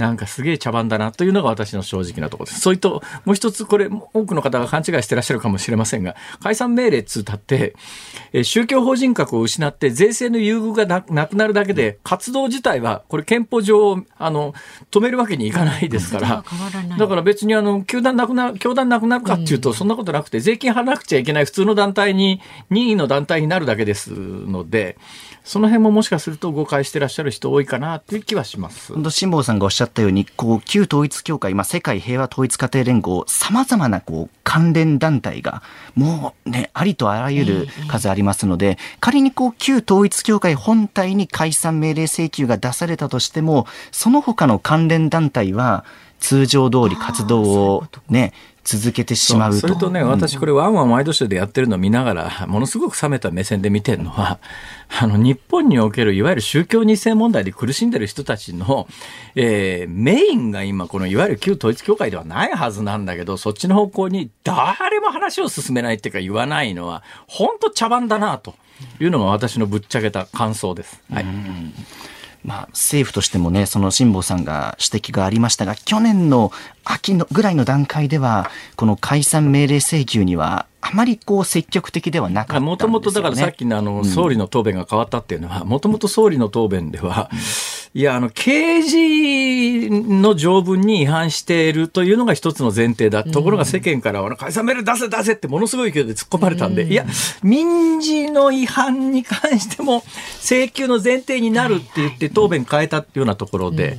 [0.00, 2.60] なんかすげえ茶番だなというのが私の正直なところです。
[2.60, 7.74] それと、もう一つ、これ、多くの方が勘違いしてらっしゃるかもしれませんが、解散命令つったって、
[8.32, 14.54] え宗教法人格を失って税制の優遇がなくなるだけで、活動自体は、これ憲法上、あの、
[14.90, 16.44] 止めるわけにいかないですから、
[16.98, 22.40] だから別にあの、球団なくなる、教団なくなるかっていうと、そんなことなくて、税金払わなくちゃいけない普通の団体に、
[22.70, 24.96] 任意の団体になるだけですので、
[25.44, 28.92] その辺ももしかすると誤解してらっしゃる人多いかなという気はします。
[29.10, 35.62] 辛坊さんがおっしゃったように、こう旧統一教会、まあ、世界平和統一家庭連合、さまざまなこう関連団体が
[35.94, 45.84] もうねありとあらゆる数ありますので、仮にこう旧統一教会本体に解散命令請求が出されたとしても、その他の関連団体は
[46.20, 48.32] 通常通り活動をね
[48.62, 54.38] 続けてしまうとそれとね、私これワンワンワイドショーでやってるのを見ながら、ものすごく冷めた目線で見てるのは、
[55.00, 58.86] あの、日本におけるいわゆる宗教2世問題で苦しんでる人たちの、
[59.34, 68.54] えー、メインが今、このいわゆる旧統一教会ではないはずなんだけど、そっちの方向に誰も話を進めないっていうか言わないのは、本当茶番だなと
[69.00, 71.00] いうのが私のぶっちゃけた感想です。
[71.10, 71.24] はい。
[72.44, 76.52] まあ、政府としてもね、その辛坊さんが指摘がありましたが、去年の
[76.84, 87.30] 秋のぐらいの段階では、この解散命令請求には、あまりこう積極的ではなかった、ね、もともとだからさっきのあの総理の答弁が変わったっていうのは、もともと総理の答弁では、
[87.92, 93.24] いや、あの、刑事の条文に違反しているというのが一つの前提だ。
[93.24, 97.04] ところが世間からは、解散命令出せ出せってものすごい勢いで突っ込まれたんで、いや、
[97.42, 100.04] 民事の違反に関しても
[100.40, 103.98] 請求の前提になるって言って答弁変えたっていうようなところで、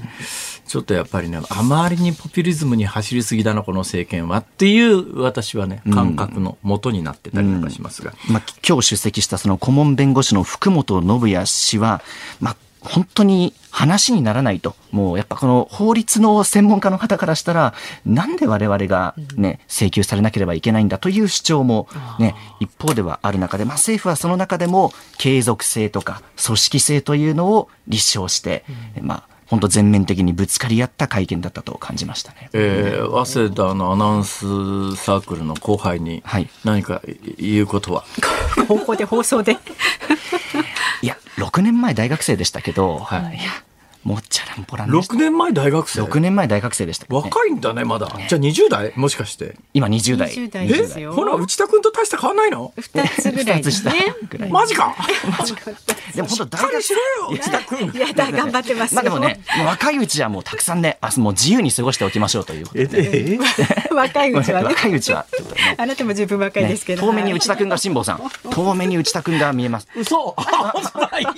[0.68, 8.13] ちょっとやっぱりね、あまりにポピュリズムに走りすぎだな、この政権はっていう私はね、感覚のもとになってたりとかしますが。
[8.26, 12.01] うん、まあ、今日出席したその顧問弁護士の福本信也氏は、
[12.39, 14.75] まあ、本当に話にならないと。
[14.91, 17.73] もうやっぱこの法律の専門家の方からしたら、
[18.05, 21.87] なんで我々がね、請求されなければいけないんだという主張も
[22.19, 28.65] ね、一方ではある中で、まあ政府はその中でも継続性とか組織性というのを立証して、
[28.99, 32.49] まあ本当全面的にぶつかり合った会見だったと感じましたね。
[32.53, 36.23] えー、早稲田のアナウンスサークルの後輩に
[36.63, 37.01] 何か
[37.37, 38.05] 言うことは、
[38.55, 39.57] はい、ここで放送で。
[41.03, 43.51] いや6年前大学生でしたけど、はい、いや
[44.03, 45.13] もっちゃらんぽらんでした。
[45.13, 48.07] 6年前大学生 ?6 年前大学生でした、ね、若いんだね、まだ。
[48.17, 48.93] ね、じゃあ20代？
[48.95, 49.55] もしかして。
[49.73, 50.31] 今20代。
[50.31, 51.13] 20代ですよ。
[51.13, 53.61] ほら、内田君と大して変わんないの ?2 つぐらい、ね。
[53.61, 53.91] 2つ下
[54.29, 54.49] ぐらい。
[54.51, 54.95] マジか？
[55.37, 55.71] マジか。
[56.15, 57.91] でも本当大学しろよ内田君。
[57.93, 63.39] いやだ、頑張ってますまあでもね、若いうちはもうたくさんね、あもう自由に過ごしておきましょうということで、え？
[63.93, 64.67] 若いうちはね。
[64.73, 65.25] 若いうちは。
[65.77, 67.05] あなたも十分若いですけど。
[67.05, 68.21] 遠目に内田君が辛坊さん。
[68.49, 69.87] 遠目に内田君が見えます。
[69.95, 70.35] 嘘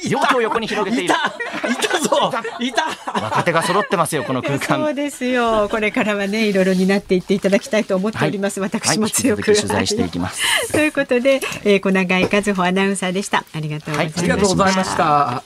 [0.09, 1.13] 両手を横に広げている。
[1.13, 2.83] いたぞいた
[3.21, 4.79] 若手が揃ってますよ、この空間。
[4.79, 5.67] そうですよ。
[5.69, 8.59] これからはね、いろいろになっていっていただきたいと思っております。
[8.59, 10.41] はい、私も強く、はい、取材していきます。
[10.73, 13.43] ということで、えー、小永井和穂アナウンサーでした。
[13.53, 14.21] ありがとうございました。
[14.21, 15.43] はい、ありがとうございました。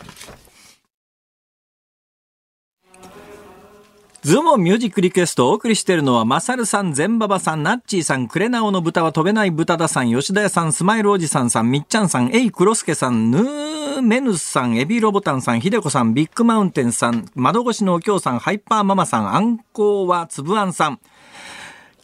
[4.27, 20.99] ズームミュージックリクエストをお送りしているのは、マサルさん、ゼンババさん、ナッチーさん、クレナオの豚は飛べない豚田さん、吉田屋さん、スマイルおじさんさん、みっちゃんさん、エイクロスケさん、ヌーメヌスさん、エビロボタンさん、ひでこさん、ビッグマウンテンさん、窓越しのお京さん、ハイパーママさん、アンコーはつぶあんさん、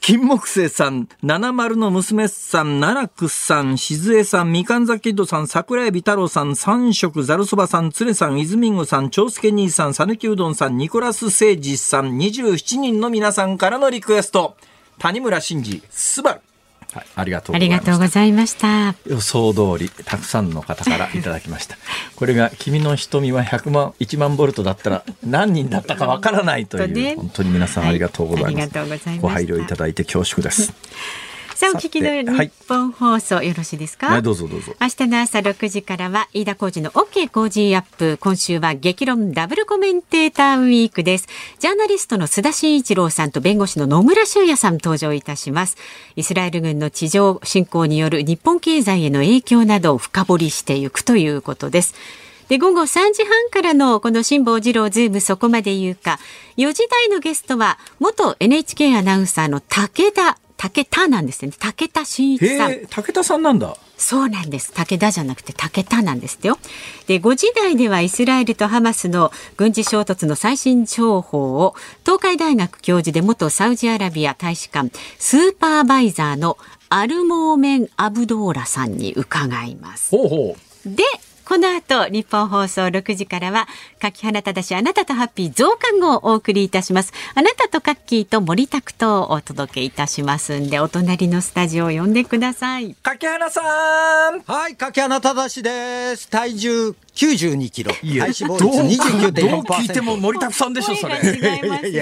[0.06, 14.58] 金木星さん、七丸の娘さん、奈落さん、静江さん、みかんざキッドさん、桜エビ太郎さん、三色ざるそばさん、つれさん、泉ンさん、長介兄さん、さぬきうどんさん、ニコラス誠治さん、27人の皆さんからのリクエスト。
[15.00, 16.42] 谷村新司、スバル。
[16.94, 18.96] はい、ありがとうありがとうございました。
[19.08, 21.78] 予想通り、たくさんの方からいただきました。
[22.16, 28.78] これが君の瞳は100万、1万ボルトだったら何人だったかわからないという、ね、本当に皆さんありがとうございます。
[28.78, 30.74] はい、ご配慮いただいて恐縮です。
[31.56, 34.74] さあお聞きの日本放送、よろしいですか、はい、どうぞどうぞ。
[34.82, 41.28] 明日の朝6時からは飯田浩二の OK 工事アップ今週は激論ダブルコメンテーターウィークです。
[41.60, 45.78] ジャーナリストの須田慎一郎さんと弁護士の野村修也さん登場いたします。
[46.16, 51.94] イスラエル軍の地上侵攻による日本経済への影響などを深掘りしていくということです。
[52.50, 56.20] で午後3時半からのこの辛坊治郎ズームそこまで言うか。
[56.58, 61.52] 4時台のゲストは元 NHK アナウンサーの武田武田なんですね。
[61.60, 62.86] 武田真一さん。
[62.88, 63.76] 武田さんなんだ。
[63.98, 64.72] そうなんです。
[64.72, 66.58] 武田じゃなくて武田なんですよ。
[67.06, 71.76] で、5時台ではイスラエルとハマスの軍事衝突の最新情報を
[72.06, 76.58] 東海大学教授で元サウジアラビア大使館スーパーバイザーの
[76.88, 80.12] アルモーメン・アブドーラさんに伺います。
[80.12, 81.04] ほうほうで、
[81.46, 83.68] この後、日本放送6時からは、
[84.00, 87.12] 柿花ただし、あなたとハッピー増刊号をお送りいたします。
[87.36, 92.96] あなたとカッキーと森拓とお届けいたしますんで、お隣のスタジオを呼んでください。
[93.04, 93.62] 柿花さ
[94.32, 96.30] んはい、柿花ただしです。
[96.30, 97.94] 体重92キロ。
[98.02, 99.50] いや、体脂肪率29.4%。
[99.52, 101.20] どう聞いても森拓さんでしょ、それ。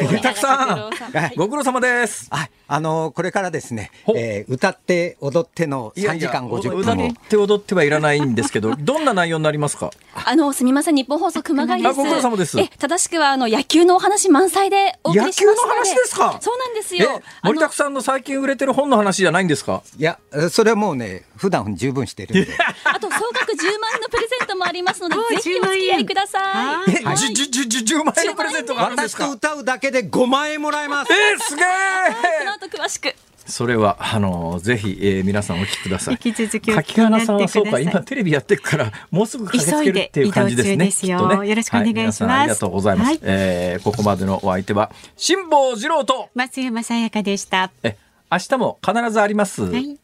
[0.04, 0.92] 森拓さん、
[1.36, 2.28] ご苦労様です。
[2.32, 6.98] はい、あの、これからですね、えー、歌って踊っての3時間50分歌っ
[7.28, 9.92] て踊ってはいらないんですけど、どんな内容になりますか？
[10.26, 11.96] あの、すみません、日本放送熊谷です。
[11.96, 12.60] ご苦労様です。
[12.60, 16.38] え、正しくは、あの、野球のお話満載でお送りします野球の話ですか？
[16.42, 17.22] そうなんですよ。
[17.44, 19.82] 森拓さんの最近売れてる本の話じゃないんですか？
[19.98, 22.54] いや、それはもうね、普段十分してるんで。
[22.84, 26.92] あと、総額10万円のプレゼントもありますので、 ぜひお付き合いください。
[26.92, 29.26] え、じ、じ、じ、10万円のプレゼントがあるんですか？
[29.26, 31.12] 私と歌うだけで5万円もらえます。
[31.14, 31.66] えー、すげえ
[32.40, 33.14] この後詳しく。
[33.46, 36.14] それはあのぜひ、えー、皆さんお聞きください。
[36.24, 40.86] 引き続き柿花さんはそうか今テレビやってるからもうすぐ駆けつけるっていう感じですね。
[40.86, 43.08] ですよ、ね、よろしくお願いします、はい、ありがとうございます。
[43.10, 47.72] はい、えー、ここまでのお相手は辛坊治郎と松山さやかでした。
[47.84, 47.98] え
[48.32, 49.64] 明日も必ずあります。
[49.64, 49.98] はい